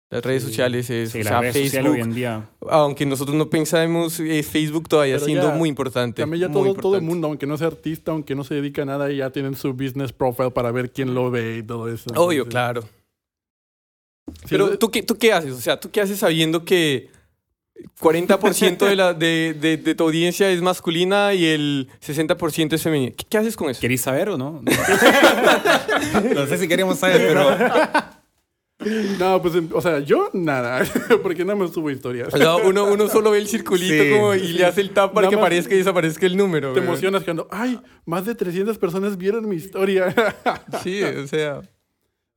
Las 0.09 0.25
redes 0.25 0.43
Sí. 0.45 0.49
sociales 0.51 0.89
es, 0.89 1.11
Sí, 1.11 1.21
o 1.21 1.25
las 1.25 1.43
sea, 1.43 1.53
Facebook, 1.53 1.91
hoy 1.95 2.01
en 2.01 2.15
día. 2.15 2.49
aunque 2.71 3.05
nosotros 3.05 3.37
no 3.37 3.51
pensamos, 3.51 4.21
eh, 4.21 4.43
Facebook 4.45 4.89
todavía 4.89 5.15
Pero 5.17 5.27
siendo 5.27 5.49
ya- 5.49 5.55
muy 5.57 5.69
importante. 5.69 6.23
También 6.23 6.43
ya 6.43 6.53
todo, 6.53 6.75
todo 6.75 6.95
el 6.97 7.03
mundo, 7.03 7.27
aunque 7.27 7.45
no 7.47 7.59
sea 7.59 7.67
artista, 7.67 8.13
aunque 8.13 8.37
no 8.37 8.45
se 8.45 8.55
dedica 8.55 8.83
a 8.83 8.85
nada, 8.85 9.11
ya 9.11 9.31
tienen 9.31 9.57
su 9.57 9.73
business 9.73 10.13
profile 10.13 10.53
para 10.53 10.71
ver 10.71 10.93
quién 10.93 11.13
lo 11.13 11.31
ve 11.33 11.57
y 11.59 11.63
todo 11.65 11.89
eso. 11.93 12.05
Obvio, 12.15 12.45
Entonces, 12.45 12.51
claro. 12.51 12.83
sí, 12.83 14.47
Pero 14.49 14.73
es- 14.75 14.79
¿tú 14.79 14.91
qué, 14.93 15.03
¿tú 15.03 15.17
qué 15.19 15.33
haces? 15.33 15.53
O 15.53 15.61
sea, 15.61 15.81
¿tú 15.81 15.91
qué 15.91 16.01
haces 16.01 16.21
sabiendo 16.21 16.65
que 16.65 17.11
40% 18.01 18.87
de, 18.87 18.95
la, 18.97 19.13
de, 19.13 19.55
de, 19.61 19.77
de 19.77 19.95
tu 19.97 20.05
audiencia 20.05 20.49
es 20.51 20.63
masculina 20.63 21.35
y 21.35 21.47
el 21.47 21.89
60% 22.01 22.75
es 22.77 22.83
femenina? 22.83 23.13
¿Qué, 23.17 23.25
qué 23.29 23.39
haces 23.39 23.57
con 23.57 23.69
eso? 23.71 23.81
¿Queréis 23.81 24.03
saber 24.03 24.29
o 24.29 24.39
no? 24.39 24.63
no 26.35 26.47
sé 26.47 26.59
si 26.59 26.69
queremos 26.69 26.97
saber, 27.01 27.27
pero... 27.27 28.16
No, 29.19 29.43
pues, 29.43 29.55
o 29.73 29.81
sea, 29.81 30.01
yo 30.01 30.31
nada, 30.33 30.85
porque 31.23 31.45
no 31.45 31.57
me 31.57 31.69
subo 31.69 31.91
historias. 31.91 32.33
O 32.33 32.37
sea, 32.39 32.57
uno, 32.57 32.85
uno 32.85 33.09
solo 33.09 33.31
ve 33.31 33.39
el 33.39 33.49
circulito 33.49 34.03
Sí. 34.03 34.11
como 34.11 34.35
y 34.35 34.53
le 34.53 34.65
hace 34.65 34.81
el 34.81 34.91
tap 34.91 35.13
para 35.13 35.27
Nada 35.27 35.31
que 35.37 35.41
aparezca 35.41 35.75
y 35.75 35.79
desaparezca 35.79 36.27
el 36.27 36.37
número. 36.37 36.73
Te 36.73 36.81
güey. 36.81 36.89
emocionas 36.91 37.25
cuando, 37.25 37.49
ay, 37.51 37.81
más 38.05 38.25
de 38.27 38.35
300 38.35 38.79
personas 38.79 39.17
vieron 39.17 39.49
mi 39.49 39.57
historia. 39.57 40.15
Sí, 40.83 41.03
o 41.03 41.27
sea. 41.27 41.63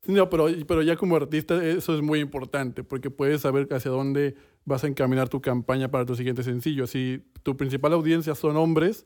No, 0.08 0.30
pero, 0.30 0.48
pero 0.68 0.82
ya 0.82 0.96
como 0.96 1.16
artista 1.16 1.64
eso 1.64 1.94
es 1.94 2.02
muy 2.02 2.20
importante 2.20 2.84
porque 2.84 3.12
puedes 3.12 3.42
saber 3.42 3.68
hacia 3.72 3.92
dónde 3.92 4.36
vas 4.66 4.84
a 4.84 4.88
encaminar 4.88 5.30
tu 5.30 5.42
campaña 5.42 5.92
para 5.92 6.06
tu 6.06 6.16
siguiente 6.16 6.42
sencillo. 6.42 6.88
Si 6.88 7.22
tu 7.44 7.58
principal 7.58 7.94
audiencia 7.94 8.34
son 8.34 8.58
hombres 8.58 9.06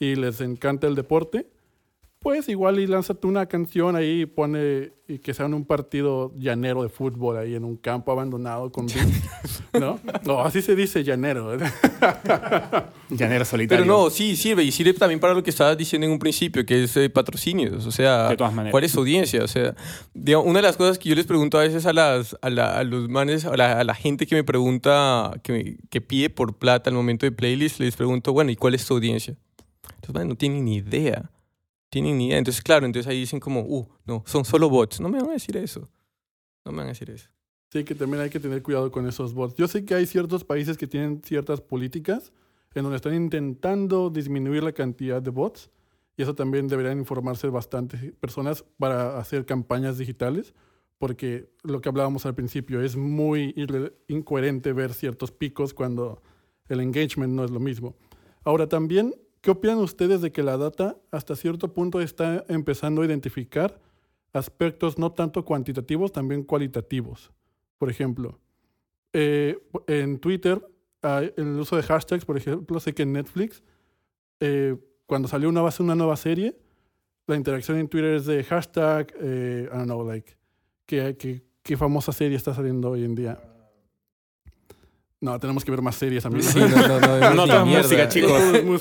y 0.00 0.16
les 0.16 0.40
encanta 0.40 0.86
el 0.88 0.94
deporte, 0.94 1.46
pues 2.22 2.48
igual 2.48 2.78
y 2.78 2.86
lánzate 2.86 3.26
una 3.26 3.46
canción 3.46 3.96
ahí 3.96 4.22
y 4.22 4.26
pone 4.26 4.92
y 5.08 5.18
que 5.18 5.34
sea 5.34 5.46
en 5.46 5.54
un 5.54 5.64
partido 5.66 6.32
llanero 6.38 6.82
de 6.82 6.88
fútbol 6.88 7.36
ahí 7.36 7.54
en 7.54 7.64
un 7.64 7.76
campo 7.76 8.12
abandonado 8.12 8.70
con 8.72 8.86
beats, 8.86 9.62
¿no? 9.78 9.98
No, 10.24 10.40
así 10.40 10.62
se 10.62 10.74
dice 10.74 11.04
llanero. 11.04 11.56
Llanero 13.10 13.44
solitario. 13.44 13.84
Pero 13.84 13.92
no, 13.94 14.08
sí, 14.10 14.36
sirve. 14.36 14.64
Y 14.64 14.72
sirve 14.72 14.94
también 14.94 15.20
para 15.20 15.34
lo 15.34 15.42
que 15.42 15.50
estabas 15.50 15.76
diciendo 15.76 16.06
en 16.06 16.12
un 16.12 16.18
principio, 16.18 16.64
que 16.64 16.84
es 16.84 16.96
eh, 16.96 17.10
patrocinios. 17.10 17.84
O 17.86 17.90
sea, 17.90 18.28
De 18.30 18.36
todas 18.36 18.54
maneras. 18.54 18.70
¿cuál 18.72 18.84
es 18.84 18.92
su 18.92 19.00
audiencia? 19.00 19.42
O 19.44 19.48
sea, 19.48 19.74
digamos, 20.14 20.46
una 20.46 20.60
de 20.60 20.62
las 20.62 20.76
cosas 20.76 20.98
que 20.98 21.08
yo 21.08 21.14
les 21.14 21.26
pregunto 21.26 21.58
a 21.58 21.62
veces 21.62 21.84
a, 21.86 21.92
las, 21.92 22.36
a, 22.40 22.48
la- 22.50 22.78
a 22.78 22.84
los 22.84 23.08
manes, 23.08 23.44
a 23.44 23.56
la, 23.56 23.80
a 23.80 23.84
la 23.84 23.94
gente 23.94 24.26
que 24.26 24.34
me 24.34 24.44
pregunta, 24.44 25.32
que, 25.42 25.52
me- 25.52 25.76
que 25.90 26.00
pide 26.00 26.30
por 26.30 26.56
plata 26.56 26.88
al 26.88 26.96
momento 26.96 27.26
de 27.26 27.32
playlist, 27.32 27.80
les 27.80 27.96
pregunto, 27.96 28.32
bueno, 28.32 28.50
¿y 28.50 28.56
cuál 28.56 28.74
es 28.74 28.86
tu 28.86 28.94
audiencia? 28.94 29.34
Entonces, 29.96 30.12
bueno, 30.14 30.30
no 30.30 30.36
tienen 30.36 30.64
ni 30.64 30.76
idea. 30.76 31.30
Tienen 31.92 32.16
ni 32.16 32.28
idea. 32.28 32.38
Entonces, 32.38 32.62
claro, 32.62 32.86
entonces 32.86 33.06
ahí 33.06 33.20
dicen 33.20 33.38
como, 33.38 33.60
uh, 33.60 33.86
no, 34.06 34.24
son 34.26 34.46
solo 34.46 34.70
bots. 34.70 34.98
No 34.98 35.10
me 35.10 35.20
van 35.20 35.28
a 35.28 35.34
decir 35.34 35.58
eso. 35.58 35.90
No 36.64 36.72
me 36.72 36.78
van 36.78 36.86
a 36.86 36.88
decir 36.88 37.10
eso. 37.10 37.28
Sí, 37.70 37.84
que 37.84 37.94
también 37.94 38.22
hay 38.22 38.30
que 38.30 38.40
tener 38.40 38.62
cuidado 38.62 38.90
con 38.90 39.06
esos 39.06 39.34
bots. 39.34 39.54
Yo 39.56 39.68
sé 39.68 39.84
que 39.84 39.94
hay 39.94 40.06
ciertos 40.06 40.42
países 40.42 40.78
que 40.78 40.86
tienen 40.86 41.20
ciertas 41.22 41.60
políticas 41.60 42.32
en 42.74 42.84
donde 42.84 42.96
están 42.96 43.14
intentando 43.14 44.08
disminuir 44.08 44.62
la 44.62 44.72
cantidad 44.72 45.20
de 45.20 45.28
bots 45.28 45.68
y 46.16 46.22
eso 46.22 46.34
también 46.34 46.66
deberían 46.66 46.98
informarse 46.98 47.48
bastantes 47.48 48.00
personas 48.20 48.64
para 48.78 49.18
hacer 49.18 49.44
campañas 49.44 49.98
digitales 49.98 50.54
porque 50.96 51.50
lo 51.62 51.82
que 51.82 51.90
hablábamos 51.90 52.24
al 52.24 52.34
principio 52.34 52.80
es 52.80 52.96
muy 52.96 53.54
incoherente 54.08 54.72
ver 54.72 54.94
ciertos 54.94 55.30
picos 55.30 55.74
cuando 55.74 56.22
el 56.68 56.80
engagement 56.80 57.34
no 57.34 57.44
es 57.44 57.50
lo 57.50 57.60
mismo. 57.60 57.96
Ahora 58.44 58.66
también, 58.66 59.14
¿qué 59.42 59.50
opinan 59.50 59.76
ustedes 59.78 60.22
de 60.22 60.32
que 60.32 60.42
la 60.42 60.56
data 60.56 60.96
hasta 61.10 61.36
cierto 61.36 61.74
punto 61.74 62.00
está 62.00 62.44
empezando 62.48 63.02
a 63.02 63.06
identificar 63.06 63.78
aspectos 64.32 64.98
no 64.98 65.12
tanto 65.12 65.44
cuantitativos, 65.44 66.10
también 66.12 66.42
cualitativos? 66.44 67.30
Por 67.76 67.90
ejemplo, 67.90 68.38
eh, 69.12 69.58
en 69.88 70.18
Twitter, 70.18 70.66
hay 71.02 71.34
el 71.36 71.58
uso 71.58 71.76
de 71.76 71.82
hashtags, 71.82 72.24
por 72.24 72.38
ejemplo, 72.38 72.80
sé 72.80 72.94
que 72.94 73.02
en 73.02 73.12
Netflix, 73.12 73.62
eh, 74.40 74.76
cuando 75.06 75.28
salió 75.28 75.48
una, 75.50 75.60
base- 75.60 75.82
una 75.82 75.94
nueva 75.96 76.16
serie, 76.16 76.56
la 77.26 77.36
interacción 77.36 77.76
en 77.78 77.88
Twitter 77.88 78.14
es 78.14 78.24
de 78.26 78.42
hashtag, 78.44 79.12
eh, 79.20 79.64
I 79.70 79.76
don't 79.76 79.84
know, 79.84 80.06
like, 80.06 80.36
¿qué, 80.86 81.16
qué, 81.18 81.42
qué 81.62 81.76
famosa 81.76 82.12
serie 82.12 82.36
está 82.36 82.54
saliendo 82.54 82.90
hoy 82.90 83.04
en 83.04 83.14
día? 83.14 83.38
No, 85.22 85.38
tenemos 85.38 85.64
que 85.64 85.70
ver 85.70 85.80
más 85.82 85.94
series, 85.94 86.26
amigos. 86.26 86.46
Sí, 86.46 86.58
no, 86.58 86.68
no, 86.68 86.98
no, 87.00 87.34
No, 87.34 87.46
no, 87.46 87.64
música, 87.66 88.08
chicos. 88.08 88.30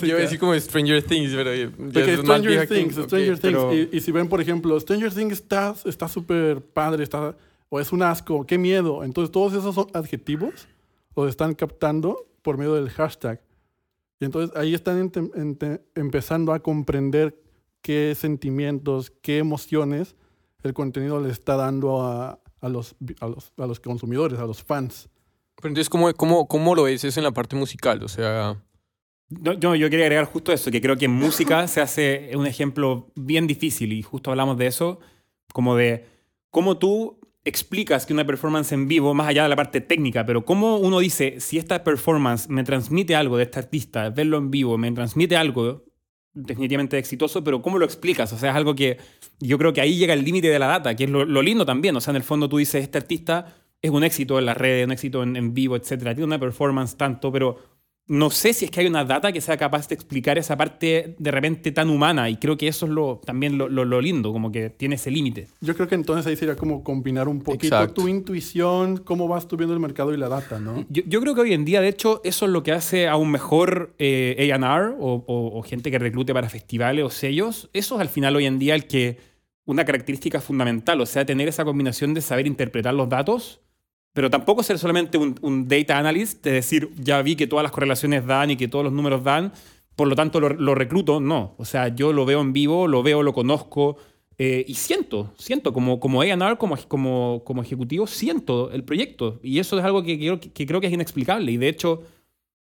Yo 0.01 0.07
iba 0.07 0.17
a 0.17 0.21
decir 0.21 0.39
como 0.39 0.53
Stranger 0.59 1.03
Things, 1.03 1.31
pero 1.35 1.53
ya 1.53 1.67
Ok, 1.67 1.95
es 1.95 2.19
Stranger 2.19 2.67
que- 2.67 2.75
Things, 2.75 2.97
ok, 2.97 3.03
Stranger 3.05 3.39
Things. 3.39 3.41
pero- 3.41 3.73
Y, 3.75 3.89
y 3.93 3.99
si 4.01 4.11
ven, 4.11 4.27
por 4.27 4.41
ejemplo, 4.41 4.77
Stranger 4.79 5.13
Things 5.13 5.33
está 5.33 5.75
está 5.85 6.07
súper 6.07 6.61
padre, 6.61 7.03
está, 7.03 7.35
o 7.69 7.79
es 7.79 7.91
un 7.93 8.01
asco, 8.01 8.45
qué 8.47 8.57
miedo. 8.57 9.03
Entonces, 9.03 9.31
todos 9.31 9.53
esos 9.53 9.75
son 9.75 9.85
adjetivos 9.93 10.67
los 11.15 11.29
están 11.29 11.53
captando 11.53 12.25
por 12.41 12.57
medio 12.57 12.73
del 12.73 12.89
hashtag. 12.89 13.39
Y 14.19 14.25
entonces 14.25 14.55
ahí 14.57 14.73
están 14.73 14.97
ente- 14.99 15.31
ente- 15.35 15.81
empezando 15.93 16.53
a 16.53 16.59
comprender 16.59 17.39
qué 17.83 18.15
sentimientos, 18.15 19.11
qué 19.21 19.37
emociones 19.37 20.15
el 20.63 20.73
contenido 20.73 21.19
le 21.21 21.29
está 21.29 21.55
dando 21.55 22.01
a, 22.01 22.39
a 22.61 22.69
los, 22.69 22.95
a, 23.19 23.27
los, 23.27 23.51
a 23.57 23.67
los 23.67 23.79
consumidores, 23.79 24.39
a 24.39 24.45
los 24.45 24.63
fans. 24.63 25.07
Pero 25.61 25.71
entonces, 25.71 25.89
¿cómo, 25.89 26.11
cómo, 26.13 26.47
¿cómo 26.47 26.75
lo 26.75 26.83
ves 26.83 27.03
eso 27.03 27.19
en 27.19 27.23
la 27.23 27.31
parte 27.31 27.55
musical? 27.55 28.03
O 28.03 28.07
sea, 28.07 28.57
No, 29.29 29.53
no, 29.53 29.75
yo 29.75 29.89
quería 29.89 30.05
agregar 30.05 30.25
justo 30.25 30.51
eso, 30.51 30.71
que 30.71 30.81
creo 30.81 30.97
que 30.97 31.05
en 31.05 31.11
música 31.11 31.67
se 31.69 31.81
hace 31.81 32.31
un 32.35 32.47
ejemplo 32.47 33.11
bien 33.15 33.47
difícil 33.47 33.93
y 33.93 34.01
justo 34.01 34.31
hablamos 34.31 34.57
de 34.57 34.67
eso, 34.67 34.99
como 35.53 35.75
de 35.75 36.05
cómo 36.49 36.77
tú 36.77 37.19
explicas 37.43 38.05
que 38.05 38.13
una 38.13 38.25
performance 38.25 38.71
en 38.71 38.87
vivo, 38.87 39.13
más 39.13 39.27
allá 39.27 39.43
de 39.43 39.49
la 39.49 39.55
parte 39.55 39.81
técnica, 39.81 40.25
pero 40.25 40.45
cómo 40.45 40.77
uno 40.77 40.99
dice, 40.99 41.39
si 41.39 41.57
esta 41.57 41.83
performance 41.83 42.49
me 42.49 42.63
transmite 42.63 43.15
algo 43.15 43.37
de 43.37 43.43
este 43.43 43.59
artista, 43.59 44.09
verlo 44.09 44.37
en 44.37 44.51
vivo, 44.51 44.77
me 44.77 44.91
transmite 44.91 45.35
algo 45.35 45.85
definitivamente 46.33 46.97
exitoso, 46.97 47.43
pero 47.43 47.61
¿cómo 47.61 47.77
lo 47.77 47.85
explicas? 47.85 48.31
O 48.33 48.37
sea, 48.37 48.51
es 48.51 48.55
algo 48.55 48.75
que 48.75 48.97
yo 49.39 49.57
creo 49.57 49.73
que 49.73 49.81
ahí 49.81 49.97
llega 49.97 50.13
el 50.13 50.23
límite 50.23 50.49
de 50.49 50.59
la 50.59 50.67
data, 50.67 50.95
que 50.95 51.05
es 51.05 51.09
lo, 51.09 51.25
lo 51.25 51.41
lindo 51.41 51.65
también. 51.65 51.95
O 51.95 52.01
sea, 52.01 52.11
en 52.11 52.17
el 52.17 52.23
fondo 52.23 52.47
tú 52.47 52.57
dices, 52.57 52.83
este 52.83 52.97
artista 52.97 53.60
es 53.81 53.91
un 53.91 54.03
éxito 54.03 54.37
en 54.39 54.45
las 54.45 54.57
redes, 54.57 54.85
un 54.85 54.91
éxito 54.91 55.23
en, 55.23 55.35
en 55.35 55.53
vivo, 55.53 55.75
etcétera, 55.75 56.13
tiene 56.13 56.25
una 56.27 56.39
performance 56.39 56.95
tanto, 56.95 57.31
pero 57.31 57.57
no 58.07 58.29
sé 58.29 58.51
si 58.53 58.65
es 58.65 58.71
que 58.71 58.81
hay 58.81 58.87
una 58.87 59.05
data 59.05 59.31
que 59.31 59.39
sea 59.41 59.55
capaz 59.57 59.87
de 59.87 59.95
explicar 59.95 60.37
esa 60.37 60.57
parte 60.57 61.15
de 61.17 61.31
repente 61.31 61.71
tan 61.71 61.89
humana 61.89 62.29
y 62.29 62.35
creo 62.37 62.57
que 62.57 62.67
eso 62.67 62.85
es 62.85 62.91
lo, 62.91 63.21
también 63.25 63.57
lo, 63.57 63.69
lo- 63.69 63.85
lo 63.85 64.01
lindo, 64.01 64.33
como 64.33 64.51
que 64.51 64.69
tiene 64.69 64.95
ese 64.95 65.09
límite. 65.11 65.47
Yo 65.61 65.73
creo 65.75 65.87
que 65.87 65.95
entonces 65.95 66.27
ahí 66.27 66.35
sería 66.35 66.55
como 66.55 66.83
combinar 66.83 67.27
un 67.29 67.39
poquito 67.41 67.67
Exacto. 67.75 68.01
tu 68.01 68.07
intuición, 68.09 68.97
cómo 68.97 69.27
vas 69.27 69.47
tú 69.47 69.55
viendo 69.55 69.73
el 69.73 69.79
mercado 69.79 70.13
y 70.13 70.17
la 70.17 70.27
data, 70.29 70.59
¿no? 70.59 70.85
Yo, 70.89 71.03
yo 71.05 71.21
creo 71.21 71.35
que 71.35 71.41
hoy 71.41 71.53
en 71.53 71.63
día, 71.63 71.79
de 71.79 71.87
hecho, 71.87 72.21
eso 72.23 72.45
es 72.45 72.51
lo 72.51 72.63
que 72.63 72.71
hace 72.73 73.07
a 73.07 73.15
un 73.15 73.31
mejor 73.31 73.95
eh, 73.97 74.51
A&R 74.53 74.95
o, 74.99 75.23
o- 75.27 75.57
o 75.59 75.61
gente 75.63 75.89
que 75.89 75.99
reclute 75.99 76.33
para 76.33 76.49
festivales 76.49 77.05
o 77.05 77.09
sellos. 77.09 77.69
Eso 77.71 77.95
es 77.95 78.01
al 78.01 78.09
final 78.09 78.35
hoy 78.35 78.45
en 78.45 78.59
día 78.59 78.75
el 78.75 78.87
que 78.87 79.19
una 79.65 79.85
característica 79.85 80.41
fundamental, 80.41 80.99
o 80.99 81.05
sea, 81.05 81.23
tener 81.25 81.47
esa 81.47 81.63
combinación 81.63 82.13
de 82.13 82.21
saber 82.21 82.45
interpretar 82.47 82.93
los 82.93 83.07
datos, 83.07 83.61
pero 84.13 84.29
tampoco 84.29 84.63
ser 84.63 84.77
solamente 84.79 85.17
un, 85.17 85.35
un 85.41 85.67
data 85.67 85.97
analyst, 85.97 86.43
de 86.43 86.51
decir, 86.51 86.89
ya 86.97 87.21
vi 87.21 87.35
que 87.35 87.47
todas 87.47 87.63
las 87.63 87.71
correlaciones 87.71 88.25
dan 88.25 88.51
y 88.51 88.57
que 88.57 88.67
todos 88.67 88.83
los 88.83 88.93
números 88.93 89.23
dan, 89.23 89.53
por 89.95 90.07
lo 90.07 90.15
tanto 90.15 90.39
lo, 90.39 90.49
lo 90.49 90.75
recluto. 90.75 91.19
No, 91.19 91.55
o 91.57 91.65
sea, 91.65 91.87
yo 91.89 92.11
lo 92.13 92.25
veo 92.25 92.41
en 92.41 92.53
vivo, 92.53 92.87
lo 92.87 93.03
veo, 93.03 93.23
lo 93.23 93.33
conozco. 93.33 93.97
eh, 94.37 94.65
y 94.67 94.73
siento, 94.73 95.31
siento, 95.37 95.71
como, 95.71 95.99
como 95.99 96.21
A&R, 96.21 96.57
como, 96.57 96.75
como, 96.87 97.43
como 97.45 97.61
ejecutivo, 97.61 98.07
siento 98.07 98.71
el 98.71 98.83
proyecto. 98.83 99.39
Y 99.43 99.59
eso 99.59 99.77
es 99.77 99.85
algo 99.85 100.01
que, 100.03 100.17
creo- 100.17 100.39
que 100.39 100.65
creo 100.65 100.81
que 100.81 100.87
es 100.87 100.93
inexplicable. 100.93 101.51
Y 101.51 101.57
de 101.57 101.67
hecho, 101.69 102.01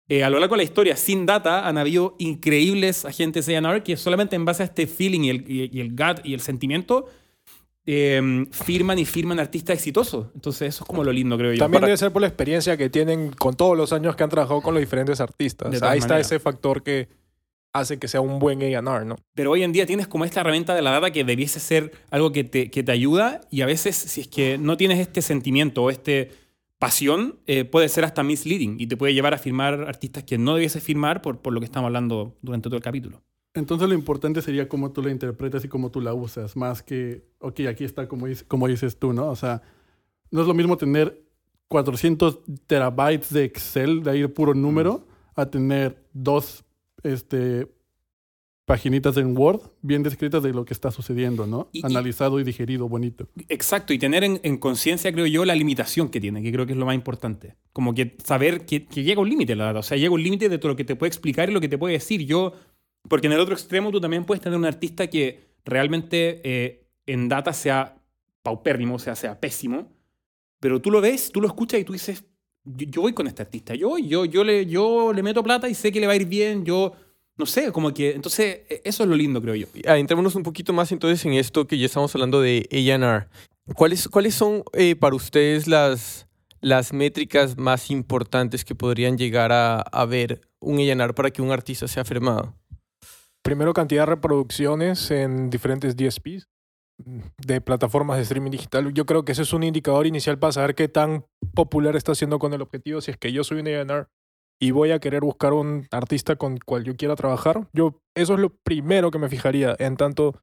eh, 0.09 0.23
a 0.23 0.31
lo 0.31 0.39
largo 0.39 0.55
de 0.55 0.59
la 0.59 0.63
historia, 0.65 0.97
sin 0.97 1.27
data, 1.27 1.67
han 1.67 1.77
habido 1.79 2.15
increíbles 2.19 3.05
agentes 3.05 3.49
A&R 3.49 3.83
que 3.83 3.97
solamente 3.97 4.37
en 4.37 4.45
base 4.45 4.63
a 4.63 4.67
este 4.67 4.87
feeling 4.87 5.21
y 5.25 5.31
el, 5.31 5.45
y- 5.51 5.71
y 5.77 5.81
el 5.81 5.91
gut 5.91 6.21
y 6.25 6.35
el 6.35 6.41
sentimiento 6.41 7.07
eh, 7.87 8.47
firman 8.51 8.99
y 8.99 9.05
firman 9.05 9.39
artistas 9.41 9.77
exitosos. 9.77 10.29
Entonces 10.35 10.69
eso 10.75 10.85
es 10.85 10.89
como 10.89 11.05
lo 11.05 11.13
lindo, 11.13 11.37
creo 11.37 11.53
yo. 11.53 11.59
También 11.59 11.81
Para- 11.81 11.89
debe 11.89 11.97
ser 11.99 12.13
por 12.13 12.23
la 12.23 12.29
experiencia 12.29 12.77
que 12.77 12.89
tienen 12.91 13.31
con 13.33 13.55
todos 13.55 13.77
los 13.77 13.93
años 13.93 14.17
que 14.17 14.23
han 14.25 14.31
trabajado 14.31 14.61
con 14.63 14.75
los 14.75 14.81
diferentes 14.81 15.21
artistas. 15.21 15.75
O 15.75 15.79
sea, 15.79 15.91
ahí 15.91 15.99
está 15.99 16.19
ese 16.19 16.39
factor 16.39 16.83
que 16.83 17.09
hace 17.73 17.99
que 17.99 18.07
sea 18.07 18.21
un 18.21 18.39
buen 18.39 18.63
A&R, 18.63 19.05
¿no? 19.05 19.17
Pero 19.35 19.51
hoy 19.51 19.65
en 19.65 19.73
día 19.73 19.85
tienes 19.85 20.07
como 20.07 20.25
esta 20.25 20.41
herramienta 20.41 20.75
de 20.75 20.83
la 20.83 20.93
data 20.93 21.11
que 21.11 21.25
debiese 21.25 21.59
ser 21.61 21.91
algo 22.11 22.31
que 22.31 22.45
te, 22.45 22.71
que 22.71 22.83
te 22.85 22.93
ayuda 22.93 23.41
y 23.51 23.63
a 23.63 23.67
veces 23.67 23.97
si 23.97 24.21
es 24.21 24.29
que 24.29 24.59
no 24.59 24.77
tienes 24.77 25.01
este 25.01 25.23
sentimiento 25.23 25.83
o 25.83 25.91
este 25.91 26.31
pasión, 26.79 27.41
eh, 27.47 27.65
puede 27.65 27.89
ser 27.89 28.05
hasta 28.05 28.23
misleading 28.23 28.77
y 28.79 28.87
te 28.87 28.97
puede 28.97 29.13
llevar 29.15 29.35
a 29.35 29.39
firmar 29.39 29.83
artistas 29.89 30.23
que 30.23 30.39
no 30.39 30.55
debiese 30.55 30.81
firmar 30.81 31.21
por, 31.23 31.41
por 31.41 31.53
lo 31.53 31.61
que 31.61 31.67
estamos 31.67 31.87
hablando 31.89 32.37
durante 32.43 32.69
todo 32.69 32.77
el 32.77 32.83
capítulo. 32.83 33.23
Entonces 33.55 33.89
lo 33.89 33.95
importante 33.95 34.43
sería 34.43 34.69
cómo 34.69 34.91
tú 34.93 35.01
la 35.03 35.11
interpretas 35.11 35.65
y 35.65 35.69
cómo 35.69 35.91
tú 35.91 36.01
la 36.01 36.13
usas, 36.13 36.57
más 36.57 36.83
que, 36.83 37.25
ok, 37.39 37.61
aquí 37.69 37.85
está 37.85 38.09
como, 38.09 38.27
como 38.49 38.67
dices 38.67 38.99
tú, 38.99 39.13
¿no? 39.13 39.29
O 39.29 39.37
sea, 39.37 39.63
no 40.33 40.41
es 40.43 40.47
lo 40.49 40.55
mismo 40.55 40.77
tener 40.77 41.23
400 41.69 42.41
terabytes 42.67 43.33
de 43.33 43.45
Excel, 43.45 44.03
de 44.03 44.11
ahí 44.11 44.27
puro 44.27 44.55
número, 44.55 45.07
a 45.37 45.47
tener 45.47 46.05
dos 46.13 46.65
este, 47.05 47.69
paginitas 48.65 49.17
en 49.19 49.37
Word 49.37 49.61
bien 49.83 50.03
descritas 50.03 50.43
de 50.43 50.53
lo 50.53 50.65
que 50.65 50.75
está 50.75 50.91
sucediendo, 50.91 51.47
¿no? 51.47 51.69
Y- 51.73 51.79
y- 51.81 51.87
Analizado 51.87 52.41
y 52.41 52.45
digerido, 52.45 52.89
bonito. 52.89 53.29
Exacto, 53.49 53.93
y 53.93 53.99
tener 53.99 54.25
en, 54.25 54.41
en 54.43 54.57
conciencia, 54.57 55.13
creo 55.13 55.27
yo, 55.27 55.45
la 55.45 55.55
limitación 55.55 56.09
que 56.09 56.21
tiene, 56.21 56.43
que 56.43 56.51
creo 56.51 56.67
que 56.67 56.73
es 56.73 56.79
lo 56.79 56.87
más 56.87 56.95
importante. 56.97 57.55
Como 57.73 57.95
que 57.95 58.17
saber 58.25 58.67
que, 58.67 58.85
que 58.87 59.05
llega 59.05 59.21
un 59.21 59.29
límite 59.29 59.55
la 59.55 59.67
data, 59.67 59.79
o 59.81 59.83
sea, 59.85 59.97
llega 59.97 60.13
un 60.13 60.23
límite 60.23 60.49
de 60.49 60.59
todo 60.59 60.71
lo 60.71 60.77
que 60.77 60.85
te 60.85 60.97
puede 60.97 61.09
explicar 61.09 61.49
y 61.51 61.53
lo 61.53 61.61
que 61.61 61.69
te 61.69 61.79
puede 61.79 61.95
decir. 61.95 62.23
Yo, 62.25 62.53
porque 63.09 63.27
en 63.27 63.33
el 63.35 63.41
otro 63.41 63.55
extremo 63.55 63.91
tú 63.91 64.01
también 64.01 64.25
puedes 64.25 64.43
tener 64.43 64.59
un 64.59 64.65
artista 64.65 65.09
que 65.09 65.55
realmente 65.65 66.41
eh, 66.45 66.87
en 67.07 67.29
data 67.29 67.53
sea 67.53 67.97
paupérrimo, 68.43 68.97
o 68.97 68.99
sea, 68.99 69.15
sea 69.15 69.41
pésimo, 69.41 69.91
pero 70.61 70.81
tú 70.81 70.91
lo 70.91 71.01
ves, 71.01 71.31
tú 71.33 71.41
lo 71.41 71.47
escuchas 71.47 71.81
y 71.81 71.85
tú 71.85 71.93
dices, 71.93 72.25
yo, 72.65 72.87
yo 72.89 73.01
voy 73.03 73.13
con 73.13 73.27
este 73.27 73.43
artista, 73.43 73.75
yo, 73.75 73.99
yo, 73.99 74.25
yo, 74.25 74.45
le, 74.45 74.67
yo 74.67 75.13
le 75.13 75.23
meto 75.23 75.43
plata 75.43 75.69
y 75.69 75.75
sé 75.75 75.93
que 75.93 76.01
le 76.01 76.07
va 76.07 76.13
a 76.13 76.17
ir 76.17 76.27
bien, 76.27 76.65
yo, 76.65 76.93
no 77.37 77.47
sé, 77.47 77.73
como 77.73 77.93
que, 77.93 78.13
entonces, 78.13 78.63
e- 78.69 78.83
eso 78.85 79.03
es 79.03 79.09
lo 79.09 79.17
lindo, 79.17 79.41
creo 79.43 79.55
yo. 79.55 79.67
adentrémonos 79.87 80.35
un 80.35 80.43
poquito 80.43 80.73
más 80.73 80.93
entonces 80.93 81.25
en 81.27 81.35
esto 81.35 81.67
que 81.67 81.79
ya 81.79 81.87
estamos 81.87 82.15
hablando 82.15 82.41
de 82.41 82.69
A&R. 82.71 83.27
¿Cuáles, 83.75 84.09
¿Cuáles 84.09 84.35
son 84.35 84.63
eh, 84.75 84.95
para 84.95 85.15
ustedes 85.17 85.67
las, 85.67 86.27
las 86.61 86.93
métricas 86.93 87.57
más 87.57 87.91
importantes 87.91 88.65
que 88.65 88.75
podrían 88.75 89.17
llegar 89.17 89.53
a, 89.53 89.81
a 89.81 90.05
ver 90.05 90.43
un 90.61 90.79
A&R 90.79 91.15
para 91.15 91.31
que 91.31 91.43
un 91.43 91.51
artista 91.51 91.89
sea 91.89 92.05
firmado? 92.05 92.55
Primero, 93.45 93.75
cantidad 93.75 94.03
de 94.03 94.15
reproducciones 94.15 95.11
en 95.11 95.51
diferentes 95.51 95.95
DSPs 95.97 96.49
de 96.97 97.61
plataformas 97.61 98.17
de 98.17 98.23
streaming 98.23 98.53
digital. 98.53 98.91
Yo 98.95 99.05
creo 99.05 99.27
que 99.27 99.33
ese 99.33 99.43
es 99.43 99.53
un 99.53 99.65
indicador 99.65 100.07
inicial 100.07 100.39
para 100.39 100.53
saber 100.53 100.75
qué 100.75 100.89
tan 100.89 101.27
popular 101.55 101.95
está 101.95 102.15
siendo 102.15 102.39
con 102.39 102.55
el 102.55 102.63
objetivo. 102.63 103.03
Si 103.03 103.11
es 103.11 103.19
que 103.19 103.33
yo 103.33 103.45
soy 103.45 103.61
un 103.61 103.67
A&R 103.67 104.07
y 104.59 104.71
voy 104.71 104.93
a 104.93 104.99
querer 104.99 105.21
buscar 105.21 105.53
un 105.53 105.87
artista 105.91 106.37
con 106.37 106.57
cual 106.57 106.85
yo 106.85 106.97
quiera 106.97 107.17
trabajar, 107.17 107.69
yo 107.75 108.01
eso 108.17 108.33
es 108.33 108.41
lo 108.41 108.49
primero 108.65 109.11
que 109.11 109.19
me 109.19 109.29
fijaría. 109.29 109.77
En 109.79 109.99
tanto, 109.99 110.41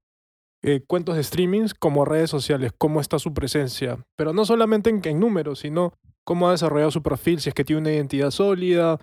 eh, 0.63 0.81
cuentos 0.85 1.15
de 1.15 1.23
streamings 1.23 1.73
como 1.73 2.05
redes 2.05 2.29
sociales, 2.29 2.71
cómo 2.77 3.01
está 3.01 3.17
su 3.17 3.33
presencia, 3.33 3.97
pero 4.15 4.31
no 4.31 4.45
solamente 4.45 4.91
en, 4.91 5.01
en 5.03 5.19
números, 5.19 5.57
sino 5.59 5.93
cómo 6.23 6.47
ha 6.47 6.51
desarrollado 6.51 6.91
su 6.91 7.01
perfil, 7.01 7.39
si 7.41 7.49
es 7.49 7.55
que 7.55 7.63
tiene 7.63 7.81
una 7.81 7.93
identidad 7.93 8.29
sólida, 8.29 8.99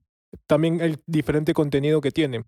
también 0.46 0.80
el 0.80 1.02
diferente 1.06 1.52
contenido 1.52 2.00
que 2.00 2.12
tiene. 2.12 2.44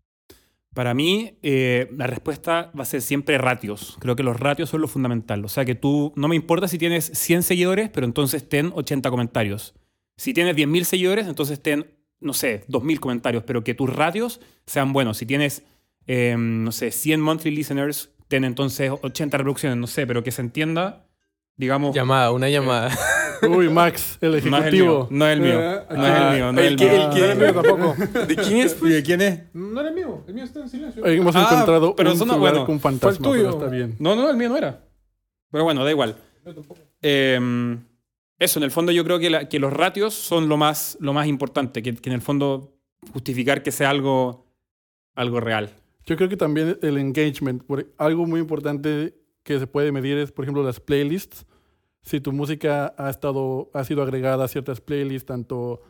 Para 0.74 0.94
mí, 0.94 1.36
eh, 1.42 1.88
la 1.96 2.06
respuesta 2.06 2.70
va 2.78 2.82
a 2.82 2.86
ser 2.86 3.02
siempre 3.02 3.38
ratios. 3.38 3.96
Creo 3.98 4.14
que 4.14 4.22
los 4.22 4.38
ratios 4.38 4.70
son 4.70 4.80
lo 4.80 4.88
fundamental. 4.88 5.44
O 5.44 5.48
sea, 5.48 5.64
que 5.64 5.74
tú, 5.74 6.12
no 6.14 6.28
me 6.28 6.36
importa 6.36 6.68
si 6.68 6.78
tienes 6.78 7.10
100 7.12 7.42
seguidores, 7.42 7.90
pero 7.90 8.06
entonces 8.06 8.48
ten 8.48 8.72
80 8.74 9.10
comentarios. 9.10 9.74
Si 10.16 10.32
tienes 10.32 10.54
10.000 10.54 10.84
seguidores, 10.84 11.26
entonces 11.26 11.60
ten, 11.60 11.86
no 12.20 12.34
sé, 12.34 12.64
2.000 12.68 13.00
comentarios, 13.00 13.42
pero 13.44 13.64
que 13.64 13.74
tus 13.74 13.90
ratios 13.90 14.40
sean 14.64 14.92
buenos. 14.92 15.18
Si 15.18 15.26
tienes, 15.26 15.64
eh, 16.06 16.36
no 16.38 16.70
sé, 16.70 16.92
100 16.92 17.20
monthly 17.20 17.50
listeners, 17.50 18.10
ten 18.28 18.44
entonces 18.44 18.92
80 19.02 19.38
reproducciones, 19.38 19.76
no 19.76 19.88
sé, 19.88 20.06
pero 20.06 20.22
que 20.22 20.30
se 20.30 20.42
entienda, 20.42 21.08
digamos... 21.56 21.96
Llamada, 21.96 22.30
una 22.30 22.48
llamada. 22.48 22.96
Uy, 23.48 23.68
Max, 23.68 24.18
el 24.20 24.30
No 24.32 24.36
es 24.36 24.44
el 24.46 24.54
ejecutivo. 24.54 24.94
mío, 24.94 25.08
no 25.10 25.26
es 25.26 25.32
el 25.36 25.40
mío, 25.40 25.60
Eh, 25.60 25.80
no 25.90 26.06
es 26.06 26.20
el 26.20 26.34
mío, 26.36 26.52
no 26.52 26.60
es 26.60 26.66
el 26.66 26.72
el 26.72 26.78
que- 26.78 26.90
mío. 26.90 27.46
el 27.48 27.54
tampoco. 27.54 27.94
¿De 28.26 28.36
quién 28.36 28.56
es? 28.58 28.76
¿Y 28.82 28.88
de 28.88 29.02
quién 29.02 29.20
es? 29.20 29.40
No 29.54 29.80
era 29.80 29.90
mío, 29.90 30.24
el 30.26 30.34
mío 30.34 30.44
está 30.44 30.60
en 30.60 30.68
silencio. 30.68 31.04
Hemos 31.06 31.34
Ah, 31.36 31.48
encontrado 31.50 31.94
pero 31.96 32.10
un 32.10 32.16
eso 32.16 32.26
no- 32.26 32.38
bueno, 32.38 32.66
con 32.66 32.80
fue 32.80 32.90
el 32.90 32.98
fantasma, 33.00 33.24
tuyo. 33.28 33.42
pero 33.44 33.50
está 33.58 33.66
bien. 33.68 33.96
No, 33.98 34.14
no, 34.16 34.30
el 34.30 34.36
mío 34.36 34.48
no 34.48 34.56
era. 34.56 34.84
Pero 35.50 35.64
bueno, 35.64 35.84
da 35.84 35.90
igual. 35.90 36.16
Eh, 37.02 37.78
eso, 38.38 38.58
en 38.58 38.62
el 38.64 38.70
fondo 38.70 38.92
yo 38.92 39.04
creo 39.04 39.18
que, 39.18 39.30
la- 39.30 39.48
que 39.48 39.58
los 39.58 39.72
ratios 39.72 40.14
son 40.14 40.48
lo 40.48 40.56
más, 40.56 40.96
lo 41.00 41.12
más 41.12 41.26
importante, 41.26 41.82
que, 41.82 41.94
que 41.94 42.08
en 42.10 42.14
el 42.14 42.22
fondo 42.22 42.74
justificar 43.12 43.62
que 43.62 43.70
sea 43.72 43.90
algo, 43.90 44.46
algo 45.14 45.40
real. 45.40 45.70
Yo 46.06 46.16
creo 46.16 46.28
que 46.28 46.36
también 46.36 46.78
el 46.82 46.98
engagement, 46.98 47.62
algo 47.98 48.26
muy 48.26 48.40
importante 48.40 49.14
que 49.42 49.58
se 49.58 49.66
puede 49.66 49.92
medir 49.92 50.18
es, 50.18 50.32
por 50.32 50.44
ejemplo, 50.44 50.62
las 50.62 50.80
playlists. 50.80 51.44
Si 52.02 52.20
tu 52.20 52.32
música 52.32 52.94
ha 52.96 53.10
estado, 53.10 53.70
ha 53.74 53.84
sido 53.84 54.02
agregada 54.02 54.44
a 54.44 54.48
ciertas 54.48 54.80
playlists, 54.80 55.26
tanto 55.26 55.82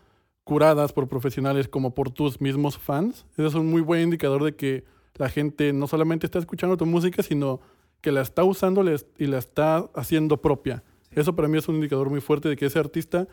curadas 0.44 0.92
por 0.92 1.08
profesionales 1.08 1.68
como 1.68 1.94
por 1.94 2.10
tus 2.10 2.40
mismos 2.40 2.78
fans, 2.78 3.26
ese 3.34 3.46
es 3.46 3.54
un 3.54 3.70
muy 3.70 3.82
buen 3.82 4.02
indicador 4.02 4.42
de 4.42 4.56
que 4.56 4.84
la 5.14 5.28
gente 5.28 5.72
no 5.72 5.86
solamente 5.86 6.26
está 6.26 6.38
escuchando 6.38 6.76
tu 6.76 6.86
música, 6.86 7.22
sino 7.22 7.60
que 8.00 8.10
la 8.10 8.22
está 8.22 8.42
usando 8.44 8.82
y 9.18 9.26
la 9.26 9.38
está 9.38 9.88
haciendo 9.94 10.40
propia. 10.40 10.82
Eso 11.10 11.36
para 11.36 11.48
mí 11.48 11.58
es 11.58 11.68
un 11.68 11.76
indicador 11.76 12.08
muy 12.10 12.20
fuerte 12.20 12.48
de 12.48 12.56
que 12.56 12.66
ese 12.66 12.78
artista, 12.78 13.28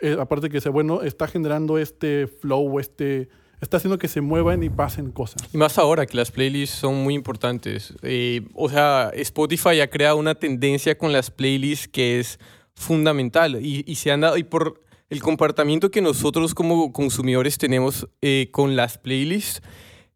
eh, 0.00 0.16
aparte 0.20 0.46
de 0.46 0.50
que 0.50 0.60
sea 0.60 0.72
bueno, 0.72 1.02
está 1.02 1.26
generando 1.26 1.78
este 1.78 2.26
flow, 2.26 2.78
este, 2.78 3.28
está 3.62 3.76
haciendo 3.76 3.98
que 3.98 4.08
se 4.08 4.20
muevan 4.20 4.62
y 4.62 4.70
pasen 4.70 5.12
cosas. 5.12 5.42
Y 5.52 5.56
más 5.56 5.78
ahora 5.78 6.04
que 6.04 6.16
las 6.16 6.30
playlists 6.30 6.76
son 6.76 6.96
muy 7.02 7.14
importantes. 7.14 7.94
Eh, 8.02 8.42
o 8.54 8.68
sea, 8.68 9.10
Spotify 9.14 9.80
ha 9.80 9.88
creado 9.88 10.16
una 10.16 10.34
tendencia 10.34 10.98
con 10.98 11.12
las 11.12 11.30
playlists 11.30 11.88
que 11.88 12.18
es 12.18 12.38
fundamental 12.74 13.64
y, 13.64 13.94
se 13.94 14.10
han 14.10 14.22
dado 14.22 14.36
y 14.36 14.44
por 14.44 14.82
el 15.10 15.22
comportamiento 15.22 15.90
que 15.90 16.00
nosotros 16.00 16.54
como 16.54 16.92
consumidores 16.92 17.58
tenemos 17.58 18.08
eh, 18.22 18.48
con 18.50 18.76
las 18.76 18.98
playlists 18.98 19.62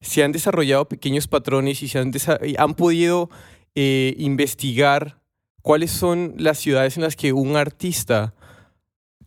se 0.00 0.24
han 0.24 0.32
desarrollado 0.32 0.88
pequeños 0.88 1.28
patrones 1.28 1.82
y 1.82 1.88
se 1.88 1.98
han, 1.98 2.12
y 2.42 2.54
han 2.58 2.74
podido 2.74 3.28
eh, 3.74 4.14
investigar 4.18 5.20
cuáles 5.62 5.90
son 5.90 6.34
las 6.38 6.58
ciudades 6.58 6.96
en 6.96 7.02
las 7.02 7.14
que 7.14 7.32
un 7.32 7.56
artista 7.56 8.34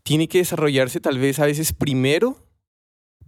tiene 0.04 0.28
que 0.28 0.40
desarrollarse 0.40 1.00
tal 1.00 1.20
vez 1.20 1.40
a 1.40 1.46
veces 1.46 1.72
primero 1.72 2.49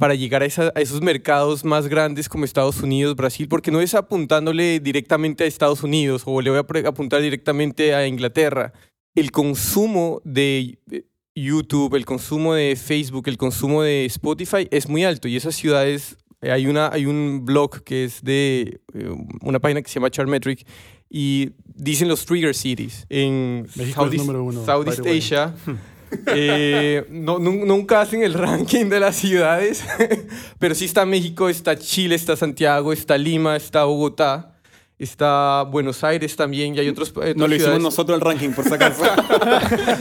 para 0.02 0.16
llegar 0.16 0.42
a, 0.42 0.46
esa- 0.48 0.72
a 0.74 0.82
esos 0.82 1.00
mercados 1.04 1.64
más 1.64 1.88
grandes 1.88 2.28
como 2.28 2.44
Estados 2.44 2.82
Unidos, 2.82 3.16
Brasil, 3.16 3.48
porque 3.48 3.70
no 3.70 3.82
es 3.82 3.94
apuntándole 3.94 4.80
directamente 4.80 5.44
a 5.44 5.48
Estados 5.48 5.84
Unidos 5.84 6.24
o 6.26 6.42
le 6.42 6.50
voy 6.50 6.58
a 6.58 6.88
apuntar 6.90 7.22
directamente 7.22 7.94
a 7.94 8.08
Inglaterra. 8.08 8.74
El 9.14 9.30
consumo 9.30 10.20
de 10.26 10.80
eh, 10.92 11.04
YouTube, 11.36 11.94
el 11.96 12.06
consumo 12.06 12.56
de 12.56 12.76
Facebook, 12.76 13.28
el 13.28 13.38
consumo 13.38 13.84
de 13.84 14.06
Spotify 14.06 14.68
es 14.72 14.90
muy 14.90 15.04
alto 15.04 15.28
y 15.28 15.36
esas 15.36 15.54
ciudades, 15.54 16.18
eh, 16.42 16.52
hay, 16.52 16.66
una, 16.66 16.90
hay 16.92 17.06
un 17.06 17.46
blog 17.46 17.84
que 17.84 18.06
es 18.06 18.24
de 18.24 18.82
eh, 18.96 19.10
una 19.42 19.60
página 19.60 19.84
que 19.84 19.88
se 19.90 19.96
llama 20.00 20.10
Chartmetric 20.10 20.66
y 21.12 21.52
dicen 21.76 22.08
los 22.08 22.26
trigger 22.26 22.56
cities 22.56 23.06
en 23.10 23.68
México 23.76 24.02
Southeast, 24.02 24.26
número 24.26 24.44
uno, 24.46 24.66
Southeast. 24.66 25.06
Asia. 25.06 25.54
Eh, 26.28 27.06
no, 27.10 27.40
nu- 27.40 27.66
nunca 27.66 28.02
hacen 28.02 28.24
el 28.24 28.34
ranking 28.46 28.86
de 28.86 29.00
las 29.00 29.16
ciudades, 29.16 29.84
pero 30.60 30.76
sí 30.76 30.86
está 30.86 31.06
México, 31.06 31.48
está 31.50 31.78
Chile, 31.78 32.16
está 32.16 32.36
Santiago, 32.36 32.92
está 32.94 33.18
Lima, 33.18 33.56
está 33.56 33.86
Bogotá, 33.86 34.58
está 35.00 35.64
Buenos 35.64 36.04
Aires 36.04 36.36
también 36.36 36.76
y 36.76 36.80
hay 36.80 36.90
otros. 36.90 37.12
otras 37.12 37.36
No 37.36 37.48
lo 37.48 37.56
hicimos 37.56 37.62
ciudades. 37.64 37.82
nosotros 37.84 38.16
el 38.18 38.22
ranking, 38.26 38.50
por 38.52 38.66
si 38.66 38.74
acaso. 38.76 39.04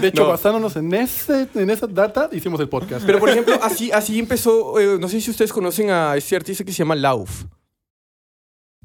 De 0.01 0.09
hecho, 0.09 0.23
No. 0.25 0.29
basándonos 0.29 0.75
en, 0.77 0.93
ese, 0.95 1.49
en 1.55 1.71
esa 1.71 1.87
data, 1.87 2.29
hicimos 2.33 2.59
el 2.61 2.69
podcast. 2.69 3.07
Pero 3.07 3.19
por 3.19 3.29
ejemplo, 3.31 3.59
así, 3.63 3.91
así 3.93 4.19
empezó, 4.19 4.79
eh, 4.81 4.99
no 5.01 5.09
sé 5.09 5.21
si 5.21 5.31
ustedes 5.31 5.53
conocen 5.53 5.91
a 5.91 6.17
este 6.17 6.35
artista 6.37 6.65
que 6.65 6.73
se 6.73 6.79
llama 6.79 6.97
Lauf. 6.97 7.45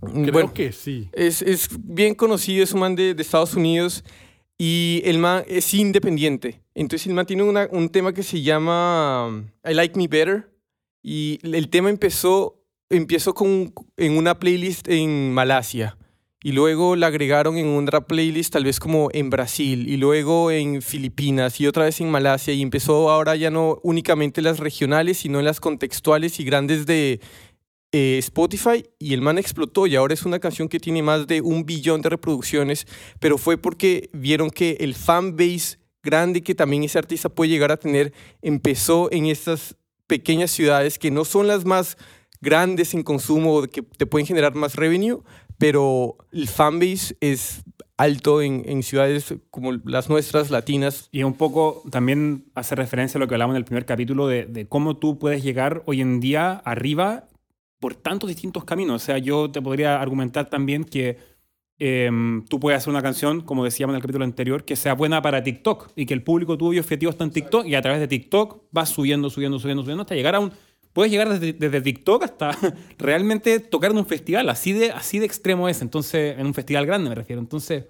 Creo 0.02 0.32
Bueno, 0.32 0.54
que 0.54 0.72
sí. 0.72 1.10
Es, 1.14 1.42
es 1.42 1.70
bien 1.80 2.14
conocido, 2.14 2.64
es 2.64 2.72
un 2.74 2.82
man 2.82 2.96
de, 2.96 3.16
de 3.16 3.22
Estados 3.24 3.56
Unidos 3.56 4.04
y 4.58 5.02
el 5.06 5.18
man 5.20 5.44
es 5.48 5.74
independiente. 5.74 6.62
Entonces 6.74 7.08
el 7.08 7.13
man 7.13 7.26
tiene 7.26 7.44
una- 7.44 7.68
un 7.72 7.89
tema 7.89 8.13
que 8.13 8.24
se 8.24 8.41
llama 8.41 9.44
I 9.70 9.74
Like 9.74 9.98
Me 9.98 10.08
Better 10.08 10.50
y 11.04 11.39
el 11.44 11.70
tema 11.70 11.89
empezó, 11.89 12.62
empezó 12.89 13.34
con, 13.34 13.74
en 13.98 14.18
una 14.18 14.39
playlist 14.39 14.88
en 14.88 15.34
Malasia 15.34 15.98
y 16.44 16.52
luego 16.52 16.96
la 16.96 17.08
agregaron 17.08 17.58
en 17.58 17.76
otra 17.76 18.06
playlist 18.06 18.54
tal 18.54 18.65
vez 18.65 18.80
como 18.80 19.10
en 19.13 19.30
Brasil 19.30 19.89
y 19.89 19.98
luego 19.98 20.52
en 20.52 20.82
Filipinas 20.82 21.60
y 21.60 21.65
otra 21.68 21.86
vez 21.86 22.00
en 22.02 22.10
Malasia 22.12 22.54
y 22.54 22.62
empezó 22.62 23.10
ahora 23.10 23.36
ya 23.36 23.50
no 23.50 23.80
únicamente 23.84 24.41
las 24.41 24.60
regionales 24.60 25.18
sino 25.18 25.41
las 25.41 25.60
contextuales 25.60 26.39
y 26.39 26.44
grandes 26.44 26.86
de 26.86 27.20
eh, 27.98 28.18
Spotify 28.18 28.86
y 29.00 29.14
el 29.14 29.22
man 29.22 29.38
explotó 29.38 29.88
y 29.88 29.96
ahora 29.96 30.14
es 30.14 30.26
una 30.26 30.40
canción 30.40 30.68
que 30.68 30.82
tiene 30.82 31.02
más 31.02 31.28
de 31.28 31.40
un 31.40 31.66
billón 31.66 32.02
de 32.02 32.10
reproducciones, 32.10 32.88
pero 33.22 33.38
fue 33.38 33.58
porque 33.58 34.10
vieron 34.12 34.50
que 34.50 34.76
el 34.82 34.96
fan 34.96 35.38
base 35.38 35.78
grande 36.04 36.42
que 36.42 36.56
también 36.56 36.84
ese 36.84 36.98
artista 36.98 37.30
puede 37.30 37.52
llegar 37.52 37.72
a 37.72 37.78
tener 37.78 38.12
empezó 38.42 39.10
en 39.14 39.28
estas 39.28 39.78
pequeñas 40.08 40.52
ciudades 40.52 41.00
que 41.00 41.10
no 41.10 41.24
son 41.24 41.48
las 41.48 41.64
más 41.64 41.96
grandes 42.42 42.94
en 42.94 43.02
consumo 43.02 43.56
o 43.56 43.62
que 43.62 43.82
te 43.82 44.06
pueden 44.06 44.28
generar 44.28 44.56
más 44.56 44.76
revenue, 44.76 45.24
pero 45.58 46.18
el 46.34 46.50
fan 46.50 46.80
base 46.80 47.16
es 47.22 47.64
alto 47.96 48.42
en, 48.42 48.84
ciudades 48.84 49.36
como 49.50 49.72
las 49.86 50.10
nuestras, 50.10 50.52
latinas. 50.52 51.08
Y 51.14 51.24
un 51.24 51.36
poco 51.36 51.82
también 51.92 52.44
hace 52.56 52.76
referencia 52.76 53.18
a 53.18 53.22
lo 53.22 53.30
que 53.30 53.36
hablamos 53.36 53.54
en 53.54 53.60
el 53.60 53.64
primer 53.64 53.86
capítulo 53.86 54.28
de 54.28 54.66
cómo 54.68 54.98
tú 54.98 55.18
puedes 55.18 55.44
llegar 55.44 55.82
hoy 55.86 56.02
en 56.02 56.20
día 56.20 56.52
arriba 56.66 57.30
por 57.86 57.93
tantos 57.93 58.28
distintos 58.28 58.63
caminos. 58.63 59.00
O 59.00 59.06
sea, 59.06 59.19
yo 59.19 59.52
te 59.52 59.62
podría 59.62 60.02
argumentar 60.02 60.50
también 60.50 60.86
que 60.86 61.19
em, 61.78 62.43
tú 62.45 62.60
puedes 62.60 62.80
hacer 62.80 62.89
una 62.89 63.04
canción, 63.04 63.41
como 63.41 63.63
decíamos 63.63 63.93
en 63.93 63.98
el 63.98 64.02
capítulo 64.02 64.26
anterior, 64.26 64.65
que 64.65 64.76
sea 64.76 64.95
buena 64.95 65.21
para 65.21 65.43
TikTok 65.43 65.91
y 65.95 66.08
que 66.08 66.15
el 66.15 66.24
público 66.24 66.58
tuyo 66.58 66.82
objetivo 66.82 67.12
está 67.12 67.26
en 67.26 67.30
TikTok 67.30 67.67
y 67.67 67.76
a 67.76 67.84
través 67.84 68.00
de 68.00 68.08
TikTok 68.08 68.63
vas 68.71 68.89
subiendo, 68.89 69.30
subiendo, 69.30 69.60
subiendo, 69.60 69.84
subiendo 69.84 70.02
hasta 70.02 70.15
llegar 70.15 70.34
a 70.34 70.39
un... 70.39 70.52
Puedes 70.93 71.12
llegar 71.12 71.30
desde, 71.39 71.82
TikTok 71.82 72.24
hasta 72.24 72.58
realmente 72.98 73.60
tocar 73.60 73.91
en 73.91 74.00
un 74.00 74.08
festival. 74.08 74.50
Así 74.50 74.74
de, 74.74 74.89
así 74.89 75.19
de 75.19 75.28
extremo 75.28 75.69
es. 75.69 75.84
Entonces, 75.84 76.39
en 76.39 76.48
un 76.48 76.56
festival 76.56 76.88
grande 76.88 77.10
me 77.10 77.13
refiero. 77.15 77.39
Entonces, 77.39 77.84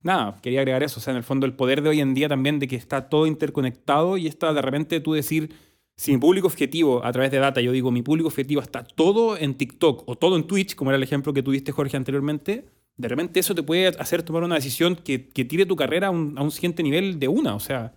nada, 0.00 0.38
quería 0.40 0.60
agregar 0.60 0.84
eso. 0.84 1.00
O 1.00 1.02
sea, 1.02 1.10
en 1.10 1.16
el 1.16 1.24
fondo, 1.24 1.44
el 1.44 1.54
poder 1.54 1.82
de 1.82 1.88
hoy 1.88 2.00
en 2.00 2.14
día 2.14 2.28
también 2.28 2.60
de 2.60 2.68
que 2.68 2.76
está 2.76 3.08
todo 3.08 3.26
interconectado 3.26 4.16
y 4.16 4.28
está 4.28 4.52
de 4.52 4.62
repente 4.62 5.00
tú 5.00 5.14
decir, 5.14 5.56
si 6.00 6.12
mi 6.12 6.18
público 6.18 6.46
objetivo 6.46 7.04
a 7.04 7.12
través 7.12 7.30
de 7.30 7.36
data, 7.36 7.60
yo 7.60 7.72
digo, 7.72 7.90
mi 7.90 8.00
público 8.00 8.28
objetivo 8.28 8.62
está 8.62 8.84
todo 8.84 9.36
en 9.36 9.54
TikTok 9.54 10.08
o 10.08 10.16
todo 10.16 10.36
en 10.36 10.46
Twitch, 10.46 10.74
como 10.74 10.90
era 10.90 10.96
el 10.96 11.02
ejemplo 11.02 11.34
que 11.34 11.42
tuviste, 11.42 11.72
Jorge, 11.72 11.94
anteriormente, 11.94 12.64
de 12.96 13.06
repente 13.08 13.38
eso 13.38 13.54
te 13.54 13.62
puede 13.62 13.88
hacer 13.88 14.22
tomar 14.22 14.42
una 14.42 14.54
decisión 14.54 14.96
que, 14.96 15.28
que 15.28 15.44
tire 15.44 15.66
tu 15.66 15.76
carrera 15.76 16.06
a 16.06 16.10
un, 16.10 16.50
siguiente 16.52 16.82
nivel 16.82 17.18
de 17.18 17.28
una. 17.28 17.54
O 17.54 17.60
sea, 17.60 17.92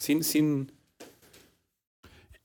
sin. 0.00 0.24
sin 0.24 0.72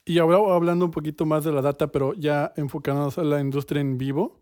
Y 0.04 0.18
ahora 0.18 0.54
hablando 0.54 0.84
un 0.84 0.92
poquito 0.92 1.26
más 1.26 1.42
de 1.42 1.50
la 1.50 1.60
data, 1.60 1.88
pero 1.88 2.14
ya 2.14 2.52
enfocándonos 2.56 3.18
a 3.18 3.24
la 3.24 3.40
industria 3.40 3.80
en 3.80 3.98
vivo, 3.98 4.38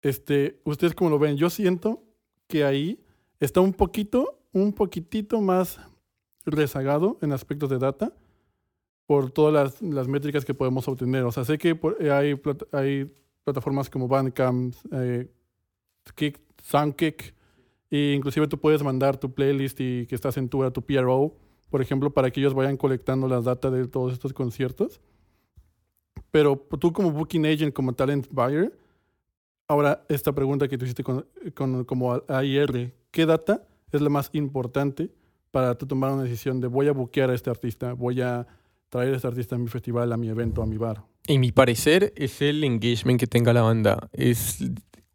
este, 0.00 0.60
ustedes 0.64 0.94
como 0.94 1.10
lo 1.10 1.18
ven, 1.18 1.36
yo 1.36 1.50
siento 1.50 2.02
que 2.46 2.64
ahí 2.64 3.04
está 3.38 3.60
un 3.60 3.74
poquito, 3.74 4.40
un 4.50 4.72
poquitito 4.72 5.42
más 5.42 5.78
rezagado 6.46 7.18
en 7.20 7.32
aspectos 7.32 7.68
de 7.68 7.76
data 7.76 8.14
por 9.08 9.30
todas 9.30 9.54
las, 9.54 9.80
las 9.80 10.06
métricas 10.06 10.44
que 10.44 10.52
podemos 10.52 10.86
obtener. 10.86 11.24
O 11.24 11.32
sea, 11.32 11.42
sé 11.46 11.56
que 11.56 11.74
por- 11.74 11.96
eh, 11.98 12.10
hay, 12.12 12.38
hay 12.72 13.10
plataformas 13.42 13.88
como 13.88 14.06
Bandcamp, 14.06 14.74
eh, 14.92 15.30
Kick, 16.14 16.38
Soundkick, 16.62 17.34
e 17.90 18.12
inclusive 18.14 18.46
tú 18.48 18.58
puedes 18.58 18.82
mandar 18.82 19.16
tu 19.16 19.32
playlist 19.32 19.80
y 19.80 20.04
que 20.06 20.14
estás 20.14 20.36
en 20.36 20.50
tu, 20.50 20.62
a 20.62 20.70
tu 20.70 20.82
PRO, 20.82 21.32
por 21.70 21.80
ejemplo, 21.80 22.10
para 22.12 22.30
que 22.30 22.40
ellos 22.40 22.52
vayan 22.52 22.76
colectando 22.76 23.28
las 23.28 23.46
data 23.46 23.70
de 23.70 23.88
todos 23.88 24.12
estos 24.12 24.34
conciertos. 24.34 25.00
Pero 26.30 26.56
tú 26.78 26.92
como 26.92 27.10
booking 27.10 27.46
agent, 27.46 27.72
como 27.74 27.94
talent 27.94 28.26
buyer, 28.30 28.78
ahora 29.68 30.04
esta 30.10 30.32
pregunta 30.34 30.68
que 30.68 30.76
tú 30.76 30.84
hiciste 30.84 31.02
con, 31.02 31.24
con- 31.54 31.84
como 31.86 32.20
AIR, 32.28 32.92
¿Qué 33.10 33.24
data 33.24 33.66
es 33.90 34.02
la 34.02 34.10
más 34.10 34.28
importante 34.34 35.10
para 35.50 35.76
tú 35.78 35.86
tomar 35.86 36.12
una 36.12 36.24
decisión 36.24 36.60
de 36.60 36.66
voy 36.68 36.88
a 36.88 36.92
buquear 36.92 37.30
a 37.30 37.34
este 37.34 37.48
artista, 37.48 37.94
voy 37.94 38.20
a 38.20 38.46
traer 38.88 39.12
a 39.12 39.16
este 39.16 39.28
artista 39.28 39.56
a 39.56 39.58
mi 39.58 39.68
festival, 39.68 40.12
a 40.12 40.16
mi 40.16 40.28
evento, 40.28 40.62
a 40.62 40.66
mi 40.66 40.76
bar? 40.76 41.04
En 41.26 41.40
mi 41.40 41.52
parecer, 41.52 42.12
es 42.16 42.40
el 42.40 42.64
engagement 42.64 43.20
que 43.20 43.26
tenga 43.26 43.52
la 43.52 43.62
banda. 43.62 44.08
Es 44.12 44.58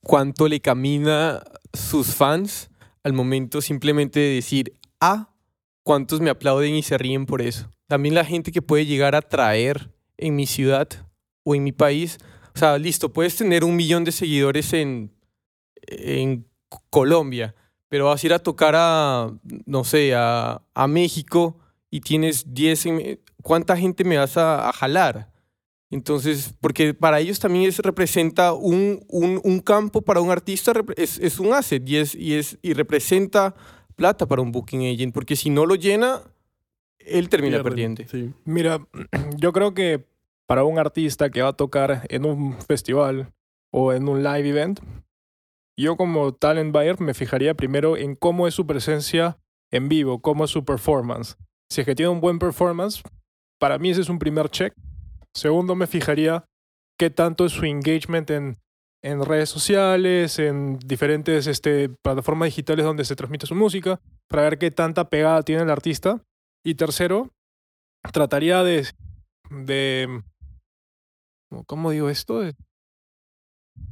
cuánto 0.01 0.47
le 0.47 0.59
camina 0.59 1.41
sus 1.73 2.13
fans 2.13 2.69
al 3.03 3.13
momento 3.13 3.61
simplemente 3.61 4.19
de 4.19 4.35
decir, 4.35 4.77
ah, 5.01 5.33
cuántos 5.83 6.21
me 6.21 6.29
aplauden 6.29 6.75
y 6.75 6.83
se 6.83 6.97
ríen 6.97 7.25
por 7.25 7.41
eso. 7.41 7.69
También 7.87 8.15
la 8.15 8.25
gente 8.25 8.51
que 8.51 8.61
puede 8.61 8.85
llegar 8.85 9.15
a 9.15 9.21
traer 9.21 9.91
en 10.17 10.35
mi 10.35 10.45
ciudad 10.45 10.87
o 11.43 11.55
en 11.55 11.63
mi 11.63 11.71
país. 11.71 12.17
O 12.55 12.59
sea, 12.59 12.77
listo, 12.77 13.11
puedes 13.11 13.35
tener 13.35 13.63
un 13.63 13.75
millón 13.75 14.03
de 14.03 14.11
seguidores 14.11 14.73
en, 14.73 15.11
en 15.87 16.47
Colombia, 16.89 17.55
pero 17.89 18.05
vas 18.05 18.23
a 18.23 18.27
ir 18.27 18.33
a 18.33 18.39
tocar 18.39 18.75
a, 18.77 19.31
no 19.65 19.83
sé, 19.83 20.13
a, 20.15 20.61
a 20.73 20.87
México 20.87 21.57
y 21.93 22.01
tienes 22.01 22.51
10, 22.55 22.85
en- 22.87 23.19
¿cuánta 23.43 23.77
gente 23.77 24.03
me 24.03 24.17
vas 24.17 24.35
a, 24.35 24.67
a 24.67 24.73
jalar? 24.73 25.31
Entonces, 25.91 26.55
porque 26.59 26.95
para 26.95 27.19
ellos 27.19 27.39
también 27.39 27.69
es, 27.69 27.77
representa 27.77 28.53
un, 28.53 29.05
un, 29.09 29.39
un 29.43 29.59
campo 29.59 30.01
para 30.01 30.19
un 30.21 30.31
artista, 30.31 30.73
es, 30.97 31.19
es 31.19 31.39
un 31.39 31.53
asset 31.53 31.87
y, 31.87 31.97
es, 31.97 32.15
y, 32.15 32.33
es, 32.33 32.57
y 32.63 32.73
representa 32.73 33.53
plata 33.95 34.25
para 34.25 34.41
un 34.41 34.51
booking 34.51 34.91
agent, 34.91 35.13
porque 35.13 35.35
si 35.35 35.51
no 35.51 35.67
lo 35.67 35.75
llena, 35.75 36.21
él 36.97 37.29
termina 37.29 37.61
perdiendo. 37.61 38.01
Sí. 38.09 38.33
Mira, 38.43 38.79
yo 39.37 39.53
creo 39.53 39.75
que 39.75 40.03
para 40.47 40.63
un 40.63 40.79
artista 40.79 41.29
que 41.29 41.43
va 41.43 41.49
a 41.49 41.53
tocar 41.53 42.07
en 42.09 42.25
un 42.25 42.59
festival 42.59 43.31
o 43.69 43.93
en 43.93 44.09
un 44.09 44.23
live 44.23 44.49
event, 44.49 44.79
yo 45.77 45.95
como 45.95 46.33
talent 46.33 46.71
buyer 46.73 46.99
me 46.99 47.13
fijaría 47.13 47.53
primero 47.53 47.97
en 47.97 48.15
cómo 48.15 48.47
es 48.47 48.55
su 48.55 48.65
presencia 48.65 49.37
en 49.69 49.89
vivo, 49.89 50.21
cómo 50.23 50.45
es 50.45 50.49
su 50.49 50.65
performance. 50.65 51.37
Si 51.69 51.81
es 51.81 51.85
que 51.85 51.95
tiene 51.95 52.09
un 52.09 52.21
buen 52.21 52.39
performance, 52.39 53.01
para 53.59 53.77
mí 53.77 53.89
ese 53.89 54.01
es 54.01 54.09
un 54.09 54.19
primer 54.19 54.49
check. 54.49 54.73
Segundo, 55.33 55.75
me 55.75 55.87
fijaría 55.87 56.45
qué 56.99 57.09
tanto 57.09 57.45
es 57.45 57.51
su 57.53 57.65
engagement 57.65 58.29
en, 58.29 58.59
en 59.01 59.23
redes 59.25 59.49
sociales, 59.49 60.39
en 60.39 60.79
diferentes 60.79 61.47
este, 61.47 61.89
plataformas 61.89 62.47
digitales 62.47 62.85
donde 62.85 63.05
se 63.05 63.15
transmite 63.15 63.47
su 63.47 63.55
música, 63.55 63.99
para 64.27 64.43
ver 64.43 64.57
qué 64.57 64.71
tanta 64.71 65.09
pegada 65.09 65.43
tiene 65.43 65.63
el 65.63 65.69
artista. 65.69 66.21
Y 66.65 66.75
tercero, 66.75 67.29
trataría 68.11 68.63
de, 68.63 68.87
de 69.49 70.23
¿cómo 71.65 71.91
digo 71.91 72.09
esto? 72.09 72.41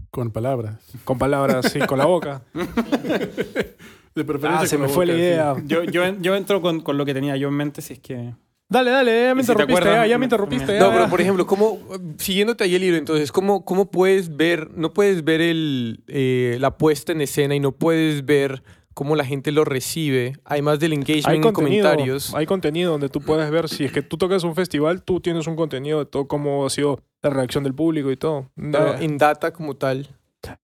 Con 0.09 0.31
palabras. 0.31 0.79
Con 1.03 1.17
palabras, 1.17 1.71
sí, 1.71 1.79
con 1.79 1.97
la 1.97 2.05
boca. 2.05 2.43
De 4.15 4.25
preferencia 4.25 4.65
Ah, 4.65 4.67
se 4.67 4.77
me 4.77 4.87
fue 4.87 5.05
la 5.05 5.13
idea. 5.13 5.55
Yo, 5.65 5.83
yo, 5.83 6.03
yo 6.19 6.35
entro 6.35 6.61
con, 6.61 6.81
con 6.81 6.97
lo 6.97 7.05
que 7.05 7.13
tenía 7.13 7.37
yo 7.37 7.47
en 7.47 7.53
mente, 7.55 7.81
si 7.81 7.93
es 7.93 7.99
que... 7.99 8.33
Dale, 8.71 8.89
dale, 8.89 9.23
ya 9.25 9.35
me 9.35 9.43
si 9.43 9.51
interrumpiste, 9.51 9.81
acuerdas, 9.81 10.05
ya, 10.05 10.07
ya 10.07 10.17
me 10.17 10.25
interrumpiste. 10.25 10.73
ya, 10.75 10.79
No, 10.79 10.91
pero 10.91 11.09
por 11.09 11.19
ejemplo, 11.19 11.45
¿cómo, 11.45 11.77
siguiéndote 12.17 12.63
ahí 12.63 12.75
el 12.75 12.81
libro, 12.81 12.97
entonces, 12.97 13.29
¿cómo, 13.29 13.65
cómo 13.65 13.91
puedes 13.91 14.37
ver, 14.37 14.71
no 14.73 14.93
puedes 14.93 15.25
ver 15.25 15.41
el, 15.41 16.05
eh, 16.07 16.55
la 16.57 16.77
puesta 16.77 17.11
en 17.11 17.19
escena 17.19 17.53
y 17.53 17.59
no 17.59 17.73
puedes 17.73 18.25
ver 18.25 18.63
cómo 18.93 19.17
la 19.17 19.25
gente 19.25 19.51
lo 19.51 19.65
recibe, 19.65 20.37
además 20.45 20.79
del 20.79 20.93
engagement 20.93 21.27
hay 21.27 21.35
en 21.35 21.51
comentarios? 21.51 22.33
hay 22.33 22.45
contenido 22.45 22.93
donde 22.93 23.09
tú 23.09 23.19
puedes 23.19 23.51
ver 23.51 23.67
si 23.67 23.83
es 23.83 23.91
que 23.91 24.01
tú 24.01 24.17
tocas 24.17 24.45
un 24.45 24.55
festival, 24.55 25.03
tú 25.03 25.19
tienes 25.19 25.47
un 25.47 25.57
contenido 25.57 25.99
de 25.99 26.05
todo 26.05 26.29
cómo 26.29 26.65
ha 26.65 26.69
sido 26.69 27.01
la 27.21 27.29
reacción 27.29 27.65
del 27.65 27.73
público 27.73 28.09
y 28.09 28.15
todo. 28.15 28.51
En 28.55 29.17
data 29.17 29.51
como 29.51 29.75
tal. 29.75 30.07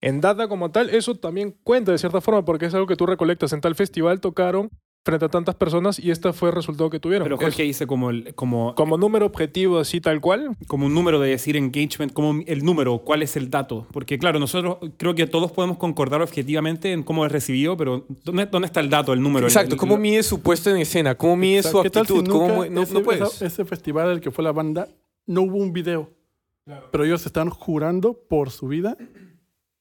En 0.01 0.21
data 0.21 0.47
como 0.47 0.71
tal, 0.71 0.89
eso 0.89 1.15
también 1.15 1.55
cuenta 1.63 1.91
de 1.91 1.97
cierta 1.97 2.21
forma 2.21 2.43
porque 2.45 2.65
es 2.65 2.73
algo 2.73 2.87
que 2.87 2.95
tú 2.95 3.05
recolectas. 3.05 3.53
En 3.53 3.61
tal 3.61 3.75
festival 3.75 4.19
tocaron 4.19 4.69
frente 5.05 5.23
a 5.23 5.29
tantas 5.29 5.55
personas 5.55 5.99
y 5.99 6.11
este 6.11 6.33
fue 6.33 6.49
el 6.49 6.55
resultado 6.55 6.89
que 6.89 6.99
tuvieron. 6.99 7.23
Pero 7.25 7.35
Es 7.37 7.41
Jorge 7.41 7.63
dice 7.63 7.87
como, 7.87 8.09
el, 8.09 8.35
como, 8.35 8.75
como 8.75 8.97
número 8.97 9.25
objetivo 9.25 9.79
así 9.79 10.01
tal 10.01 10.19
cual, 10.19 10.57
como 10.67 10.85
un 10.87 10.93
número 10.93 11.21
de 11.21 11.29
decir 11.29 11.55
engagement, 11.55 12.11
como 12.11 12.41
el 12.45 12.65
número, 12.65 12.97
cuál 12.99 13.21
es 13.23 13.37
el 13.37 13.49
dato. 13.49 13.87
Porque 13.93 14.19
claro, 14.19 14.37
nosotros 14.39 14.77
creo 14.97 15.15
que 15.15 15.25
todos 15.25 15.53
podemos 15.53 15.77
concordar 15.77 16.21
objetivamente 16.21 16.91
en 16.91 17.03
cómo 17.03 17.25
es 17.25 17.31
recibido, 17.31 17.77
pero 17.77 18.05
¿dónde, 18.25 18.47
dónde 18.47 18.65
está 18.65 18.81
el 18.81 18.89
dato, 18.89 19.13
el 19.13 19.21
número? 19.21 19.45
El- 19.45 19.51
Exacto, 19.51 19.75
el- 19.75 19.79
¿cómo 19.79 19.95
mide 19.95 20.23
su 20.23 20.41
puesta 20.41 20.71
en 20.71 20.77
escena? 20.77 21.15
¿Cómo 21.15 21.37
mide 21.37 21.63
su 21.63 21.81
¿Qué 21.83 21.89
tal 21.89 22.05
si 22.05 22.13
actitud? 22.17 22.29
¿Cómo 22.31 22.65
no, 22.65 22.81
ese, 22.81 22.93
no 22.93 23.01
puedes. 23.01 23.41
ese 23.41 23.63
festival 23.63 24.09
al 24.09 24.19
que 24.19 24.31
fue 24.31 24.43
la 24.43 24.51
banda 24.51 24.89
no 25.25 25.43
hubo 25.43 25.55
un 25.57 25.71
video? 25.71 26.09
Pero 26.91 27.05
ellos 27.05 27.25
están 27.25 27.49
jurando 27.49 28.13
por 28.27 28.49
su 28.51 28.67
vida 28.67 28.97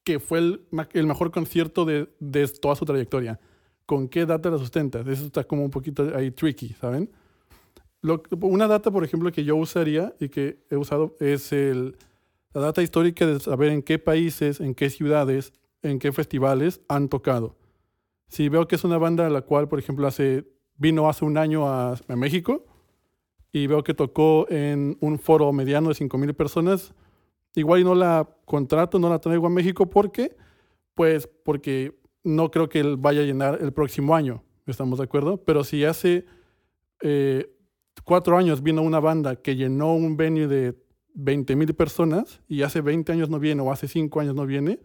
que 0.07 0.21
fue 0.21 0.38
el, 0.38 0.61
mejor 1.05 1.33
concierto 1.33 1.85
de, 1.85 2.09
de 2.21 2.47
toda 2.47 2.77
su 2.77 2.85
trayectoria. 2.85 3.40
¿Con 3.87 4.09
qué 4.09 4.25
data 4.25 4.51
la 4.51 4.57
sustentas? 4.57 5.05
Eso 5.05 5.27
está 5.27 5.42
como 5.42 5.64
un 5.64 5.71
poquito 5.71 6.12
ahí 6.14 6.31
tricky, 6.31 6.69
¿saben? 6.75 7.11
Una 8.40 8.69
data, 8.69 8.92
por 8.92 9.03
ejemplo, 9.03 9.33
que 9.33 9.42
yo 9.42 9.57
usaría 9.57 10.14
y 10.21 10.29
que 10.29 10.64
he 10.71 10.77
usado 10.77 11.16
es 11.19 11.51
la 11.51 12.61
data 12.61 12.83
histórica 12.83 13.27
de 13.27 13.40
saber 13.40 13.73
en 13.73 13.83
qué 13.83 13.99
países, 13.99 14.61
en 14.61 14.77
qué 14.77 14.90
ciudades, 14.90 15.53
en 15.83 15.99
qué 15.99 16.12
festivales 16.12 16.81
han 16.88 17.09
tocado. 17.09 17.57
Si 18.29 18.49
veo 18.49 18.69
que 18.69 18.77
es 18.77 18.85
una 18.85 18.99
banda 18.99 19.27
a 19.27 19.31
la 19.31 19.42
cual, 19.42 19.66
por 19.66 19.81
ejemplo, 19.81 20.07
hace, 20.07 20.47
vino 20.77 21.09
hace 21.09 21.25
un 21.25 21.37
año 21.37 21.66
a, 21.66 21.95
a 21.95 22.16
México 22.16 22.64
y 23.51 23.66
veo 23.66 23.83
que 23.83 23.92
tocó 23.92 24.47
en 24.51 24.99
un 25.01 25.19
foro 25.19 25.53
mediano 25.53 25.88
de 25.88 25.97
5.000 25.97 26.33
personas, 26.35 26.95
igual 27.57 27.81
y 27.81 27.85
no 27.85 27.95
la 27.95 28.29
contrato, 28.45 28.99
no 28.99 29.09
la 29.09 29.19
traigo 29.19 29.47
a 29.47 29.51
México 29.51 29.90
porque, 29.90 30.37
pues, 30.95 31.29
porque 31.45 31.99
no 32.23 32.51
creo 32.51 32.69
que 32.69 32.81
él 32.81 32.97
vaya 32.97 33.23
a 33.23 33.25
llenar 33.25 33.59
el 33.61 33.73
próximo 33.73 34.14
año, 34.14 34.45
¿estamos 34.66 34.99
de 34.99 35.05
acuerdo? 35.05 35.38
Pero 35.45 35.64
si 35.64 35.85
hace 35.85 36.27
eh, 37.03 37.51
cuatro 38.05 38.37
años 38.37 38.62
vino 38.62 38.83
una 38.83 39.01
banda 39.01 39.37
que 39.37 39.57
llenó 39.57 39.95
un 39.95 40.16
venue 40.16 40.47
de 40.47 40.77
20.000 41.14 41.75
personas 41.75 42.40
y 42.47 42.62
hace 42.62 42.81
20 42.81 43.11
años 43.12 43.31
no 43.31 43.38
viene 43.38 43.62
o 43.62 43.73
hace 43.73 43.88
5 43.88 44.21
años 44.21 44.35
no 44.35 44.47
viene, 44.47 44.81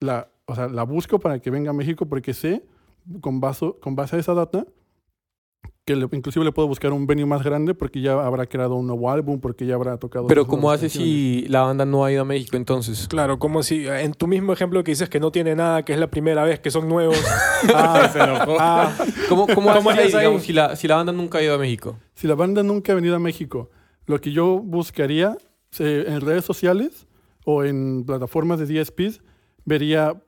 la, 0.00 0.30
o 0.46 0.54
sea, 0.54 0.68
la 0.68 0.84
busco 0.84 1.20
para 1.20 1.40
que 1.40 1.50
venga 1.50 1.70
a 1.70 1.74
México 1.74 2.06
porque 2.06 2.32
sé, 2.34 2.64
con 3.20 3.40
base, 3.40 3.74
con 3.80 3.94
base 3.94 4.16
a 4.16 4.18
esa 4.18 4.34
data, 4.34 4.66
que 5.90 5.96
le- 5.96 6.08
inclusive 6.12 6.44
le 6.44 6.52
puedo 6.52 6.68
buscar 6.68 6.92
un 6.92 7.06
venue 7.06 7.26
más 7.26 7.42
grande 7.42 7.74
porque 7.74 8.00
ya 8.00 8.12
habrá 8.24 8.46
creado 8.46 8.76
un 8.76 8.86
nuevo 8.86 9.10
álbum, 9.10 9.40
porque 9.40 9.66
ya 9.66 9.74
habrá 9.74 9.96
tocado... 9.96 10.26
Pero 10.28 10.46
¿cómo 10.46 10.68
canciones. 10.68 10.92
si 10.92 11.46
la 11.48 11.62
banda 11.62 11.84
no 11.84 12.04
ha 12.04 12.12
ido 12.12 12.22
a 12.22 12.24
México 12.24 12.56
entonces? 12.56 13.08
claro, 13.08 13.38
como 13.38 13.62
si 13.62 13.86
en 13.88 14.12
tu 14.12 14.26
mismo 14.26 14.52
ejemplo 14.52 14.84
que 14.84 14.92
dices 14.92 15.08
que 15.08 15.18
no 15.20 15.32
tiene 15.32 15.54
nada, 15.56 15.84
que 15.84 15.92
es 15.94 15.98
la 15.98 16.08
primera 16.10 16.44
vez 16.44 16.60
que 16.60 16.70
son 16.70 16.88
nuevos. 16.88 17.18
Ah, 17.74 18.08
se 18.10 18.18
enojó. 18.18 18.56
ah, 18.58 18.96
¿Cómo, 19.28 19.46
cómo, 19.46 19.72
¿Cómo 19.74 19.90
haces 19.90 19.90
ahí, 19.90 19.92
harías 19.98 20.14
ahí? 20.14 20.20
digamos, 20.20 20.42
si 20.44 20.52
la, 20.54 20.76
si 20.76 20.88
la 20.88 20.96
banda 20.96 21.12
nunca 21.12 21.38
ha 21.38 21.42
ido 21.42 21.54
a 21.54 21.58
México? 21.58 21.98
Si 22.14 22.26
la 22.26 22.34
banda 22.34 22.62
nunca 22.62 22.92
ha 22.92 22.94
venido 22.94 23.14
a 23.16 23.18
México, 23.18 23.68
lo 24.06 24.18
que 24.20 24.32
yo 24.32 24.58
buscaría 24.60 25.36
eh, 25.78 26.04
en 26.08 26.20
redes 26.22 26.44
sociales 26.46 27.06
o 27.44 27.62
en 27.64 28.04
plataformas 28.06 28.58
de 28.60 28.66
DSPs, 28.82 29.20
vería 29.66 30.22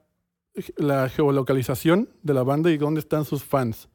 la 0.77 1.09
geolocalización 1.09 2.11
de 2.23 2.35
la 2.35 2.43
banda 2.43 2.71
y 2.71 2.77
dónde 2.77 3.01
están 3.01 3.25
sus 3.25 3.43
fans, 3.43 3.89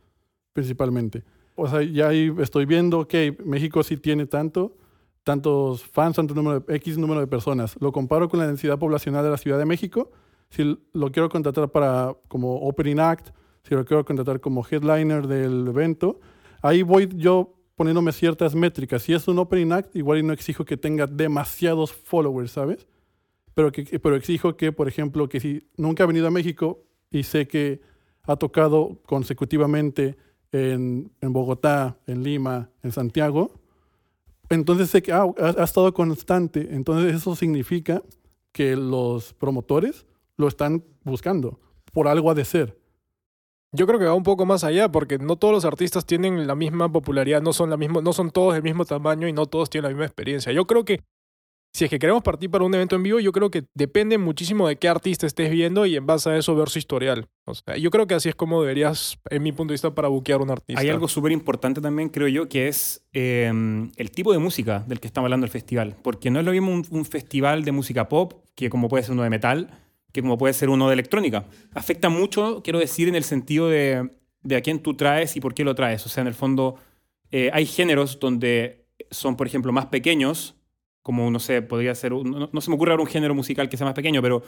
principalmente. 0.54 1.24
O 1.60 1.68
sea, 1.68 1.82
ya 1.82 2.10
ahí 2.10 2.32
estoy 2.40 2.68
viendo 2.68 3.08
que 3.08 3.36
México 3.44 3.82
sí 3.82 3.98
tiene 3.98 4.28
tanto, 4.28 4.78
tantos 5.24 5.84
fans, 5.84 6.16
tanto 6.16 6.36
número 6.36 6.60
de, 6.60 6.76
X 6.76 7.00
número 7.00 7.20
de 7.20 7.26
personas. 7.26 7.76
Lo 7.82 7.92
comparo 7.92 8.30
con 8.30 8.40
la 8.40 8.46
densidad 8.46 8.78
poblacional 8.78 9.24
de 9.24 9.32
la 9.32 9.38
Ciudad 9.38 9.58
de 9.58 9.66
México. 9.66 10.12
Si 10.52 10.78
lo 10.94 11.12
quiero 11.12 11.30
contratar 11.30 11.70
para 11.70 12.16
como 12.28 12.58
opening 12.58 13.00
act, 13.00 13.30
si 13.64 13.74
lo 13.74 13.84
quiero 13.86 14.06
contratar 14.06 14.40
como 14.40 14.64
headliner 14.70 15.26
del 15.26 15.68
evento, 15.68 16.20
ahí 16.62 16.84
voy 16.84 17.10
yo 17.16 17.56
poniéndome 17.76 18.12
ciertas 18.12 18.54
métricas. 18.54 19.02
Si 19.02 19.14
es 19.14 19.28
un 19.28 19.40
opening 19.40 19.72
act, 19.72 19.96
igual 19.96 20.20
y 20.20 20.24
no 20.24 20.34
exijo 20.34 20.64
que 20.64 20.78
tenga 20.78 21.08
demasiados 21.08 21.92
followers, 21.92 22.52
¿sabes? 22.52 22.88
Pero, 23.56 23.72
que, 23.72 24.00
pero 24.00 24.16
exijo 24.16 24.56
que, 24.56 24.72
por 24.72 24.88
ejemplo, 24.88 25.28
que 25.28 25.40
si 25.40 25.68
nunca 25.76 26.04
ha 26.04 26.08
venido 26.08 26.28
a 26.28 26.32
México 26.32 26.84
y 27.10 27.24
sé 27.24 27.48
que 27.48 27.82
ha 28.22 28.36
tocado 28.36 29.02
consecutivamente 29.08 30.18
en, 30.52 31.12
en 31.22 31.34
Bogotá, 31.34 31.98
en 32.08 32.24
Lima, 32.24 32.70
en 32.84 32.92
Santiago, 32.92 33.52
entonces 34.50 34.90
sé 34.90 35.02
que 35.02 35.12
ah, 35.12 35.26
ha, 35.38 35.64
estado 35.64 35.94
constante. 35.94 36.70
Entonces 36.72 37.16
eso 37.16 37.36
significa 37.36 38.02
que 38.52 38.76
los 38.76 39.34
promotores 39.34 40.06
lo 40.38 40.48
están 40.48 40.84
buscando. 41.04 41.60
Por 41.94 42.08
algo 42.08 42.32
ha 42.32 42.34
de 42.34 42.46
ser. 42.46 42.78
Yo 43.74 43.86
creo 43.86 44.00
que 44.00 44.06
va 44.06 44.14
un 44.14 44.24
poco 44.24 44.46
más 44.46 44.64
allá, 44.64 44.90
porque 44.90 45.18
no 45.18 45.36
todos 45.36 45.54
los 45.54 45.66
artistas 45.66 46.06
tienen 46.06 46.48
la 46.48 46.56
misma 46.56 46.90
popularidad, 46.90 47.42
no 47.42 47.52
son, 47.52 47.70
la 47.70 47.78
misma, 47.78 48.02
no 48.02 48.14
son 48.14 48.32
todos 48.32 48.54
del 48.54 48.64
mismo 48.64 48.86
tamaño 48.86 49.28
y 49.28 49.34
no 49.34 49.46
todos 49.46 49.70
tienen 49.70 49.84
la 49.84 49.90
misma 49.90 50.06
experiencia. 50.06 50.54
Yo 50.54 50.66
creo 50.66 50.86
que 50.86 51.02
si 51.78 51.84
es 51.84 51.92
que 51.92 52.00
queremos 52.00 52.24
partir 52.24 52.50
para 52.50 52.66
un 52.66 52.74
evento 52.74 52.96
en 52.96 53.04
vivo, 53.04 53.20
yo 53.20 53.32
creo 53.32 53.52
que 53.52 53.66
depende 53.76 54.18
muchísimo 54.18 54.68
de 54.68 54.78
qué 54.78 54.88
artista 54.88 55.28
estés 55.28 55.52
viendo 55.52 55.86
y 55.86 55.96
en 55.96 56.08
base 56.08 56.32
a 56.32 56.36
eso 56.36 56.56
ver 56.56 56.70
su 56.70 56.80
historial. 56.80 57.28
O 57.46 57.54
sea, 57.54 57.78
yo 57.78 57.92
creo 57.92 58.08
que 58.08 58.16
así 58.16 58.30
es 58.30 58.34
como 58.34 58.62
deberías, 58.62 59.20
en 59.30 59.44
mi 59.44 59.52
punto 59.52 59.74
de 59.74 59.76
vista, 59.76 59.94
para 59.94 60.08
buquear 60.08 60.42
un 60.42 60.50
artista. 60.50 60.82
Hay 60.82 60.90
algo 60.90 61.08
súper 61.08 61.32
importante 61.32 61.80
también, 61.80 62.10
creo 62.10 62.28
yo, 62.30 62.50
que 62.50 62.68
es 62.68 63.06
eh, 63.14 63.54
el 63.96 64.10
tipo 64.10 64.34
de 64.34 64.40
música 64.40 64.86
del 64.88 65.00
que 65.00 65.06
estamos 65.06 65.28
hablando 65.28 65.46
el 65.46 65.52
festival. 65.52 65.96
Porque 66.02 66.32
no 66.32 66.40
es 66.40 66.46
lo 66.48 66.52
mismo 66.52 66.72
un, 66.72 66.84
un 66.90 67.06
festival 67.06 67.64
de 67.64 67.72
música 67.72 68.10
pop, 68.10 68.34
que 68.56 68.72
como 68.72 68.90
puede 68.90 69.04
ser 69.04 69.12
uno 69.12 69.22
de 69.22 69.30
metal, 69.30 69.70
que 70.12 70.24
como 70.24 70.40
puede 70.40 70.56
ser 70.56 70.70
uno 70.70 70.88
de 70.88 70.94
electrónica. 70.94 71.46
Afecta 71.76 72.10
mucho, 72.10 72.64
quiero 72.64 72.80
decir, 72.80 73.08
en 73.08 73.14
el 73.14 73.24
sentido 73.24 73.70
de, 73.70 74.10
de 74.42 74.56
a 74.56 74.62
quién 74.62 74.80
tú 74.80 74.96
traes 74.96 75.36
y 75.36 75.42
por 75.42 75.54
qué 75.54 75.64
lo 75.64 75.76
traes. 75.76 76.04
O 76.08 76.10
sea, 76.10 76.22
en 76.22 76.28
el 76.28 76.34
fondo, 76.34 76.78
eh, 77.30 77.52
hay 77.54 77.68
géneros 77.68 78.20
donde 78.20 78.88
son, 79.12 79.38
por 79.38 79.46
ejemplo, 79.46 79.72
más 79.72 79.86
pequeños, 79.86 80.57
como, 81.08 81.32
no 81.32 81.40
sé, 81.40 81.62
podría 81.62 81.96
ser, 81.96 82.12
no 82.12 82.60
se 82.60 82.70
me 82.70 82.76
ocurre 82.76 82.92
ahora 82.92 83.04
un 83.04 83.08
género 83.08 83.34
musical 83.34 83.70
que 83.70 83.78
sea 83.78 83.86
más 83.86 83.94
pequeño, 83.94 84.22
pero, 84.22 84.44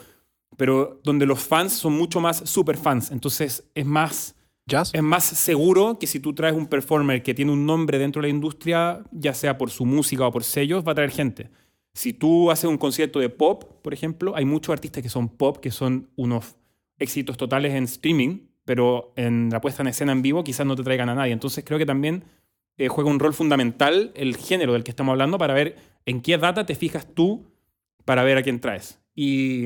pero 0.57 0.99
donde 1.05 1.25
los 1.25 1.39
fans 1.39 1.71
son 1.71 1.93
mucho 1.93 2.19
más 2.19 2.49
super 2.49 2.75
fans. 2.75 3.11
Entonces, 3.11 3.71
es 3.73 3.85
más 3.85 4.35
Jazz. 4.67 4.91
es 4.93 5.01
más 5.01 5.23
seguro 5.23 5.97
que 5.97 6.05
si 6.05 6.19
tú 6.19 6.35
traes 6.35 6.53
un 6.53 6.67
performer 6.67 7.23
que 7.23 7.33
tiene 7.33 7.53
un 7.53 7.65
nombre 7.65 7.97
dentro 7.97 8.21
de 8.21 8.27
la 8.27 8.35
industria, 8.35 9.01
ya 9.13 9.33
sea 9.33 9.57
por 9.57 9.69
su 9.71 9.85
música 9.85 10.27
o 10.27 10.33
por 10.33 10.43
sellos, 10.43 10.85
va 10.85 10.91
a 10.91 10.95
traer 10.95 11.11
gente. 11.11 11.49
Si 11.93 12.11
tú 12.11 12.51
haces 12.51 12.69
un 12.69 12.77
concierto 12.77 13.19
de 13.19 13.29
pop, 13.29 13.63
por 13.81 13.93
ejemplo, 13.93 14.35
hay 14.35 14.43
muchos 14.43 14.73
artistas 14.73 15.01
que 15.01 15.07
son 15.07 15.29
pop, 15.29 15.59
que 15.59 15.71
son 15.71 16.09
unos 16.17 16.57
éxitos 16.97 17.37
totales 17.37 17.73
en 17.73 17.85
streaming, 17.85 18.49
pero 18.65 19.13
en 19.15 19.49
la 19.49 19.61
puesta 19.61 19.81
en 19.81 19.87
escena 19.87 20.11
en 20.11 20.21
vivo 20.21 20.43
quizás 20.43 20.65
no 20.65 20.75
te 20.75 20.83
traigan 20.83 21.07
a 21.07 21.15
nadie. 21.15 21.31
Entonces 21.31 21.63
creo 21.65 21.79
que 21.79 21.85
también 21.85 22.25
eh, 22.79 22.87
juega 22.87 23.09
un 23.09 23.19
rol 23.19 23.33
fundamental 23.33 24.11
el 24.15 24.37
género 24.37 24.71
del 24.71 24.85
que 24.85 24.91
estamos 24.91 25.11
hablando 25.11 25.37
para 25.37 25.53
ver 25.53 25.75
en 26.05 26.21
qué 26.21 26.37
data 26.37 26.65
te 26.65 26.75
fijas 26.75 27.05
tú 27.13 27.45
para 28.05 28.23
ver 28.23 28.37
a 28.37 28.41
quién 28.41 28.61
traes. 28.61 29.01
Y 29.13 29.65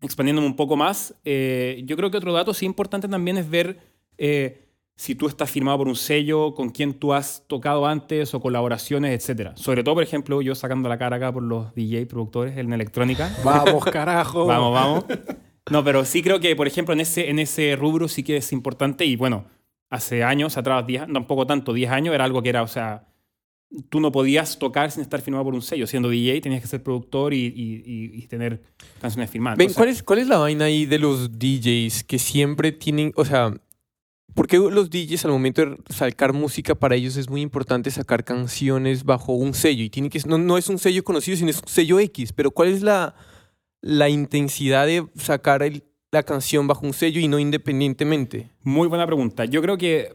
expandiéndome 0.00 0.46
un 0.46 0.54
poco 0.54 0.76
más, 0.76 1.16
eh, 1.24 1.82
yo 1.84 1.96
creo 1.96 2.12
que 2.12 2.16
otro 2.18 2.32
dato 2.32 2.54
sí 2.54 2.64
importante 2.64 3.08
también 3.08 3.38
es 3.38 3.50
ver 3.50 3.80
eh, 4.18 4.68
si 4.94 5.16
tú 5.16 5.26
estás 5.26 5.50
firmado 5.50 5.78
por 5.78 5.88
un 5.88 5.96
sello, 5.96 6.54
con 6.54 6.70
quién 6.70 6.94
tú 6.94 7.12
has 7.12 7.42
tocado 7.48 7.86
antes 7.86 8.34
o 8.34 8.40
colaboraciones, 8.40 9.28
etc. 9.28 9.50
Sobre 9.56 9.82
todo, 9.82 9.96
por 9.96 10.04
ejemplo, 10.04 10.40
yo 10.42 10.54
sacando 10.54 10.88
la 10.88 10.98
cara 10.98 11.16
acá 11.16 11.32
por 11.32 11.42
los 11.42 11.74
DJ 11.74 12.06
productores 12.06 12.56
en 12.56 12.72
electrónica. 12.72 13.36
Vamos, 13.44 13.84
carajo. 13.86 14.46
Vamos, 14.46 14.72
vamos. 14.72 15.04
No, 15.72 15.82
pero 15.82 16.04
sí 16.04 16.22
creo 16.22 16.38
que, 16.38 16.54
por 16.54 16.68
ejemplo, 16.68 16.94
en 16.94 17.00
ese, 17.00 17.30
en 17.30 17.40
ese 17.40 17.74
rubro 17.74 18.06
sí 18.06 18.22
que 18.22 18.36
es 18.36 18.52
importante 18.52 19.04
y 19.06 19.16
bueno, 19.16 19.46
hace 19.92 20.24
años 20.24 20.56
atrás, 20.56 20.86
10, 20.86 21.04
tampoco 21.12 21.46
tanto, 21.46 21.72
10 21.72 21.90
años, 21.90 22.14
era 22.14 22.24
algo 22.24 22.42
que 22.42 22.48
era, 22.48 22.62
o 22.62 22.66
sea, 22.66 23.06
tú 23.88 24.00
no 24.00 24.10
podías 24.10 24.58
tocar 24.58 24.90
sin 24.90 25.02
estar 25.02 25.20
firmado 25.20 25.44
por 25.44 25.54
un 25.54 25.62
sello. 25.62 25.86
Siendo 25.86 26.08
DJ 26.08 26.40
tenías 26.40 26.62
que 26.62 26.66
ser 26.68 26.82
productor 26.82 27.32
y, 27.34 27.46
y- 27.46 28.26
tener 28.26 28.62
canciones 29.00 29.30
firmadas. 29.30 29.58
Ven, 29.58 29.72
¿cuál 29.74 29.88
es, 29.88 30.02
¿cuál 30.02 30.18
es 30.20 30.28
la 30.28 30.38
vaina 30.38 30.64
ahí 30.64 30.86
de 30.86 30.98
los 30.98 31.38
DJs 31.38 32.04
que 32.04 32.18
siempre 32.18 32.72
tienen, 32.72 33.12
o 33.16 33.24
sea, 33.24 33.54
¿por 34.34 34.46
qué 34.46 34.56
los 34.56 34.88
DJs 34.88 35.26
al 35.26 35.30
momento 35.32 35.64
de 35.64 35.76
sacar 35.90 36.32
música 36.32 36.74
para 36.74 36.94
ellos 36.96 37.16
es 37.18 37.28
muy 37.28 37.42
importante 37.42 37.90
sacar 37.90 38.24
canciones 38.24 39.04
bajo 39.04 39.32
un 39.34 39.52
sello? 39.54 39.84
Y 39.84 39.90
tiene 39.90 40.08
que, 40.08 40.20
no, 40.26 40.38
no 40.38 40.56
es 40.58 40.68
un 40.70 40.78
sello 40.78 41.04
conocido, 41.04 41.36
sino 41.36 41.50
es 41.50 41.58
un 41.58 41.68
sello 41.68 41.98
X, 42.00 42.32
pero 42.32 42.50
¿cuál 42.50 42.68
es 42.68 42.80
la, 42.82 43.14
la 43.82 44.08
intensidad 44.08 44.86
de 44.86 45.06
sacar 45.16 45.62
el- 45.62 45.84
la 46.12 46.22
canción 46.22 46.66
bajo 46.68 46.86
un 46.86 46.92
sello 46.92 47.20
y 47.20 47.26
no 47.26 47.38
independientemente? 47.38 48.50
Muy 48.62 48.86
buena 48.86 49.06
pregunta. 49.06 49.46
Yo 49.46 49.62
creo 49.62 49.78
que, 49.78 50.14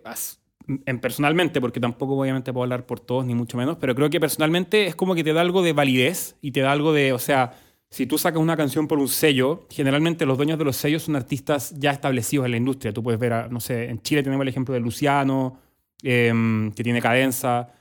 en 0.86 1.00
personalmente, 1.00 1.60
porque 1.60 1.80
tampoco 1.80 2.16
obviamente 2.18 2.54
puedo 2.54 2.64
hablar 2.64 2.86
por 2.86 3.00
todos, 3.00 3.26
ni 3.26 3.34
mucho 3.34 3.58
menos, 3.58 3.78
pero 3.82 3.96
creo 3.96 4.10
que 4.10 4.20
personalmente 4.20 4.86
es 4.86 4.96
como 4.96 5.16
que 5.16 5.24
te 5.24 5.34
da 5.34 5.42
algo 5.42 5.64
de 5.64 5.74
validez 5.74 6.36
y 6.40 6.52
te 6.52 6.62
da 6.62 6.72
algo 6.72 6.94
de, 6.94 7.14
o 7.14 7.20
sea, 7.20 7.58
si 7.90 8.06
tú 8.06 8.18
sacas 8.20 8.40
una 8.42 8.56
canción 8.56 8.88
por 8.88 9.00
un 9.00 9.08
sello, 9.08 9.66
generalmente 9.72 10.26
los 10.28 10.38
dueños 10.38 10.60
de 10.60 10.66
los 10.66 10.76
sellos 10.78 11.04
son 11.04 11.16
artistas 11.16 11.74
ya 11.80 11.92
establecidos 11.92 12.46
en 12.46 12.52
la 12.52 12.58
industria. 12.58 12.94
Tú 12.94 13.02
puedes 13.02 13.20
ver, 13.20 13.52
no 13.52 13.60
sé, 13.60 13.90
en 13.90 14.00
Chile 14.02 14.22
tenemos 14.22 14.44
el 14.44 14.50
ejemplo 14.50 14.74
de 14.76 14.82
Luciano, 14.82 15.60
em, 16.04 16.72
que 16.74 16.84
tiene 16.84 17.02
cadenza. 17.02 17.74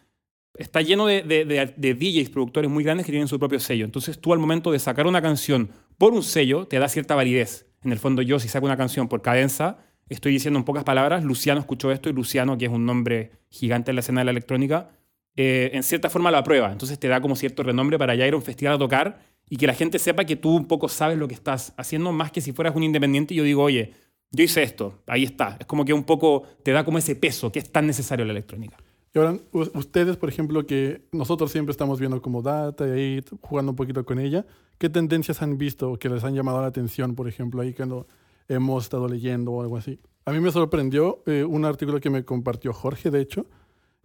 Está 0.54 0.80
lleno 0.80 1.06
de, 1.06 1.22
de- 1.22 1.44
de- 1.44 1.74
de 1.76 1.94
DJs, 1.94 2.30
productores 2.30 2.70
muy 2.70 2.82
grandes 2.82 3.04
que 3.04 3.12
tienen 3.12 3.28
su 3.28 3.38
propio 3.38 3.60
sello. 3.60 3.84
Entonces 3.84 4.18
tú 4.18 4.32
al 4.32 4.38
momento 4.38 4.70
de 4.72 4.78
sacar 4.78 5.06
una 5.06 5.20
canción 5.20 5.68
por 5.98 6.14
un 6.14 6.22
sello, 6.22 6.66
te 6.66 6.78
da 6.78 6.88
cierta 6.88 7.14
validez. 7.14 7.66
En 7.86 7.92
el 7.92 8.00
fondo 8.00 8.20
yo 8.20 8.40
si 8.40 8.48
saco 8.48 8.66
una 8.66 8.76
canción 8.76 9.06
por 9.06 9.22
cadenza, 9.22 9.78
estoy 10.08 10.32
diciendo 10.32 10.58
en 10.58 10.64
pocas 10.64 10.82
palabras, 10.82 11.22
Luciano 11.22 11.60
escuchó 11.60 11.92
esto 11.92 12.10
y 12.10 12.12
Luciano, 12.12 12.58
que 12.58 12.64
es 12.64 12.70
un 12.72 12.84
nombre 12.84 13.30
gigante 13.48 13.92
en 13.92 13.94
la 13.94 14.00
escena 14.00 14.22
de 14.22 14.24
la 14.24 14.32
electrónica, 14.32 14.90
eh, 15.36 15.70
en 15.72 15.84
cierta 15.84 16.10
forma 16.10 16.32
lo 16.32 16.38
aprueba. 16.38 16.72
Entonces 16.72 16.98
te 16.98 17.06
da 17.06 17.20
como 17.20 17.36
cierto 17.36 17.62
renombre 17.62 17.96
para 17.96 18.16
ya 18.16 18.26
ir 18.26 18.34
a 18.34 18.36
un 18.36 18.42
festival 18.42 18.74
a 18.74 18.78
tocar 18.78 19.20
y 19.48 19.56
que 19.56 19.68
la 19.68 19.74
gente 19.74 20.00
sepa 20.00 20.24
que 20.24 20.34
tú 20.34 20.56
un 20.56 20.66
poco 20.66 20.88
sabes 20.88 21.16
lo 21.16 21.28
que 21.28 21.34
estás 21.34 21.74
haciendo, 21.76 22.10
más 22.10 22.32
que 22.32 22.40
si 22.40 22.50
fueras 22.50 22.74
un 22.74 22.82
independiente 22.82 23.34
y 23.34 23.36
yo 23.36 23.44
digo, 23.44 23.62
oye, 23.62 23.92
yo 24.32 24.42
hice 24.42 24.64
esto, 24.64 25.04
ahí 25.06 25.22
está. 25.22 25.56
Es 25.60 25.66
como 25.66 25.84
que 25.84 25.92
un 25.92 26.02
poco 26.02 26.42
te 26.64 26.72
da 26.72 26.84
como 26.84 26.98
ese 26.98 27.14
peso 27.14 27.52
que 27.52 27.60
es 27.60 27.70
tan 27.70 27.86
necesario 27.86 28.24
la 28.24 28.32
electrónica. 28.32 28.78
Y 29.16 29.18
ahora, 29.18 29.38
ustedes, 29.50 30.18
por 30.18 30.28
ejemplo, 30.28 30.66
que 30.66 31.00
nosotros 31.10 31.50
siempre 31.50 31.70
estamos 31.70 31.98
viendo 31.98 32.20
como 32.20 32.42
data 32.42 32.86
y 32.86 32.90
ahí 32.90 33.24
jugando 33.40 33.72
un 33.72 33.76
poquito 33.76 34.04
con 34.04 34.18
ella, 34.18 34.44
¿qué 34.76 34.90
tendencias 34.90 35.40
han 35.40 35.56
visto 35.56 35.98
que 35.98 36.10
les 36.10 36.22
han 36.22 36.34
llamado 36.34 36.60
la 36.60 36.66
atención, 36.66 37.14
por 37.14 37.26
ejemplo, 37.26 37.62
ahí 37.62 37.72
cuando 37.72 38.06
hemos 38.46 38.84
estado 38.84 39.08
leyendo 39.08 39.52
o 39.52 39.62
algo 39.62 39.78
así? 39.78 39.98
A 40.26 40.32
mí 40.32 40.40
me 40.40 40.52
sorprendió 40.52 41.22
eh, 41.24 41.44
un 41.44 41.64
artículo 41.64 41.98
que 41.98 42.10
me 42.10 42.26
compartió 42.26 42.74
Jorge, 42.74 43.10
de 43.10 43.22
hecho, 43.22 43.46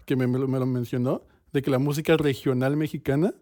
que 0.05 0.16
me, 0.16 0.28
lo, 0.28 0.47
me 0.47 0.59
lo 0.59 0.66
mencionó, 0.66 1.24
de 1.51 1.62
que 1.62 1.72
la 1.72 1.80
música 1.80 2.16
regional 2.16 2.78
mexicana 2.78 3.34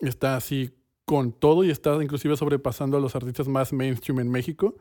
está 0.00 0.36
así 0.36 0.72
con 1.06 1.32
todo 1.32 1.64
y 1.64 1.70
está 1.70 1.94
inclusive 2.02 2.36
sobrepasando 2.36 2.98
a 2.98 3.00
los 3.00 3.16
artistas 3.16 3.48
más 3.48 3.72
mainstream 3.72 4.20
en 4.20 4.30
México. 4.30 4.76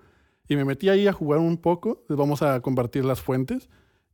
Y 0.50 0.58
me 0.58 0.66
metí 0.66 0.90
ahí 0.90 1.08
a 1.08 1.14
jugar 1.14 1.40
un 1.40 1.56
poco, 1.56 2.04
vamos 2.10 2.42
a 2.42 2.60
compartir 2.60 3.06
las 3.06 3.22
fuentes 3.22 3.70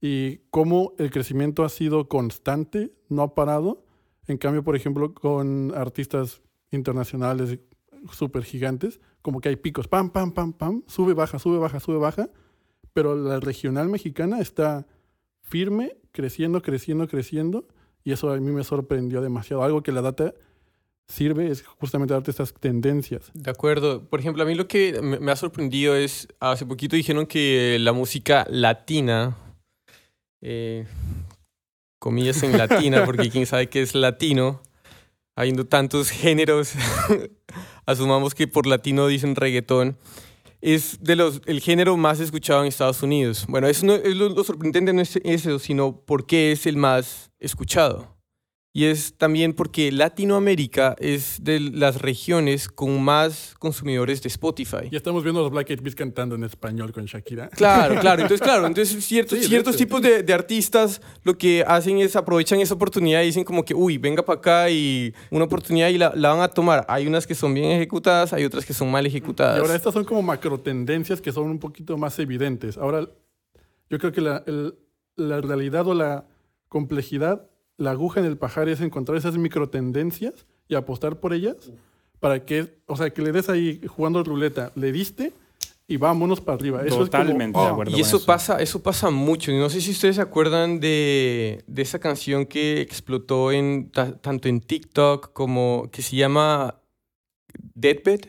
y 0.05 0.39
cómo 0.49 0.91
el 0.97 1.11
crecimiento 1.11 1.63
ha 1.63 1.69
sido 1.69 2.09
constante, 2.09 2.91
no 3.07 3.21
ha 3.21 3.35
parado. 3.35 3.85
En 4.27 4.37
cambio, 4.37 4.61
por 4.61 4.75
ejemplo, 4.75 5.13
con 5.13 5.71
artistas 5.73 6.41
internacionales 6.71 7.57
súper 8.11 8.43
gigantes, 8.43 8.99
como 9.21 9.39
que 9.39 9.47
hay 9.47 9.55
picos, 9.55 9.87
pam, 9.87 10.09
pam, 10.09 10.33
pam, 10.33 10.51
pam, 10.51 10.83
sube, 10.87 11.13
baja, 11.13 11.39
sube, 11.39 11.57
baja, 11.57 11.79
sube, 11.79 11.99
baja, 11.99 12.29
pero 12.91 13.15
la 13.15 13.39
regional 13.39 13.87
mexicana 13.87 14.41
está 14.41 14.87
firme, 15.39 15.95
creciendo, 16.11 16.61
creciendo, 16.61 17.07
creciendo, 17.07 17.65
y 18.03 18.11
eso 18.11 18.29
a 18.29 18.37
mí 18.41 18.51
me 18.51 18.65
sorprendió 18.65 19.21
demasiado. 19.21 19.63
Algo 19.63 19.83
que 19.83 19.93
la 19.93 20.01
data 20.01 20.33
sirve 21.07 21.49
es 21.49 21.63
justamente 21.63 22.13
darte 22.13 22.31
estas 22.31 22.53
tendencias. 22.53 23.31
De 23.33 23.51
acuerdo. 23.51 24.03
Por 24.09 24.19
ejemplo, 24.19 24.43
a 24.43 24.45
mí 24.45 24.53
lo 24.53 24.67
que 24.67 24.99
me, 25.01 25.31
ha 25.31 25.35
sorprendido 25.37 25.95
es, 25.95 26.27
hace 26.41 26.65
poquito 26.65 26.97
dijeron 26.97 27.25
que 27.25 27.77
la 27.79 27.93
música 27.93 28.45
latina, 28.49 29.37
eh, 30.43 30.85
comillas 31.99 32.43
en 32.43 32.57
latina, 32.57 33.05
porque 33.05 33.29
quién 33.29 33.45
sabe 33.45 33.69
qué 33.69 33.81
es 33.81 33.95
latino, 33.95 34.61
habiendo 35.35 35.65
tantos 35.65 36.09
géneros, 36.09 36.73
asumamos 37.85 38.35
que 38.35 38.47
por 38.47 38.67
latino 38.67 39.07
dicen 39.07 39.35
reggaetón, 39.35 39.97
es 40.61 41.01
de 41.01 41.15
los, 41.15 41.41
el 41.45 41.61
género 41.61 41.97
más 41.97 42.19
escuchado 42.19 42.61
en 42.61 42.67
Estados 42.67 43.01
Unidos. 43.03 43.45
Bueno, 43.47 43.67
eso 43.67 43.85
no, 43.85 43.95
es 43.95 44.15
lo, 44.15 44.29
lo 44.29 44.43
sorprendente 44.43 44.93
no 44.93 45.01
es 45.01 45.17
eso, 45.23 45.59
sino 45.59 45.97
por 45.97 46.25
qué 46.25 46.51
es 46.51 46.65
el 46.67 46.77
más 46.77 47.31
escuchado. 47.39 48.12
Y 48.75 48.85
es 48.85 49.13
también 49.19 49.53
porque 49.53 49.91
Latinoamérica 49.91 50.95
es 50.97 51.37
de 51.43 51.59
las 51.59 52.01
regiones 52.01 52.67
con 52.67 53.03
más 53.03 53.53
consumidores 53.59 54.23
de 54.23 54.29
Spotify. 54.29 54.89
Ya 54.91 54.97
estamos 54.97 55.21
viendo 55.23 55.41
a 55.41 55.43
los 55.43 55.51
Black 55.51 55.69
Eyed 55.69 55.81
Peas 55.83 55.93
cantando 55.93 56.33
en 56.33 56.43
español 56.43 56.91
con 56.91 57.05
Shakira. 57.05 57.49
Claro, 57.49 57.99
claro. 57.99 58.23
Entonces, 58.23 58.41
claro, 58.47 58.65
entonces 58.65 59.05
ciertos, 59.05 59.37
Sí, 59.37 59.45
ciertos 59.45 59.75
tipos 59.77 60.01
de, 60.01 60.23
de 60.23 60.33
artistas 60.33 61.01
lo 61.21 61.37
que 61.37 61.63
hacen 61.67 61.99
es 61.99 62.15
aprovechan 62.15 62.61
esa 62.61 62.73
oportunidad 62.73 63.21
y 63.21 63.27
dicen 63.27 63.43
como 63.43 63.63
que, 63.63 63.75
uy, 63.75 63.99
venga 63.99 64.25
para 64.25 64.39
acá 64.39 64.69
y 64.71 65.13
una 65.29 65.45
oportunidad 65.45 65.89
y 65.89 65.99
la, 65.99 66.11
la 66.15 66.29
van 66.33 66.41
a 66.41 66.47
tomar. 66.47 66.83
Hay 66.89 67.05
unas 67.05 67.27
que 67.27 67.35
son 67.35 67.53
bien 67.53 67.69
ejecutadas, 67.69 68.33
hay 68.33 68.43
otras 68.43 68.65
que 68.65 68.73
son 68.73 68.89
mal 68.89 69.05
Y 69.05 69.09
ejecutadas. 69.09 69.59
ahora 69.59 69.75
estas 69.75 69.93
son 69.93 70.03
como 70.03 70.23
macro 70.23 70.59
tendencias 70.59 71.21
que 71.21 71.31
son 71.31 71.43
un 71.47 71.59
poquito 71.59 71.95
más 71.95 72.17
evidentes. 72.17 72.77
Ahora, 72.79 73.07
yo 73.91 73.99
creo 73.99 74.11
que 74.11 74.21
la, 74.21 74.43
el- 74.47 74.73
la 75.15 75.41
realidad 75.41 75.85
o 75.87 75.93
la 75.93 76.25
complejidad, 76.69 77.47
la 77.77 77.91
aguja 77.91 78.19
en 78.19 78.25
el 78.25 78.37
pajar 78.37 78.69
es 78.69 78.81
encontrar 78.81 79.17
esas 79.17 79.37
micro 79.37 79.69
tendencias 79.69 80.45
y 80.67 80.75
apostar 80.75 81.19
por 81.19 81.33
ellas 81.33 81.55
para 82.19 82.45
que, 82.45 82.77
o 82.85 82.95
sea, 82.95 83.09
que 83.09 83.21
le 83.21 83.31
des 83.31 83.49
ahí 83.49 83.81
jugando 83.87 84.23
ruleta, 84.23 84.71
le 84.75 84.91
diste 84.91 85.33
y 85.87 85.97
vámonos 85.97 86.39
para 86.39 86.55
arriba. 86.55 86.83
Eso 86.85 86.99
Totalmente 86.99 87.49
es 87.49 87.53
como, 87.53 87.65
de 87.65 87.69
oh, 87.69 87.73
acuerdo. 87.73 87.91
Y 87.91 87.93
con 87.95 88.01
eso 88.01 88.17
eso. 88.17 88.25
pasa, 88.25 88.61
eso 88.61 88.81
pasa 88.81 89.09
mucho. 89.09 89.51
Y 89.51 89.57
No 89.57 89.69
sé 89.69 89.81
si 89.81 89.91
ustedes 89.91 90.15
se 90.15 90.21
acuerdan 90.21 90.79
de, 90.79 91.63
de 91.67 91.81
esa 91.81 91.99
canción 91.99 92.45
que 92.45 92.79
explotó 92.79 93.51
en, 93.51 93.89
ta- 93.91 94.15
tanto 94.17 94.47
en 94.47 94.61
TikTok 94.61 95.33
como 95.33 95.89
que 95.91 96.01
se 96.01 96.15
llama 96.15 96.79
Deadbed. 97.75 98.21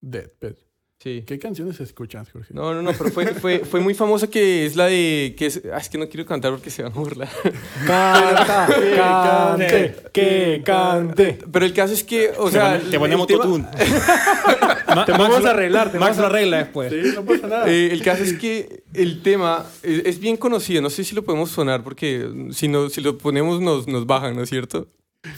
Deathbed. 0.00 0.56
Sí. 1.02 1.24
¿Qué 1.26 1.38
canciones 1.38 1.80
escuchas, 1.80 2.30
Jorge? 2.30 2.52
No, 2.52 2.74
no, 2.74 2.82
no, 2.82 2.92
pero 2.92 3.10
fue, 3.10 3.26
fue, 3.28 3.60
fue 3.60 3.80
muy 3.80 3.94
famosa 3.94 4.28
que 4.28 4.66
es 4.66 4.76
la 4.76 4.84
de... 4.84 5.34
Que 5.34 5.46
es, 5.46 5.62
ah, 5.72 5.78
es 5.78 5.88
que 5.88 5.96
no 5.96 6.06
quiero 6.10 6.26
cantar 6.26 6.50
porque 6.50 6.68
se 6.68 6.82
van 6.82 6.92
a 6.92 6.94
burlar. 6.94 7.28
Canta, 7.86 8.68
cante, 8.96 9.96
que 10.12 10.60
cante. 10.62 11.38
Pero 11.50 11.64
el 11.64 11.72
caso 11.72 11.94
es 11.94 12.04
que, 12.04 12.32
o 12.36 12.46
Te 12.46 12.52
sea... 12.52 12.78
te 12.78 12.98
ponemos 12.98 13.30
autotune. 13.30 13.66
Te 15.06 15.12
vamos 15.12 15.42
a 15.46 15.50
arreglar, 15.50 15.90
te 15.90 15.98
Max 15.98 16.16
vamos 16.16 16.18
a 16.18 16.20
lo 16.20 16.26
arregla 16.26 16.58
después. 16.58 16.92
Sí, 16.92 17.12
no 17.14 17.24
pasa 17.24 17.46
nada. 17.46 17.70
Eh, 17.70 17.92
el 17.92 18.02
caso 18.02 18.22
es 18.22 18.34
que 18.34 18.82
el 18.92 19.22
tema 19.22 19.64
es, 19.82 20.04
es 20.04 20.18
bien 20.20 20.36
conocido. 20.36 20.82
No 20.82 20.90
sé 20.90 21.04
si 21.04 21.14
lo 21.14 21.22
podemos 21.24 21.50
sonar 21.50 21.82
porque 21.82 22.28
si, 22.52 22.68
no, 22.68 22.90
si 22.90 23.00
lo 23.00 23.16
ponemos 23.16 23.60
nos, 23.60 23.86
nos 23.86 24.04
bajan, 24.04 24.36
¿no 24.36 24.42
es 24.42 24.50
cierto? 24.50 24.88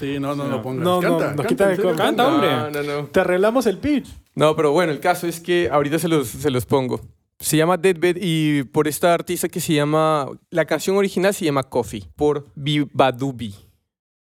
Sí, 0.01 0.19
no, 0.19 0.35
no, 0.35 0.45
No. 0.45 0.51
lo 0.57 0.63
pongas. 0.63 0.85
No, 0.85 1.03
no, 1.03 1.19
canta, 1.19 1.27
nos 1.35 1.37
canta, 1.37 1.49
quitan 1.49 1.73
en 1.73 1.87
el. 1.89 1.97
Canta, 1.97 2.29
hombre. 2.29 2.51
No, 2.51 2.71
no, 2.71 2.83
no. 2.83 3.07
Te 3.09 3.21
arreglamos 3.21 3.67
el 3.67 3.79
pitch. 3.79 4.09
No, 4.35 4.57
pero 4.57 4.73
bueno, 4.73 4.93
el 4.93 5.01
caso 5.01 5.27
es 5.27 5.41
que 5.41 5.69
ahorita 5.71 5.99
se 5.99 6.09
los, 6.09 6.29
se 6.29 6.51
los 6.51 6.65
pongo. 6.65 7.01
Se 7.39 7.57
llama 7.57 7.77
Deadbed 7.77 8.19
y 8.21 8.63
por 8.65 8.89
esta 8.89 9.13
artista 9.13 9.49
que 9.49 9.61
se 9.61 9.75
llama... 9.75 10.29
La 10.51 10.65
canción 10.65 10.97
original 10.97 11.35
se 11.35 11.45
llama 11.45 11.65
Coffee, 11.65 12.05
por 12.17 12.47
Bibadubi. 12.55 13.55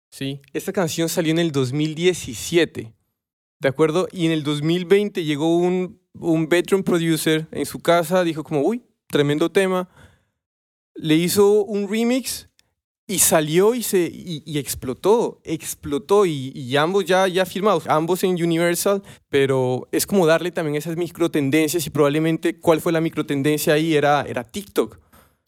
¿Sí? 0.09 0.41
Esta 0.53 0.73
canción 0.73 1.07
salió 1.07 1.31
en 1.31 1.39
el 1.39 1.51
2017, 1.51 2.93
¿de 3.59 3.67
acuerdo? 3.69 4.07
Y 4.11 4.25
en 4.25 4.33
el 4.33 4.43
2020 4.43 5.23
llegó 5.23 5.55
un, 5.55 6.01
un 6.13 6.49
bedroom 6.49 6.83
producer 6.83 7.47
en 7.51 7.65
su 7.65 7.79
casa, 7.79 8.23
dijo 8.25 8.43
como, 8.43 8.61
uy, 8.61 8.83
tremendo 9.07 9.49
tema. 9.49 9.87
Le 10.95 11.15
hizo 11.15 11.63
un 11.63 11.89
remix 11.89 12.49
y 13.11 13.19
salió 13.19 13.75
y, 13.75 13.83
se, 13.83 14.09
y, 14.09 14.57
explotó, 14.57 15.41
explotó 15.43 16.25
y, 16.25 16.77
ambos 16.77 17.03
ya, 17.03 17.27
ya 17.27 17.45
firmados, 17.45 17.85
ambos 17.87 18.23
en 18.23 18.41
Universal, 18.41 19.03
pero 19.27 19.89
es 19.91 20.07
como 20.07 20.25
darle 20.25 20.51
también 20.51 20.77
esas 20.77 20.95
microtendencias 20.95 21.85
y 21.85 21.89
probablemente 21.89 22.57
cuál 22.57 22.79
fue 22.79 22.93
la 22.93 23.01
microtendencia 23.01 23.73
ahí 23.73 23.95
era, 23.95 24.21
era 24.21 24.45
TikTok. 24.45 24.97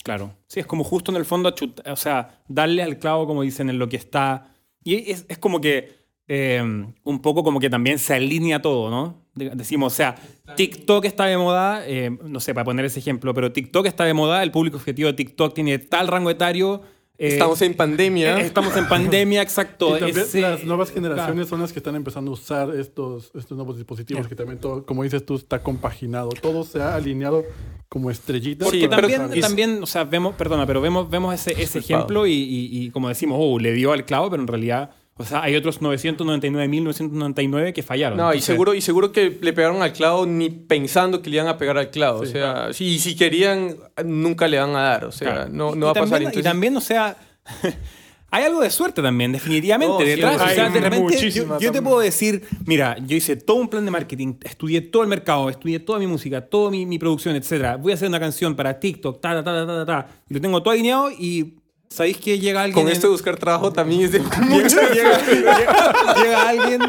Claro, 0.04 0.36
sí, 0.48 0.60
es 0.60 0.66
como 0.66 0.84
justo 0.84 1.10
en 1.12 1.16
el 1.16 1.24
fondo, 1.24 1.56
o 1.86 1.96
sea, 1.96 2.44
darle 2.50 2.84
al 2.84 3.00
clavo, 3.00 3.26
como 3.26 3.44
dicen, 3.44 3.70
en 3.70 3.80
lo 3.80 3.88
que 3.88 3.96
está. 3.96 4.54
Y 4.84 5.10
es, 5.10 5.26
es 5.30 5.38
como 5.38 5.62
que 5.62 6.04
eh, 6.28 6.62
un 6.62 7.22
poco 7.22 7.46
como 7.46 7.62
que 7.62 7.70
también 7.70 7.98
se 7.98 8.14
alinea 8.14 8.62
todo, 8.62 8.90
¿no? 8.90 9.24
Decimos, 9.36 9.94
o 9.94 9.96
sea, 9.96 10.16
TikTok 10.58 11.06
está 11.06 11.28
de 11.28 11.38
moda, 11.38 11.88
eh, 11.88 12.12
no 12.26 12.42
sé, 12.42 12.54
para 12.54 12.66
poner 12.66 12.84
ese 12.84 13.00
ejemplo, 13.00 13.34
pero 13.34 13.54
TikTok 13.54 13.86
está 13.86 14.04
de 14.04 14.14
moda, 14.14 14.44
el 14.44 14.52
público 14.52 14.76
objetivo 14.76 15.08
de 15.08 15.14
TikTok 15.14 15.54
tiene 15.54 15.80
tal 15.80 16.10
rango 16.10 16.30
etario 16.30 16.82
estamos 17.18 17.62
en 17.62 17.74
pandemia. 17.74 18.40
Eh, 18.40 18.46
estamos 18.46 18.76
en 18.76 18.88
pandemia, 18.88 19.42
exacto. 19.42 19.90
Y 19.98 20.00
también 20.00 20.20
Ese, 20.20 20.42
las 20.42 20.64
nuevas 20.64 20.92
generaciones 20.92 21.34
claro. 21.34 21.48
son 21.48 21.62
las 21.62 21.74
que 21.74 21.80
están 21.80 21.96
empezando 21.96 22.32
a 22.32 22.34
usar 22.34 22.76
estos, 22.76 23.32
estos 23.36 23.56
nuevos 23.58 23.78
dispositivos, 23.78 24.28
que 24.28 24.36
también 24.36 24.60
todo, 24.60 24.86
como 24.86 25.04
dices 25.04 25.26
tú, 25.26 25.36
está 25.36 25.62
compaginado. 25.62 26.30
Todo 26.42 26.64
se 26.64 26.82
ha 26.82 26.96
alineado 26.96 27.44
como 27.90 28.10
estrellitas. 28.10 28.68
Porque 28.68 28.82
sí, 28.82 28.88
también, 28.88 29.42
también, 29.42 29.84
o 29.84 29.86
sea, 29.86 30.04
vemos, 30.04 30.36
perdona, 30.36 30.66
pero 30.66 30.82
vemos, 30.82 31.10
vemos 31.10 31.34
ese, 31.34 31.62
ese 31.62 31.80
ejemplo 31.80 32.26
y, 32.26 32.34
y, 32.34 32.86
y, 32.86 32.90
como 32.90 33.10
decimos, 33.10 33.38
oh, 33.40 33.60
le 33.60 33.74
dio 33.74 33.92
al 33.92 34.06
clavo, 34.06 34.30
pero 34.30 34.42
en 34.42 34.48
realidad... 34.48 34.92
O 35.16 35.24
sea, 35.24 35.44
hay 35.44 35.56
otros 35.56 35.80
999.999 35.80 37.72
que 37.74 37.84
fallaron. 37.84 38.18
No, 38.18 38.32
Entonces, 38.32 38.50
y, 38.50 38.52
seguro, 38.52 38.74
y 38.74 38.82
seguro 38.82 39.12
que 39.12 39.38
le 39.40 39.54
pegaron 39.54 39.84
al 39.84 39.94
clavo 39.94 40.26
ni 40.26 40.50
pensando 40.50 41.22
que 41.22 41.30
le 41.30 41.36
iban 41.36 41.48
a 41.48 41.58
pegar 41.58 41.78
al 41.78 41.92
clavo. 41.92 42.24
Sí, 42.24 42.30
o 42.30 42.32
sea, 42.32 42.54
claro. 42.54 42.74
si, 42.74 42.98
si 42.98 43.16
querían, 43.16 43.78
nunca 44.04 44.48
le 44.48 44.58
van 44.58 44.76
a 44.76 44.82
dar. 44.82 45.06
O 45.06 45.12
sea, 45.12 45.34
claro. 45.34 45.50
no, 45.52 45.76
no 45.76 45.86
va 45.86 45.92
a 45.92 45.96
pasar. 45.96 46.18
Entonces... 46.18 46.40
Y 46.40 46.44
también, 46.44 46.76
o 46.76 46.82
sea, 46.82 47.16
hay 48.32 48.44
algo 48.44 48.62
de 48.62 48.72
suerte 48.72 49.04
también, 49.04 49.32
definitivamente. 49.32 49.94
Oh, 49.94 50.00
detrás. 50.00 50.42
Sí, 50.42 50.48
o 50.52 50.56
sea, 50.56 50.70
de 50.72 50.80
repente, 50.80 51.30
yo, 51.30 51.60
yo, 51.60 51.72
te 51.72 51.82
puedo 51.84 52.00
decir, 52.00 52.44
mira, 52.66 52.98
yo 53.06 53.16
hice 53.16 53.36
todo 53.36 53.58
un 53.58 53.68
plan 53.68 53.86
de 53.86 53.92
marketing, 53.92 54.38
estudié 54.42 54.82
todo 54.82 55.04
el 55.04 55.10
mercado, 55.10 55.48
estudié 55.48 55.80
toda 55.80 56.00
mi 56.00 56.08
música, 56.08 56.42
toda 56.42 56.72
mi, 56.72 56.88
mi 56.88 56.98
producción, 56.98 57.36
etc. 57.36 57.78
Voy 57.80 57.92
a 57.92 57.96
hacer 57.96 58.08
una 58.08 58.20
canción 58.20 58.56
para 58.56 58.80
TikTok, 58.80 59.22
ta, 59.22 59.36
ta, 59.36 59.44
ta, 59.44 59.68
ta, 59.68 59.68
ta, 59.68 59.86
ta. 59.86 60.08
Y 60.28 60.34
lo 60.34 60.42
tengo 60.42 60.64
todo 60.64 60.74
alineado 60.74 61.12
y 61.12 61.54
¿Sabéis 61.94 62.18
que 62.18 62.40
llega 62.40 62.64
alguien? 62.64 62.74
Con 62.74 62.88
en... 62.88 62.94
esto 62.94 63.06
de 63.06 63.12
buscar 63.12 63.38
trabajo 63.38 63.72
también 63.72 64.02
es 64.02 64.12
de 64.12 64.20
mucho. 64.50 64.78
llega, 64.94 65.24
llega, 65.28 66.16
llega, 66.16 66.50
alguien, 66.50 66.82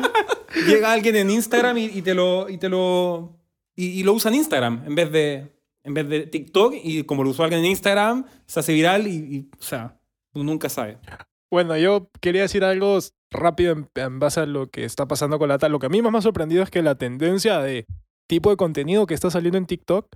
llega 0.67 0.93
alguien 0.93 1.17
en 1.17 1.31
Instagram 1.31 1.77
y, 1.77 1.85
y 1.85 2.01
te 2.01 2.15
lo 2.15 2.49
y 2.49 2.57
te 2.57 2.71
lo 2.71 3.39
y, 3.77 4.01
y, 4.01 4.03
lo 4.03 4.15
usa 4.15 4.31
en 4.31 4.37
Instagram 4.37 4.83
en 4.87 4.95
vez 4.95 5.13
de 5.13 5.53
en 5.83 5.93
vez 5.93 6.09
de 6.09 6.21
TikTok 6.21 6.77
y 6.83 7.03
como 7.05 7.23
lo 7.23 7.29
usó 7.29 7.43
alguien 7.43 7.63
en 7.63 7.73
Instagram 7.73 8.25
se 8.47 8.61
hace 8.61 8.73
viral 8.73 9.07
y, 9.07 9.11
y 9.11 9.51
o 9.59 9.63
sea 9.63 10.01
uno 10.33 10.45
nunca 10.45 10.71
sabe. 10.71 10.97
Bueno, 11.51 11.77
yo 11.77 12.11
quería 12.23 12.41
decir 12.41 12.65
algo 12.65 12.99
rápido 13.31 13.73
en, 13.73 13.91
en, 13.97 14.19
base 14.19 14.41
a 14.41 14.47
lo 14.47 14.71
que 14.71 14.87
está 14.87 15.07
pasando 15.07 15.39
con 15.39 15.51
la 15.51 15.59
tal. 15.59 15.71
Lo 15.73 15.81
que 15.81 15.87
a 15.87 15.91
mí 15.91 16.01
más 16.01 16.13
me 16.13 16.19
ha 16.19 16.23
sorprendido 16.23 16.63
es 16.63 16.71
que 16.71 16.81
la 16.81 16.95
tendencia 16.95 17.59
de 17.59 17.85
tipo 18.27 18.49
de 18.49 18.57
contenido 18.57 19.05
que 19.05 19.13
está 19.13 19.31
saliendo 19.31 19.59
en 19.59 19.67
TikTok 19.67 20.07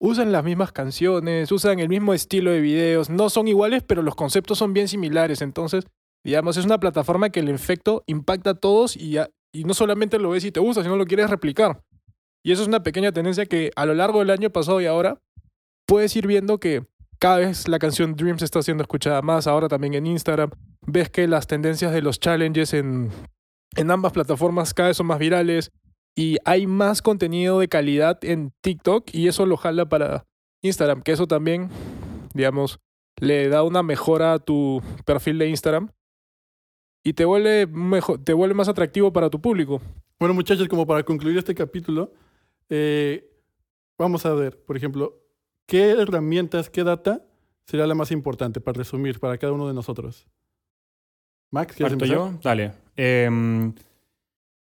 usan 0.00 0.32
las 0.32 0.44
mismas 0.44 0.72
canciones, 0.72 1.50
usan 1.52 1.80
el 1.80 1.88
mismo 1.88 2.14
estilo 2.14 2.50
de 2.50 2.60
videos, 2.60 3.10
no 3.10 3.30
son 3.30 3.48
iguales, 3.48 3.82
pero 3.82 4.02
los 4.02 4.14
conceptos 4.14 4.58
son 4.58 4.72
bien 4.72 4.88
similares. 4.88 5.42
Entonces, 5.42 5.84
digamos, 6.24 6.56
es 6.56 6.64
una 6.64 6.78
plataforma 6.78 7.30
que 7.30 7.40
el 7.40 7.48
efecto 7.48 8.02
impacta 8.06 8.50
a 8.50 8.54
todos 8.54 8.96
y, 8.96 9.18
y 9.52 9.64
no 9.64 9.74
solamente 9.74 10.18
lo 10.18 10.30
ves 10.30 10.44
y 10.44 10.52
te 10.52 10.60
gusta, 10.60 10.82
sino 10.82 10.96
lo 10.96 11.06
quieres 11.06 11.30
replicar. 11.30 11.82
Y 12.44 12.52
eso 12.52 12.62
es 12.62 12.68
una 12.68 12.82
pequeña 12.82 13.12
tendencia 13.12 13.46
que 13.46 13.70
a 13.76 13.84
lo 13.84 13.94
largo 13.94 14.20
del 14.20 14.30
año 14.30 14.50
pasado 14.50 14.80
y 14.80 14.86
ahora 14.86 15.20
puedes 15.86 16.14
ir 16.16 16.26
viendo 16.26 16.58
que 16.58 16.86
cada 17.18 17.38
vez 17.38 17.66
la 17.66 17.80
canción 17.80 18.14
Dreams 18.14 18.42
está 18.42 18.62
siendo 18.62 18.82
escuchada 18.82 19.22
más, 19.22 19.48
ahora 19.48 19.68
también 19.68 19.94
en 19.94 20.06
Instagram. 20.06 20.50
Ves 20.86 21.10
que 21.10 21.26
las 21.26 21.48
tendencias 21.48 21.92
de 21.92 22.00
los 22.00 22.20
challenges 22.20 22.74
en, 22.74 23.10
en 23.74 23.90
ambas 23.90 24.12
plataformas 24.12 24.72
cada 24.72 24.88
vez 24.88 24.96
son 24.96 25.06
más 25.06 25.18
virales 25.18 25.72
y 26.18 26.36
hay 26.44 26.66
más 26.66 27.00
contenido 27.00 27.60
de 27.60 27.68
calidad 27.68 28.18
en 28.24 28.52
TikTok 28.60 29.14
y 29.14 29.28
eso 29.28 29.46
lo 29.46 29.56
jala 29.56 29.88
para 29.88 30.26
Instagram, 30.62 31.02
que 31.02 31.12
eso 31.12 31.28
también, 31.28 31.68
digamos, 32.34 32.80
le 33.20 33.48
da 33.48 33.62
una 33.62 33.84
mejora 33.84 34.32
a 34.32 34.38
tu 34.40 34.82
perfil 35.04 35.38
de 35.38 35.48
Instagram 35.48 35.92
y 37.04 37.12
te 37.12 37.24
vuelve, 37.24 37.68
mejor, 37.68 38.18
te 38.18 38.32
vuelve 38.32 38.56
más 38.56 38.66
atractivo 38.66 39.12
para 39.12 39.30
tu 39.30 39.40
público. 39.40 39.80
Bueno, 40.18 40.34
muchachos, 40.34 40.66
como 40.66 40.88
para 40.88 41.04
concluir 41.04 41.38
este 41.38 41.54
capítulo, 41.54 42.12
eh, 42.68 43.30
vamos 43.96 44.26
a 44.26 44.34
ver, 44.34 44.60
por 44.64 44.76
ejemplo, 44.76 45.22
¿qué 45.66 45.90
herramientas, 45.90 46.68
qué 46.68 46.82
data 46.82 47.24
será 47.64 47.86
la 47.86 47.94
más 47.94 48.10
importante 48.10 48.60
para 48.60 48.76
resumir 48.76 49.20
para 49.20 49.38
cada 49.38 49.52
uno 49.52 49.68
de 49.68 49.74
nosotros? 49.74 50.26
Max, 51.52 51.76
¿quieres 51.76 51.92
empezar? 51.92 52.16
yo? 52.16 52.38
Dale. 52.42 52.72
Eh, 52.96 53.30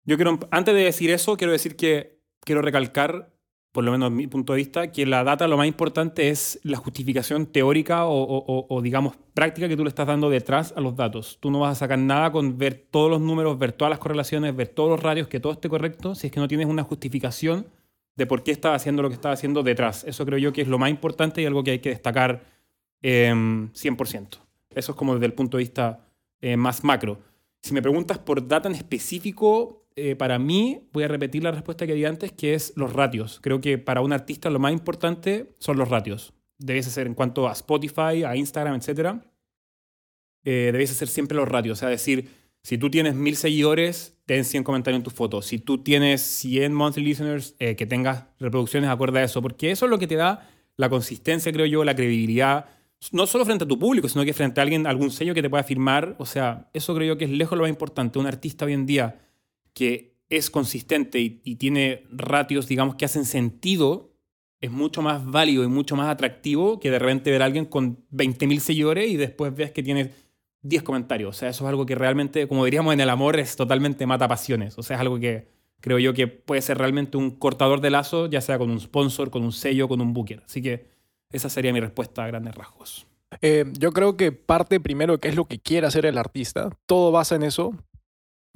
yo 0.09 0.15
quiero, 0.17 0.39
antes 0.49 0.73
de 0.73 0.81
decir 0.81 1.11
eso, 1.11 1.37
quiero 1.37 1.53
decir 1.53 1.75
que 1.75 2.19
quiero 2.39 2.63
recalcar, 2.63 3.31
por 3.71 3.83
lo 3.83 3.91
menos 3.91 4.11
mi 4.11 4.25
punto 4.25 4.53
de 4.53 4.57
vista, 4.57 4.91
que 4.91 5.05
la 5.05 5.23
data 5.23 5.47
lo 5.47 5.55
más 5.55 5.67
importante 5.67 6.29
es 6.29 6.59
la 6.63 6.77
justificación 6.77 7.45
teórica 7.45 8.07
o, 8.07 8.65
o, 8.67 8.81
digamos, 8.81 9.17
práctica 9.35 9.67
que 9.67 9.77
tú 9.77 9.83
le 9.83 9.89
estás 9.89 10.07
dando 10.07 10.31
detrás 10.31 10.73
a 10.75 10.81
los 10.81 10.95
datos. 10.95 11.37
Tú 11.39 11.51
no 11.51 11.59
vas 11.59 11.73
a 11.73 11.75
sacar 11.81 11.99
nada 11.99 12.31
con 12.31 12.57
ver 12.57 12.87
todos 12.89 13.11
los 13.11 13.21
números, 13.21 13.59
ver 13.59 13.71
todas 13.71 13.91
las 13.91 13.99
correlaciones, 13.99 14.55
ver 14.55 14.69
todos 14.69 14.89
los 14.89 14.99
radios, 14.99 15.27
que 15.27 15.39
todo 15.39 15.53
esté 15.53 15.69
correcto, 15.69 16.15
si 16.15 16.25
es 16.25 16.33
que 16.33 16.39
no 16.39 16.47
tienes 16.47 16.65
una 16.65 16.81
justificación 16.81 17.67
de 18.15 18.25
por 18.25 18.41
qué 18.41 18.49
estás 18.49 18.75
haciendo 18.75 19.03
lo 19.03 19.09
que 19.09 19.15
estás 19.15 19.33
haciendo 19.33 19.61
detrás. 19.61 20.03
Eso 20.05 20.25
creo 20.25 20.39
yo 20.39 20.51
que 20.51 20.63
es 20.63 20.67
lo 20.67 20.79
más 20.79 20.89
importante 20.89 21.43
y 21.43 21.45
algo 21.45 21.63
que 21.63 21.69
hay 21.71 21.79
que 21.79 21.89
destacar 21.89 22.45
eh, 23.03 23.31
100%. 23.31 24.39
Eso 24.73 24.91
es 24.91 24.97
como 24.97 25.13
desde 25.13 25.27
el 25.27 25.33
punto 25.33 25.57
de 25.57 25.65
vista 25.65 26.07
eh, 26.41 26.57
más 26.57 26.83
macro. 26.83 27.19
Si 27.61 27.75
me 27.75 27.81
preguntas 27.83 28.17
por 28.17 28.47
data 28.47 28.67
en 28.67 28.73
específico, 28.73 29.85
eh, 29.99 30.15
para 30.15 30.39
mí, 30.39 30.87
voy 30.91 31.03
a 31.03 31.07
repetir 31.07 31.43
la 31.43 31.51
respuesta 31.51 31.85
que 31.85 31.93
di 31.93 32.05
antes, 32.05 32.31
que 32.31 32.53
es 32.53 32.73
los 32.75 32.93
ratios. 32.93 33.39
Creo 33.41 33.61
que 33.61 33.77
para 33.77 34.01
un 34.01 34.13
artista 34.13 34.49
lo 34.49 34.59
más 34.59 34.71
importante 34.71 35.55
son 35.59 35.77
los 35.77 35.89
ratios. 35.89 36.33
Debes 36.57 36.87
hacer 36.87 37.07
en 37.07 37.13
cuanto 37.13 37.47
a 37.47 37.53
Spotify, 37.53 38.23
a 38.25 38.35
Instagram, 38.35 38.75
etc. 38.75 39.21
Eh, 40.43 40.69
debes 40.71 40.91
hacer 40.91 41.07
siempre 41.07 41.37
los 41.37 41.47
ratios. 41.47 41.77
O 41.77 41.79
sea, 41.79 41.89
decir, 41.89 42.29
si 42.63 42.77
tú 42.77 42.89
tienes 42.89 43.15
mil 43.15 43.35
seguidores, 43.35 44.17
ten 44.25 44.45
100 44.45 44.63
comentarios 44.63 44.99
en 44.99 45.03
tus 45.03 45.13
fotos. 45.13 45.45
Si 45.45 45.59
tú 45.59 45.83
tienes 45.83 46.21
100 46.21 46.73
monthly 46.73 47.03
listeners, 47.03 47.55
eh, 47.59 47.75
que 47.75 47.85
tengas 47.85 48.25
reproducciones 48.39 48.89
acorde 48.89 49.19
a 49.19 49.23
eso. 49.23 49.41
Porque 49.41 49.71
eso 49.71 49.85
es 49.85 49.89
lo 49.89 49.99
que 49.99 50.07
te 50.07 50.15
da 50.15 50.49
la 50.75 50.89
consistencia, 50.89 51.51
creo 51.51 51.65
yo, 51.65 51.83
la 51.83 51.95
credibilidad 51.95 52.65
no 53.11 53.25
solo 53.27 53.45
frente 53.45 53.63
a 53.63 53.67
tu 53.67 53.79
público, 53.79 54.09
sino 54.09 54.25
que 54.25 54.33
frente 54.33 54.59
a 54.59 54.63
alguien, 54.63 54.85
algún 54.85 55.11
sello 55.11 55.33
que 55.33 55.41
te 55.41 55.49
pueda 55.49 55.63
firmar. 55.63 56.15
O 56.19 56.25
sea, 56.25 56.69
eso 56.73 56.93
creo 56.95 57.13
yo 57.13 57.17
que 57.17 57.25
es 57.25 57.31
lejos 57.31 57.57
lo 57.57 57.63
más 57.63 57.69
importante. 57.69 58.19
Un 58.19 58.27
artista 58.27 58.65
hoy 58.65 58.73
en 58.73 58.85
día 58.85 59.19
que 59.79 60.17
es 60.27 60.49
consistente 60.49 61.21
y, 61.21 61.55
tiene 61.55 62.03
ratios, 62.11 62.67
digamos, 62.67 62.95
que 62.95 63.05
hacen 63.05 63.23
sentido, 63.23 64.11
es 64.59 64.69
mucho 64.69 65.01
más 65.01 65.25
válido 65.25 65.63
y 65.63 65.67
mucho 65.67 65.95
más 65.95 66.09
atractivo 66.09 66.81
que 66.81 66.91
de 66.91 66.99
repente 66.99 67.31
ver 67.31 67.41
a 67.41 67.45
alguien 67.45 67.63
con 67.63 68.05
20.000 68.11 68.59
seguidores 68.59 69.09
y 69.09 69.15
después 69.15 69.55
ves 69.55 69.71
que 69.71 69.81
tiene 69.81 70.11
10 70.63 70.83
comentarios. 70.83 71.33
O 71.33 71.39
sea, 71.39 71.47
eso 71.47 71.63
es 71.63 71.69
algo 71.69 71.85
que 71.85 71.95
realmente, 71.95 72.45
como 72.45 72.65
diríamos 72.65 72.93
en 72.93 72.99
el 72.99 73.09
amor, 73.09 73.39
es 73.39 73.55
totalmente 73.55 74.05
mata 74.05 74.27
pasiones. 74.27 74.77
O 74.77 74.83
sea, 74.83 74.97
es 74.97 74.99
algo 74.99 75.17
que 75.17 75.47
creo 75.79 75.97
yo 75.97 76.13
que 76.13 76.27
puede 76.27 76.61
ser 76.61 76.77
realmente 76.77 77.15
un 77.15 77.31
cortador 77.31 77.79
de 77.79 77.89
lazo, 77.89 78.27
ya 78.27 78.41
sea 78.41 78.57
con 78.57 78.69
un 78.71 78.81
sponsor, 78.81 79.31
con 79.31 79.43
un 79.43 79.53
sello, 79.53 79.87
con 79.87 80.01
un 80.01 80.11
booker. 80.11 80.43
Así 80.45 80.61
que 80.61 80.87
esa 81.31 81.49
sería 81.49 81.71
mi 81.71 81.79
respuesta 81.79 82.25
a 82.25 82.27
grandes 82.27 82.53
rasgos. 82.53 83.07
Eh, 83.41 83.63
yo 83.79 83.93
creo 83.93 84.17
que 84.17 84.33
parte 84.33 84.81
primero 84.81 85.13
de 85.13 85.19
qué 85.19 85.29
es 85.29 85.37
lo 85.37 85.45
que 85.45 85.59
quiere 85.59 85.87
hacer 85.87 86.05
el 86.05 86.17
artista. 86.17 86.69
Todo 86.85 87.13
basa 87.13 87.35
en 87.35 87.43
eso 87.43 87.73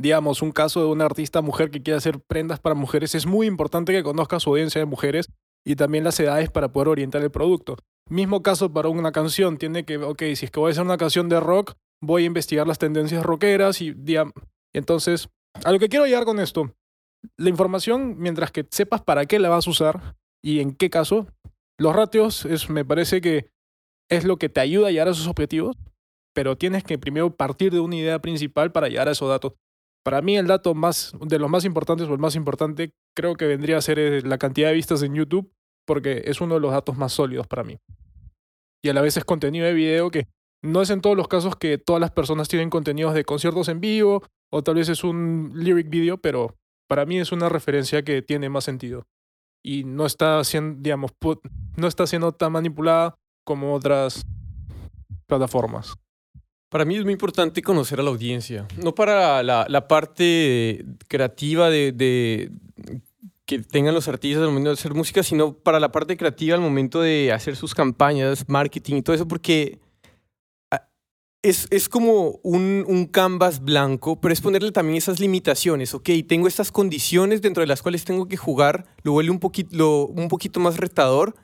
digamos, 0.04 0.42
un 0.42 0.52
caso 0.52 0.82
de 0.82 0.88
una 0.88 1.06
artista 1.06 1.42
mujer 1.42 1.72
que 1.72 1.82
quiere 1.82 1.96
hacer 1.96 2.20
prendas 2.20 2.60
para 2.60 2.76
mujeres, 2.76 3.16
es 3.16 3.26
muy 3.26 3.48
importante 3.48 3.94
que 3.94 4.04
conozca 4.04 4.38
su 4.42 4.50
audiencia 4.50 4.80
de 4.80 4.86
mujeres 4.86 5.30
y 5.66 5.78
también 5.78 6.04
las 6.04 6.20
edades 6.20 6.52
para 6.52 6.74
poder 6.74 6.90
orientar 6.90 7.22
el 7.22 7.32
producto. 7.32 7.78
Mismo 8.10 8.44
caso 8.44 8.74
para 8.74 8.90
una 8.90 9.14
canción, 9.14 9.58
tiene 9.58 9.86
que, 9.86 9.96
ok, 9.96 10.22
si 10.36 10.44
es 10.44 10.52
que 10.52 10.60
voy 10.60 10.68
a 10.68 10.72
hacer 10.72 10.84
una 10.84 10.98
canción 10.98 11.30
de 11.30 11.40
rock, 11.40 11.76
voy 12.02 12.24
a 12.24 12.26
investigar 12.26 12.68
las 12.68 12.80
tendencias 12.80 13.24
rockeras 13.24 13.80
y, 13.80 13.94
digamos, 13.94 14.34
entonces, 14.74 15.30
a 15.64 15.72
lo 15.72 15.80
que 15.80 15.88
quiero 15.88 16.06
llegar 16.06 16.26
con 16.26 16.42
esto, 16.42 16.76
la 17.38 17.50
información, 17.50 18.18
mientras 18.18 18.52
que 18.52 18.68
sepas 18.72 19.02
para 19.02 19.26
qué 19.26 19.40
la 19.40 19.48
vas 19.48 19.68
a 19.68 19.70
usar 19.70 20.18
y 20.44 20.60
en 20.60 20.76
qué 20.76 20.90
caso, 20.90 21.28
los 21.80 21.96
ratios 21.96 22.44
es, 22.44 22.70
me 22.70 22.84
parece 22.84 23.22
que 23.22 23.52
es 24.10 24.26
lo 24.26 24.36
que 24.36 24.50
te 24.50 24.60
ayuda 24.60 24.90
a 24.90 24.92
llegar 24.92 25.08
a 25.08 25.12
esos 25.12 25.28
objetivos, 25.28 25.78
pero 26.34 26.58
tienes 26.58 26.84
que 26.84 26.98
primero 26.98 27.34
partir 27.38 27.72
de 27.72 27.80
una 27.80 27.96
idea 27.96 28.20
principal 28.20 28.74
para 28.74 28.90
llegar 28.90 29.08
a 29.08 29.12
esos 29.12 29.30
datos. 29.30 29.54
Para 30.04 30.22
mí 30.22 30.38
el 30.38 30.48
dato 30.48 30.74
más, 30.74 31.14
de 31.22 31.40
los 31.40 31.50
más 31.50 31.64
importantes 31.66 32.08
o 32.08 32.14
el 32.14 32.20
más 32.20 32.36
importante 32.36 32.92
creo 33.16 33.36
que 33.36 33.48
vendría 33.48 33.78
a 33.78 33.82
ser 33.82 34.00
eh, 34.00 34.22
la 34.22 34.38
cantidad 34.38 34.68
de 34.68 34.76
vistas 34.76 35.02
en 35.02 35.16
YouTube, 35.16 35.52
porque 35.86 36.24
es 36.26 36.42
uno 36.42 36.56
de 36.56 36.60
los 36.60 36.72
datos 36.72 36.98
más 36.98 37.14
sólidos 37.14 37.48
para 37.48 37.64
mí. 37.64 37.78
Y 38.84 38.90
a 38.90 38.94
la 38.94 39.02
vez 39.02 39.16
es 39.16 39.24
contenido 39.24 39.66
de 39.66 39.74
video 39.74 40.12
que 40.12 40.28
no 40.62 40.82
es 40.82 40.90
en 40.90 41.02
todos 41.02 41.16
los 41.16 41.28
casos 41.28 41.56
que 41.56 41.78
todas 41.78 42.02
las 42.02 42.12
personas 42.12 42.50
tienen 42.50 42.70
contenidos 42.70 43.14
de 43.14 43.24
conciertos 43.24 43.70
en 43.70 43.80
vivo 43.80 44.24
o 44.52 44.62
tal 44.62 44.76
vez 44.76 44.90
es 44.90 45.04
un 45.04 45.52
lyric 45.56 45.90
video, 45.90 46.18
pero 46.18 46.56
para 46.90 47.06
mí 47.06 47.18
es 47.18 47.32
una 47.32 47.50
referencia 47.50 48.04
que 48.04 48.22
tiene 48.22 48.50
más 48.50 48.66
sentido. 48.66 49.08
Y 49.66 49.86
no 49.86 50.06
está 50.06 50.44
siendo, 50.44 50.82
digamos, 50.82 51.12
no 51.78 51.88
está 51.88 52.06
siendo 52.08 52.34
tan 52.34 52.52
manipulada 52.52 53.16
como 53.46 53.74
otras 53.74 54.26
plataformas. 55.28 55.96
Para 56.74 56.86
mí 56.86 56.96
es 56.96 57.04
muy 57.04 57.14
importante 57.14 57.62
conocer 57.62 58.00
a 58.00 58.04
la 58.04 58.10
audiencia, 58.10 58.68
no 58.82 58.96
para 58.96 59.44
la, 59.44 59.88
parte 59.88 60.84
creativa 61.08 61.70
de, 61.70 61.92
de, 61.92 62.50
que 63.46 63.60
tengan 63.60 63.94
los 63.94 64.08
artistas 64.08 64.42
al 64.42 64.48
momento 64.48 64.72
de 64.72 64.74
hacer 64.74 64.96
música, 64.96 65.22
sino 65.22 65.54
para 65.54 65.80
la 65.80 65.92
parte 65.92 66.18
creativa 66.18 66.56
al 66.56 66.62
momento 66.62 67.00
de 67.00 67.32
hacer 67.32 67.56
sus 67.58 67.76
campañas, 67.76 68.46
marketing 68.50 68.96
y 68.96 69.02
todo 69.04 69.16
eso, 69.16 69.28
porque 69.28 69.82
ah, 70.72 70.90
es, 71.44 71.68
es 71.70 71.88
como 71.88 72.40
un, 72.42 72.84
un, 72.88 73.06
canvas 73.06 73.64
blanco, 73.64 74.20
pero 74.20 74.34
es 74.34 74.42
ponerle 74.42 74.72
también 74.72 74.98
esas 74.98 75.20
limitaciones. 75.20 75.94
Ok, 75.94 76.10
tengo 76.28 76.48
estas 76.48 76.72
condiciones 76.72 77.44
dentro 77.44 77.62
de 77.62 77.68
las 77.68 77.84
cuales 77.84 78.04
tengo 78.04 78.28
que 78.28 78.38
jugar, 78.38 78.88
lo 79.04 79.12
vuelve 79.12 79.30
un, 79.30 79.40
poquito, 79.40 80.08
un 80.08 80.28
poquito 80.28 80.60
más 80.60 80.78
retador, 80.78 81.36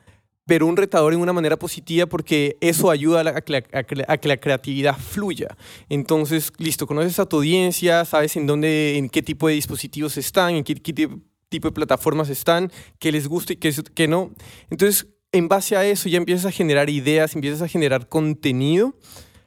pero 0.50 0.66
un 0.66 0.76
retador 0.76 1.14
en 1.14 1.20
una 1.20 1.32
manera 1.32 1.56
positiva 1.56 2.06
porque 2.06 2.56
eso 2.60 2.90
ayuda 2.90 3.20
a, 3.20 3.40
que, 3.40 4.26
la, 4.28 4.36
creatividad 4.40 4.98
fluya. 4.98 5.56
Entonces, 5.88 6.52
listo, 6.58 6.88
conoces 6.88 7.20
a 7.20 7.26
tu 7.26 7.36
audiencia, 7.36 8.04
sabes 8.04 8.34
en 8.34 8.48
dónde, 8.48 8.98
en 8.98 9.08
qué 9.08 9.22
tipo 9.22 9.46
de 9.46 9.54
dispositivos 9.54 10.16
están, 10.16 10.56
en 10.56 10.64
qué, 10.64 10.74
tipo 10.74 11.68
de 11.68 11.72
plataformas 11.72 12.30
están, 12.30 12.72
qué 12.98 13.12
les 13.12 13.28
gusta 13.28 13.52
y 13.52 13.58
qué, 13.58 13.72
qué 13.94 14.08
no. 14.08 14.32
Entonces, 14.70 15.06
en 15.30 15.46
base 15.46 15.76
a 15.76 15.86
eso 15.86 16.08
ya 16.08 16.18
empiezas 16.18 16.46
a 16.46 16.50
generar 16.50 16.90
ideas, 16.90 17.36
empiezas 17.36 17.62
a 17.62 17.68
generar 17.68 18.08
contenido 18.08 18.96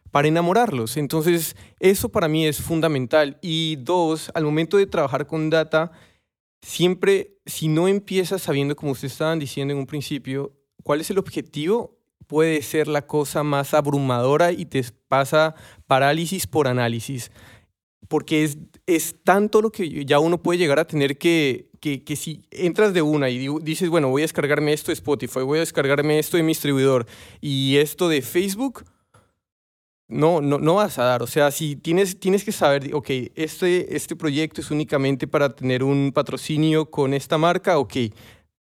para 0.09 0.29
enamorarlos. 0.29 0.95
Entonces, 0.95 1.57
eso 1.81 2.07
para 2.07 2.29
mí 2.29 2.47
es 2.47 2.61
fundamental. 2.61 3.39
Y 3.41 3.75
dos, 3.75 4.31
al 4.33 4.45
momento 4.45 4.77
de 4.77 4.87
trabajar 4.87 5.27
con 5.27 5.49
data, 5.49 5.91
siempre, 6.61 7.39
si 7.45 7.67
no 7.67 7.89
empiezas 7.89 8.41
sabiendo, 8.41 8.77
como 8.77 8.93
ustedes 8.93 9.11
estaban 9.11 9.37
diciendo 9.37 9.73
en 9.73 9.81
un 9.81 9.85
principio, 9.85 10.53
cuál 10.83 11.01
es 11.01 11.09
el 11.09 11.17
objetivo, 11.17 11.97
puede 12.27 12.61
ser 12.61 12.87
la 12.87 13.05
cosa 13.05 13.43
más 13.43 13.73
abrumadora 13.73 14.51
y 14.51 14.65
te 14.65 14.83
pasa 15.07 15.55
parálisis 15.87 16.47
por 16.47 16.67
análisis. 16.67 17.31
Porque 18.07 18.43
es, 18.43 18.57
es 18.85 19.15
tanto 19.23 19.61
lo 19.61 19.71
que 19.71 20.05
ya 20.05 20.19
uno 20.19 20.41
puede 20.41 20.59
llegar 20.59 20.79
a 20.79 20.85
tener 20.85 21.17
que, 21.17 21.69
que, 21.79 22.03
que, 22.03 22.15
si 22.15 22.45
entras 22.51 22.93
de 22.93 23.01
una 23.01 23.29
y 23.29 23.47
dices, 23.61 23.89
bueno, 23.89 24.09
voy 24.09 24.21
a 24.21 24.25
descargarme 24.25 24.73
esto 24.73 24.91
de 24.91 24.93
Spotify, 24.93 25.39
voy 25.39 25.57
a 25.57 25.61
descargarme 25.61 26.19
esto 26.19 26.37
de 26.37 26.43
mi 26.43 26.49
distribuidor 26.49 27.05
y 27.41 27.77
esto 27.77 28.09
de 28.09 28.21
Facebook, 28.21 28.83
no, 30.07 30.41
no, 30.41 30.59
no 30.59 30.75
vas 30.75 30.99
a 30.99 31.03
dar. 31.03 31.23
O 31.23 31.27
sea, 31.27 31.49
si 31.51 31.75
tienes, 31.75 32.19
tienes 32.19 32.43
que 32.43 32.51
saber, 32.51 32.93
ok, 32.93 33.09
este, 33.35 33.95
este 33.95 34.15
proyecto 34.15 34.61
es 34.61 34.69
únicamente 34.69 35.27
para 35.27 35.55
tener 35.55 35.83
un 35.83 36.11
patrocinio 36.13 36.89
con 36.89 37.13
esta 37.13 37.37
marca, 37.37 37.79
ok, 37.79 37.95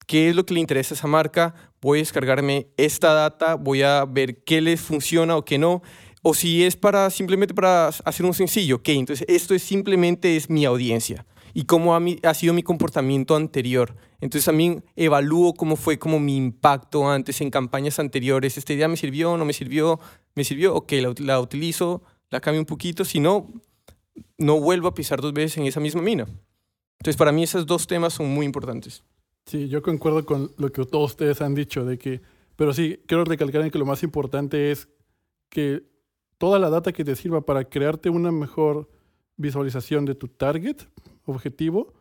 qué 0.07 0.28
es 0.28 0.36
lo 0.36 0.44
que 0.44 0.55
le 0.55 0.61
interesa 0.61 0.94
a 0.94 0.96
esa 0.96 1.07
marca, 1.07 1.55
voy 1.80 1.98
a 1.98 2.02
descargarme 2.02 2.68
esta 2.76 3.12
data, 3.12 3.55
voy 3.55 3.82
a 3.82 4.05
ver 4.05 4.42
qué 4.44 4.61
les 4.61 4.80
funciona 4.80 5.36
o 5.36 5.44
qué 5.44 5.59
no. 5.59 5.82
O 6.22 6.34
si 6.34 6.64
es 6.64 6.76
para 6.76 7.11
simplemente 7.11 7.55
para 7.55 7.88
hacer 7.88 8.24
un 8.24 8.34
sencillo, 8.34 8.76
ok, 8.76 8.88
entonces 8.90 9.26
esto 9.28 9.55
es 9.55 9.62
simplemente 9.62 10.36
es 10.36 10.48
mi 10.48 10.64
audiencia 10.64 11.26
y 11.55 11.64
cómo 11.64 11.94
ha, 11.94 12.00
ha 12.24 12.34
sido 12.34 12.52
mi 12.52 12.62
comportamiento 12.62 13.36
anterior. 13.36 13.94
Entonces 14.20 14.44
también 14.44 14.84
evalúo 14.96 15.55
cómo 15.55 15.76
fue 15.76 15.98
como 15.98 16.18
mi 16.18 16.36
impacto 16.36 17.09
antes 17.09 17.40
en 17.40 17.50
campañas 17.50 17.98
anteriores. 17.98 18.59
¿Esta 18.59 18.72
idea 18.72 18.88
me 18.88 18.96
sirvió? 18.96 19.36
¿No 19.36 19.44
me 19.44 19.52
sirvió? 19.52 20.00
¿Me 20.34 20.44
sirvió? 20.44 20.74
Ok, 20.74 20.92
la, 20.92 21.14
la 21.18 21.40
utilizo, 21.40 22.02
la 22.30 22.40
cambio 22.40 22.61
un 22.61 22.66
poquito. 22.66 23.05
Si 23.05 23.20
no, 23.20 23.46
no 24.36 24.59
vuelvo 24.59 24.88
a 24.88 24.94
pisar 24.94 25.20
dos 25.20 25.32
veces 25.32 25.59
en 25.59 25.66
esa 25.66 25.78
misma 25.78 26.02
mina. 26.02 26.26
Entonces 26.98 27.16
para 27.16 27.32
mí 27.32 27.42
esos 27.44 27.66
dos 27.66 27.86
temas 27.86 28.14
son 28.14 28.28
muy 28.28 28.46
importantes. 28.46 29.02
Sí, 29.47 29.68
yo 29.68 29.82
concuerdo 29.82 30.24
con 30.24 30.51
lo 30.57 30.72
que 30.72 30.84
todos 30.84 31.12
ustedes 31.12 31.42
han 31.42 31.55
dicho, 31.55 31.84
de 31.84 31.99
que, 31.99 32.22
pero 32.57 32.72
sí, 32.72 33.01
quiero 33.07 33.24
recalcar 33.24 33.62
en 33.62 33.70
que 33.70 33.78
lo 33.78 33.84
más 33.84 34.03
importante 34.03 34.70
es 34.70 34.88
que 35.51 35.82
toda 36.38 36.59
la 36.59 36.70
data 36.70 36.92
que 36.92 37.05
te 37.05 37.14
sirva 37.14 37.45
para 37.45 37.64
crearte 37.64 38.09
una 38.09 38.32
mejor 38.32 38.88
visualización 39.36 40.07
de 40.07 40.14
tu 40.14 40.28
target 40.28 40.76
objetivo, 41.26 41.92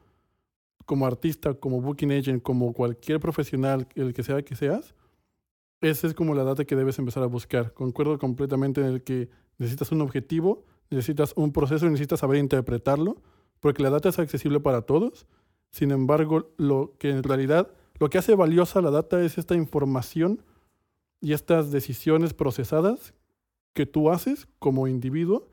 como 0.85 1.05
artista, 1.05 1.53
como 1.53 1.81
booking 1.81 2.11
agent, 2.11 2.43
como 2.43 2.73
cualquier 2.73 3.19
profesional, 3.19 3.87
el 3.95 4.13
que 4.13 4.23
sea 4.23 4.43
que 4.43 4.55
seas, 4.55 4.95
esa 5.81 6.07
es 6.07 6.13
como 6.13 6.35
la 6.35 6.43
data 6.43 6.63
que 6.63 6.77
debes 6.77 6.97
empezar 6.97 7.23
a 7.23 7.27
buscar. 7.27 7.73
Concuerdo 7.73 8.17
completamente 8.17 8.79
en 8.79 8.87
el 8.87 9.03
que 9.03 9.29
necesitas 9.57 9.91
un 9.91 10.01
objetivo, 10.01 10.65
necesitas 10.89 11.33
un 11.35 11.51
proceso 11.51 11.85
y 11.85 11.89
necesitas 11.89 12.21
saber 12.21 12.37
interpretarlo, 12.37 13.21
porque 13.59 13.83
la 13.83 13.89
data 13.89 14.09
es 14.09 14.19
accesible 14.19 14.61
para 14.61 14.83
todos 14.83 15.25
sin 15.73 15.89
embargo, 15.89 16.53
lo 16.57 16.93
que 16.99 17.09
en 17.09 17.23
realidad 17.23 17.67
lo 17.99 18.09
que 18.09 18.19
hace 18.19 18.35
valiosa 18.35 18.79
la 18.79 18.91
data 18.91 19.23
es 19.23 19.39
esta 19.39 19.55
información 19.55 20.43
y 21.19 21.33
estas 21.33 21.71
decisiones 21.71 22.33
procesadas 22.35 23.15
que 23.73 23.87
tú 23.87 24.11
haces 24.11 24.47
como 24.59 24.87
individuo 24.87 25.49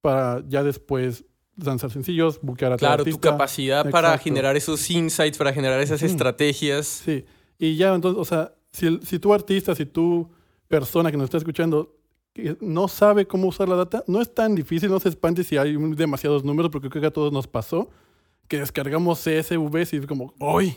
para 0.00 0.42
ya 0.48 0.62
después 0.62 1.26
lanzar 1.56 1.90
sencillos, 1.90 2.40
buscar 2.40 2.72
a 2.72 2.76
Claro, 2.78 3.04
tu 3.04 3.20
capacidad 3.20 3.90
para 3.90 4.16
generar 4.16 4.56
esos 4.56 4.90
insights, 4.90 5.36
para 5.36 5.52
generar 5.52 5.80
esas 5.80 6.02
estrategias. 6.02 6.86
Sí, 6.86 7.26
y 7.58 7.76
ya 7.76 7.94
entonces, 7.94 8.18
o 8.18 8.24
sea, 8.24 8.54
si, 8.70 9.00
si 9.02 9.18
tu 9.18 9.34
artista, 9.34 9.74
si 9.74 9.84
tu 9.84 10.30
persona 10.66 11.10
que 11.10 11.18
nos 11.18 11.24
está 11.24 11.36
escuchando 11.36 11.94
no 12.60 12.88
sabe 12.88 13.26
cómo 13.26 13.48
usar 13.48 13.68
la 13.68 13.76
data, 13.76 14.02
no 14.06 14.22
es 14.22 14.34
tan 14.34 14.54
difícil, 14.54 14.88
no 14.88 14.98
se 14.98 15.10
espante 15.10 15.44
si 15.44 15.58
hay 15.58 15.76
demasiados 15.94 16.42
números, 16.42 16.70
porque 16.70 16.88
creo 16.88 17.02
que 17.02 17.08
a 17.08 17.12
todos 17.12 17.30
nos 17.30 17.46
pasó 17.46 17.90
que 18.52 18.58
descargamos 18.58 19.20
CSV 19.20 19.78
y 19.92 19.96
es 19.96 20.06
como, 20.06 20.34
¡ay! 20.38 20.76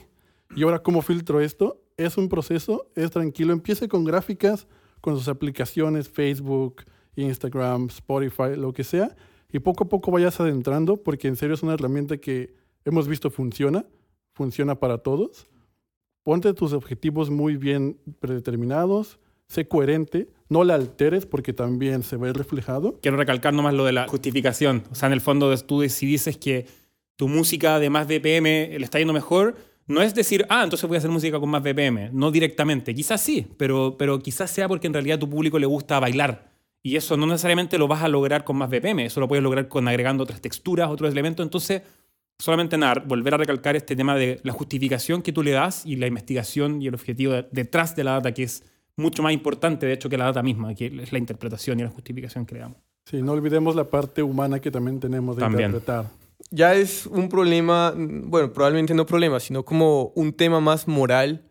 ¿Y 0.56 0.64
ahora 0.64 0.80
cómo 0.80 1.02
filtro 1.02 1.42
esto? 1.42 1.84
Es 1.98 2.18
un 2.18 2.30
proceso, 2.30 2.90
es 2.96 3.12
tranquilo. 3.12 3.52
Empiece 3.52 3.90
con 3.90 4.06
gráficas, 4.06 4.66
con 5.02 5.18
sus 5.18 5.28
aplicaciones, 5.28 6.08
Facebook, 6.08 6.86
Instagram, 7.18 7.88
Spotify, 7.88 8.56
lo 8.56 8.72
que 8.72 8.86
sea. 8.86 9.14
Y 9.52 9.60
poco 9.60 9.84
a 9.84 9.90
poco 9.90 10.10
vayas 10.10 10.40
adentrando, 10.40 10.96
porque 10.96 11.28
en 11.28 11.36
serio 11.36 11.54
es 11.54 11.64
una 11.64 11.74
herramienta 11.74 12.16
que 12.16 12.56
hemos 12.86 13.10
visto 13.10 13.30
funciona, 13.30 13.86
funciona 14.32 14.80
para 14.80 15.00
todos. 15.00 15.50
Ponte 16.24 16.54
tus 16.54 16.72
objetivos 16.72 17.30
muy 17.30 17.58
bien 17.58 18.00
predeterminados, 18.22 19.20
sé 19.50 19.68
coherente, 19.68 20.30
no 20.48 20.64
la 20.64 20.76
alteres 20.76 21.26
porque 21.26 21.52
también 21.52 22.04
se 22.04 22.16
ve 22.16 22.32
reflejado. 22.32 22.98
Quiero 23.02 23.18
recalcar 23.18 23.54
nomás 23.54 23.74
lo 23.74 23.84
de 23.84 23.92
la 23.92 24.08
justificación. 24.08 24.84
O 24.92 24.96
sea, 24.96 25.08
en 25.08 25.14
el 25.14 25.20
fondo 25.20 25.54
tú 25.58 25.82
dices 25.82 26.38
que 26.38 26.85
tu 27.16 27.28
música 27.28 27.80
de 27.80 27.90
más 27.90 28.08
BPM 28.08 28.78
le 28.78 28.84
está 28.84 29.00
yendo 29.00 29.14
mejor, 29.14 29.56
no 29.88 30.02
es 30.02 30.16
decir, 30.16 30.46
ah, 30.50 30.64
entonces 30.64 30.88
voy 30.88 30.96
a 30.96 31.00
hacer 31.00 31.12
música 31.12 31.40
con 31.40 31.50
más 31.50 31.62
BPM. 31.62 32.10
No 32.12 32.32
directamente. 32.32 32.94
Quizás 32.94 33.22
sí, 33.22 33.48
pero, 33.58 33.96
pero 33.98 34.20
quizás 34.20 34.50
sea 34.50 34.68
porque 34.68 34.88
en 34.88 34.94
realidad 34.94 35.18
a 35.18 35.20
tu 35.20 35.30
público 35.30 35.60
le 35.60 35.68
gusta 35.68 36.00
bailar. 36.00 36.52
Y 36.82 36.96
eso 36.96 37.18
no 37.18 37.26
necesariamente 37.26 37.78
lo 37.78 37.88
vas 37.88 38.04
a 38.04 38.08
lograr 38.08 38.44
con 38.44 38.58
más 38.58 38.70
BPM, 38.70 39.00
eso 39.00 39.20
lo 39.20 39.28
puedes 39.28 39.42
lograr 39.42 39.68
con 39.68 39.88
agregando 39.88 40.24
otras 40.24 40.40
texturas, 40.40 40.90
otros 40.90 41.12
elementos. 41.12 41.44
Entonces, 41.44 41.82
solamente 42.38 42.78
nada, 42.78 43.04
volver 43.06 43.34
a 43.34 43.38
recalcar 43.38 43.76
este 43.76 43.96
tema 43.96 44.16
de 44.16 44.40
la 44.44 44.54
justificación 44.54 45.24
que 45.24 45.34
tú 45.34 45.42
le 45.42 45.52
das 45.52 45.84
y 45.86 45.96
la 45.96 46.06
investigación 46.06 46.82
y 46.84 46.88
el 46.88 46.94
objetivo 46.94 47.34
detrás 47.52 47.96
de 47.96 48.04
la 48.04 48.12
data, 48.12 48.34
que 48.34 48.44
es 48.44 48.64
mucho 48.98 49.24
más 49.24 49.34
importante, 49.34 49.88
de 49.88 49.94
hecho, 49.94 50.10
que 50.10 50.18
la 50.18 50.26
data 50.26 50.44
misma, 50.44 50.76
que 50.76 50.86
es 51.02 51.12
la 51.12 51.18
interpretación 51.18 51.80
y 51.80 51.84
la 51.84 51.90
justificación 51.90 52.46
que 52.46 52.54
le 52.54 52.62
damos. 52.62 52.78
Sí, 53.06 53.20
no 53.22 53.32
olvidemos 53.32 53.76
la 53.76 53.90
parte 53.90 54.22
humana 54.22 54.60
que 54.60 54.70
también 54.70 55.00
tenemos 55.00 55.38
de 55.38 55.46
interpretar 55.46 56.06
ya 56.52 56.76
es 56.76 57.06
un 57.06 57.30
problema, 57.30 57.94
bueno, 57.96 58.54
probablemente 58.54 58.94
no 58.94 59.06
problema, 59.06 59.40
sino 59.40 59.64
como 59.64 60.12
un 60.16 60.34
tema 60.34 60.60
más 60.60 60.88
moral 60.88 61.46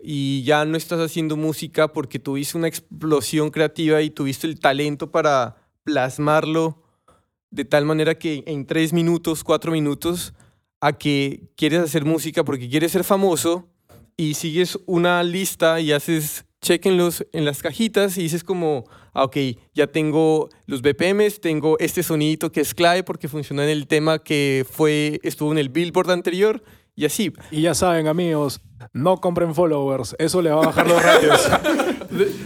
y 0.00 0.42
ya 0.42 0.64
no 0.64 0.76
estás 0.76 1.00
haciendo 1.00 1.36
música 1.36 1.88
porque 1.92 2.18
tuviste 2.18 2.58
una 2.58 2.68
explosión 2.68 3.50
creativa 3.50 4.02
y 4.02 4.10
tuviste 4.10 4.46
el 4.46 4.58
talento 4.58 5.10
para 5.10 5.56
plasmarlo 5.84 6.82
de 7.50 7.64
tal 7.64 7.84
manera 7.84 8.18
que 8.18 8.42
en 8.46 8.66
tres 8.66 8.92
minutos, 8.92 9.44
cuatro 9.44 9.72
minutos, 9.72 10.34
a 10.80 10.92
que 10.94 11.52
quieres 11.56 11.80
hacer 11.80 12.04
música 12.04 12.44
porque 12.44 12.68
quieres 12.68 12.92
ser 12.92 13.04
famoso 13.04 13.68
y 14.16 14.34
sigues 14.34 14.78
una 14.86 15.22
lista 15.22 15.78
y 15.80 15.92
haces 15.92 16.44
chequenlos 16.62 17.26
en 17.32 17.44
las 17.44 17.60
cajitas 17.60 18.16
y 18.16 18.22
dices 18.22 18.44
como, 18.44 18.84
ah, 19.12 19.24
ok, 19.24 19.36
ya 19.74 19.88
tengo 19.88 20.48
los 20.66 20.80
BPMs, 20.80 21.40
tengo 21.40 21.76
este 21.80 22.02
sonidito 22.02 22.52
que 22.52 22.60
es 22.60 22.72
clave 22.72 23.02
porque 23.02 23.28
funciona 23.28 23.64
en 23.64 23.70
el 23.70 23.86
tema 23.86 24.20
que 24.20 24.64
fue, 24.70 25.20
estuvo 25.24 25.52
en 25.52 25.58
el 25.58 25.68
billboard 25.68 26.10
anterior 26.10 26.62
y 26.94 27.04
así. 27.04 27.32
Y 27.50 27.62
ya 27.62 27.74
saben, 27.74 28.06
amigos, 28.06 28.60
no 28.92 29.20
compren 29.20 29.54
followers, 29.54 30.14
eso 30.18 30.40
le 30.40 30.50
va 30.50 30.62
a 30.62 30.66
bajar 30.66 30.86
los 30.88 31.02
ratios. 31.02 31.48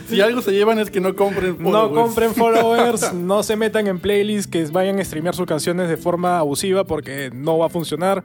Si 0.09 0.21
algo 0.21 0.43
se 0.43 0.53
llevan 0.53 0.79
es 0.79 0.93
que 0.93 1.01
no 1.01 1.17
compren 1.17 1.57
No 1.59 1.73
followers. 1.73 1.95
compren 2.01 2.35
followers, 2.37 3.13
no 3.13 3.43
se 3.43 3.57
metan 3.57 3.89
en 3.89 3.99
playlists 3.99 4.47
que 4.47 4.65
vayan 4.67 5.01
a 5.01 5.05
streamear 5.05 5.35
sus 5.35 5.45
canciones 5.47 5.89
de 5.89 5.97
forma 5.97 6.39
abusiva 6.39 6.85
porque 6.85 7.31
no 7.35 7.59
va 7.59 7.67
a 7.67 7.69
funcionar. 7.69 8.23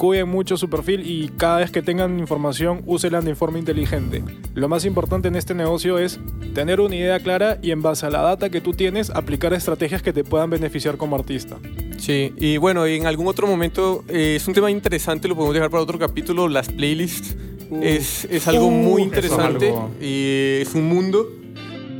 Cuiden 0.00 0.30
mucho 0.30 0.56
su 0.56 0.70
perfil 0.70 1.02
y 1.04 1.28
cada 1.36 1.58
vez 1.58 1.70
que 1.70 1.82
tengan 1.82 2.18
información, 2.18 2.80
úsenla 2.86 3.20
de 3.20 3.34
forma 3.34 3.58
inteligente. 3.58 4.22
Lo 4.54 4.66
más 4.66 4.86
importante 4.86 5.28
en 5.28 5.36
este 5.36 5.52
negocio 5.54 5.98
es 5.98 6.18
tener 6.54 6.80
una 6.80 6.96
idea 6.96 7.20
clara 7.20 7.58
y 7.60 7.70
en 7.70 7.82
base 7.82 8.06
a 8.06 8.10
la 8.10 8.22
data 8.22 8.48
que 8.48 8.62
tú 8.62 8.72
tienes, 8.72 9.10
aplicar 9.10 9.52
estrategias 9.52 10.00
que 10.00 10.14
te 10.14 10.24
puedan 10.24 10.48
beneficiar 10.48 10.96
como 10.96 11.16
artista. 11.16 11.58
Sí, 11.98 12.32
y 12.38 12.56
bueno, 12.56 12.86
en 12.86 13.06
algún 13.06 13.26
otro 13.26 13.46
momento 13.46 14.02
eh, 14.08 14.36
es 14.36 14.48
un 14.48 14.54
tema 14.54 14.70
interesante, 14.70 15.28
lo 15.28 15.34
podemos 15.34 15.52
dejar 15.52 15.68
para 15.68 15.82
otro 15.82 15.98
capítulo, 15.98 16.48
las 16.48 16.70
playlists. 16.70 17.36
es, 17.82 18.24
es 18.30 18.48
algo 18.48 18.68
Uh, 18.68 18.70
muy 18.70 19.02
eso 19.02 19.10
es 19.10 19.16
interesante 19.24 19.66
algo- 19.68 19.90
y 20.00 20.62
es 20.62 20.74
un 20.74 20.88
mundo, 20.88 21.28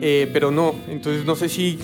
eh, 0.00 0.26
pero 0.32 0.50
no, 0.50 0.74
entonces 0.88 1.26
no 1.26 1.36
sé 1.36 1.50
si 1.50 1.78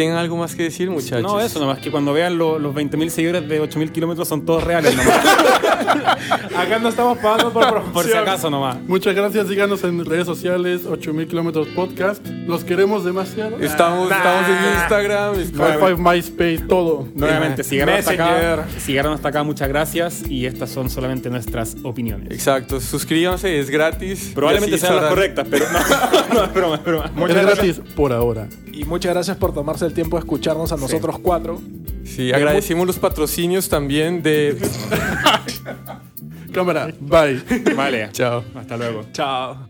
tengan 0.00 0.16
algo 0.16 0.34
más 0.38 0.54
que 0.54 0.62
decir, 0.62 0.88
muchachos. 0.88 1.22
No, 1.22 1.38
eso 1.42 1.60
nomás, 1.60 1.78
que 1.78 1.90
cuando 1.90 2.14
vean 2.14 2.38
lo- 2.38 2.58
los 2.58 2.74
20.000 2.74 3.10
seguidores 3.10 3.46
de 3.46 3.60
8.000 3.60 3.92
kilómetros 3.92 4.26
son 4.26 4.46
todos 4.46 4.64
reales 4.64 4.96
nomás. 4.96 5.14
Acá 6.56 6.78
no 6.78 6.88
estamos 6.88 7.18
pagando 7.18 7.52
por 7.52 7.68
promoción. 7.68 7.92
por 7.92 8.04
si 8.06 8.12
acaso 8.14 8.48
nomás. 8.48 8.78
Muchas 8.88 9.14
gracias. 9.14 9.46
Síganos 9.48 9.84
en 9.84 10.02
redes 10.06 10.24
sociales, 10.24 10.86
8000 10.86 11.26
kilómetros 11.28 11.68
podcast. 11.68 12.26
Los 12.46 12.64
queremos 12.64 13.04
demasiado. 13.04 13.58
Estamos, 13.60 14.10
estamos 14.10 14.48
en 14.48 14.74
Instagram, 14.80 15.34
Five, 15.80 15.96
MySpace, 15.96 16.58
todo. 16.66 17.06
Nuevamente, 17.14 17.62
si 17.62 17.74
llegaron 17.74 17.96
hasta 17.96 18.12
acá, 18.12 18.24
Messenger. 18.32 18.80
si 18.80 18.92
llegaron 18.92 19.12
hasta 19.12 19.28
acá, 19.28 19.42
muchas 19.42 19.68
gracias. 19.68 20.22
Y 20.30 20.46
estas 20.46 20.70
son 20.70 20.88
solamente 20.88 21.28
nuestras 21.28 21.76
opiniones. 21.82 22.30
Exacto, 22.30 22.80
suscríbanse, 22.80 23.58
es 23.60 23.68
gratis. 23.68 24.32
Probablemente 24.34 24.78
sean 24.78 24.96
las 24.96 25.10
correctas, 25.10 25.46
pero 25.50 25.66
no, 26.32 26.34
no, 26.34 26.44
es 26.44 26.54
broma, 26.54 26.76
es 26.76 26.84
broma. 26.84 27.10
Muchas 27.14 27.36
es 27.36 27.42
gracias. 27.42 27.76
gratis 27.78 27.94
por 27.94 28.12
ahora. 28.12 28.48
Y 28.72 28.84
muchas 28.84 29.12
gracias 29.12 29.36
por 29.36 29.52
tomarse 29.52 29.84
el 29.84 29.89
tiempo 29.92 30.16
de 30.16 30.20
escucharnos 30.20 30.72
a 30.72 30.76
nosotros 30.76 31.18
cuatro. 31.20 31.60
Sí, 32.04 32.32
agradecemos 32.32 32.86
los 32.86 32.98
patrocinios 32.98 33.68
también 33.68 34.22
de... 34.22 34.56
Cámara, 36.52 36.92
bye. 37.00 37.40
Vale, 37.76 38.08
Chao. 38.12 38.42
hasta 38.56 38.76
luego. 38.76 39.04
Chao. 39.12 39.69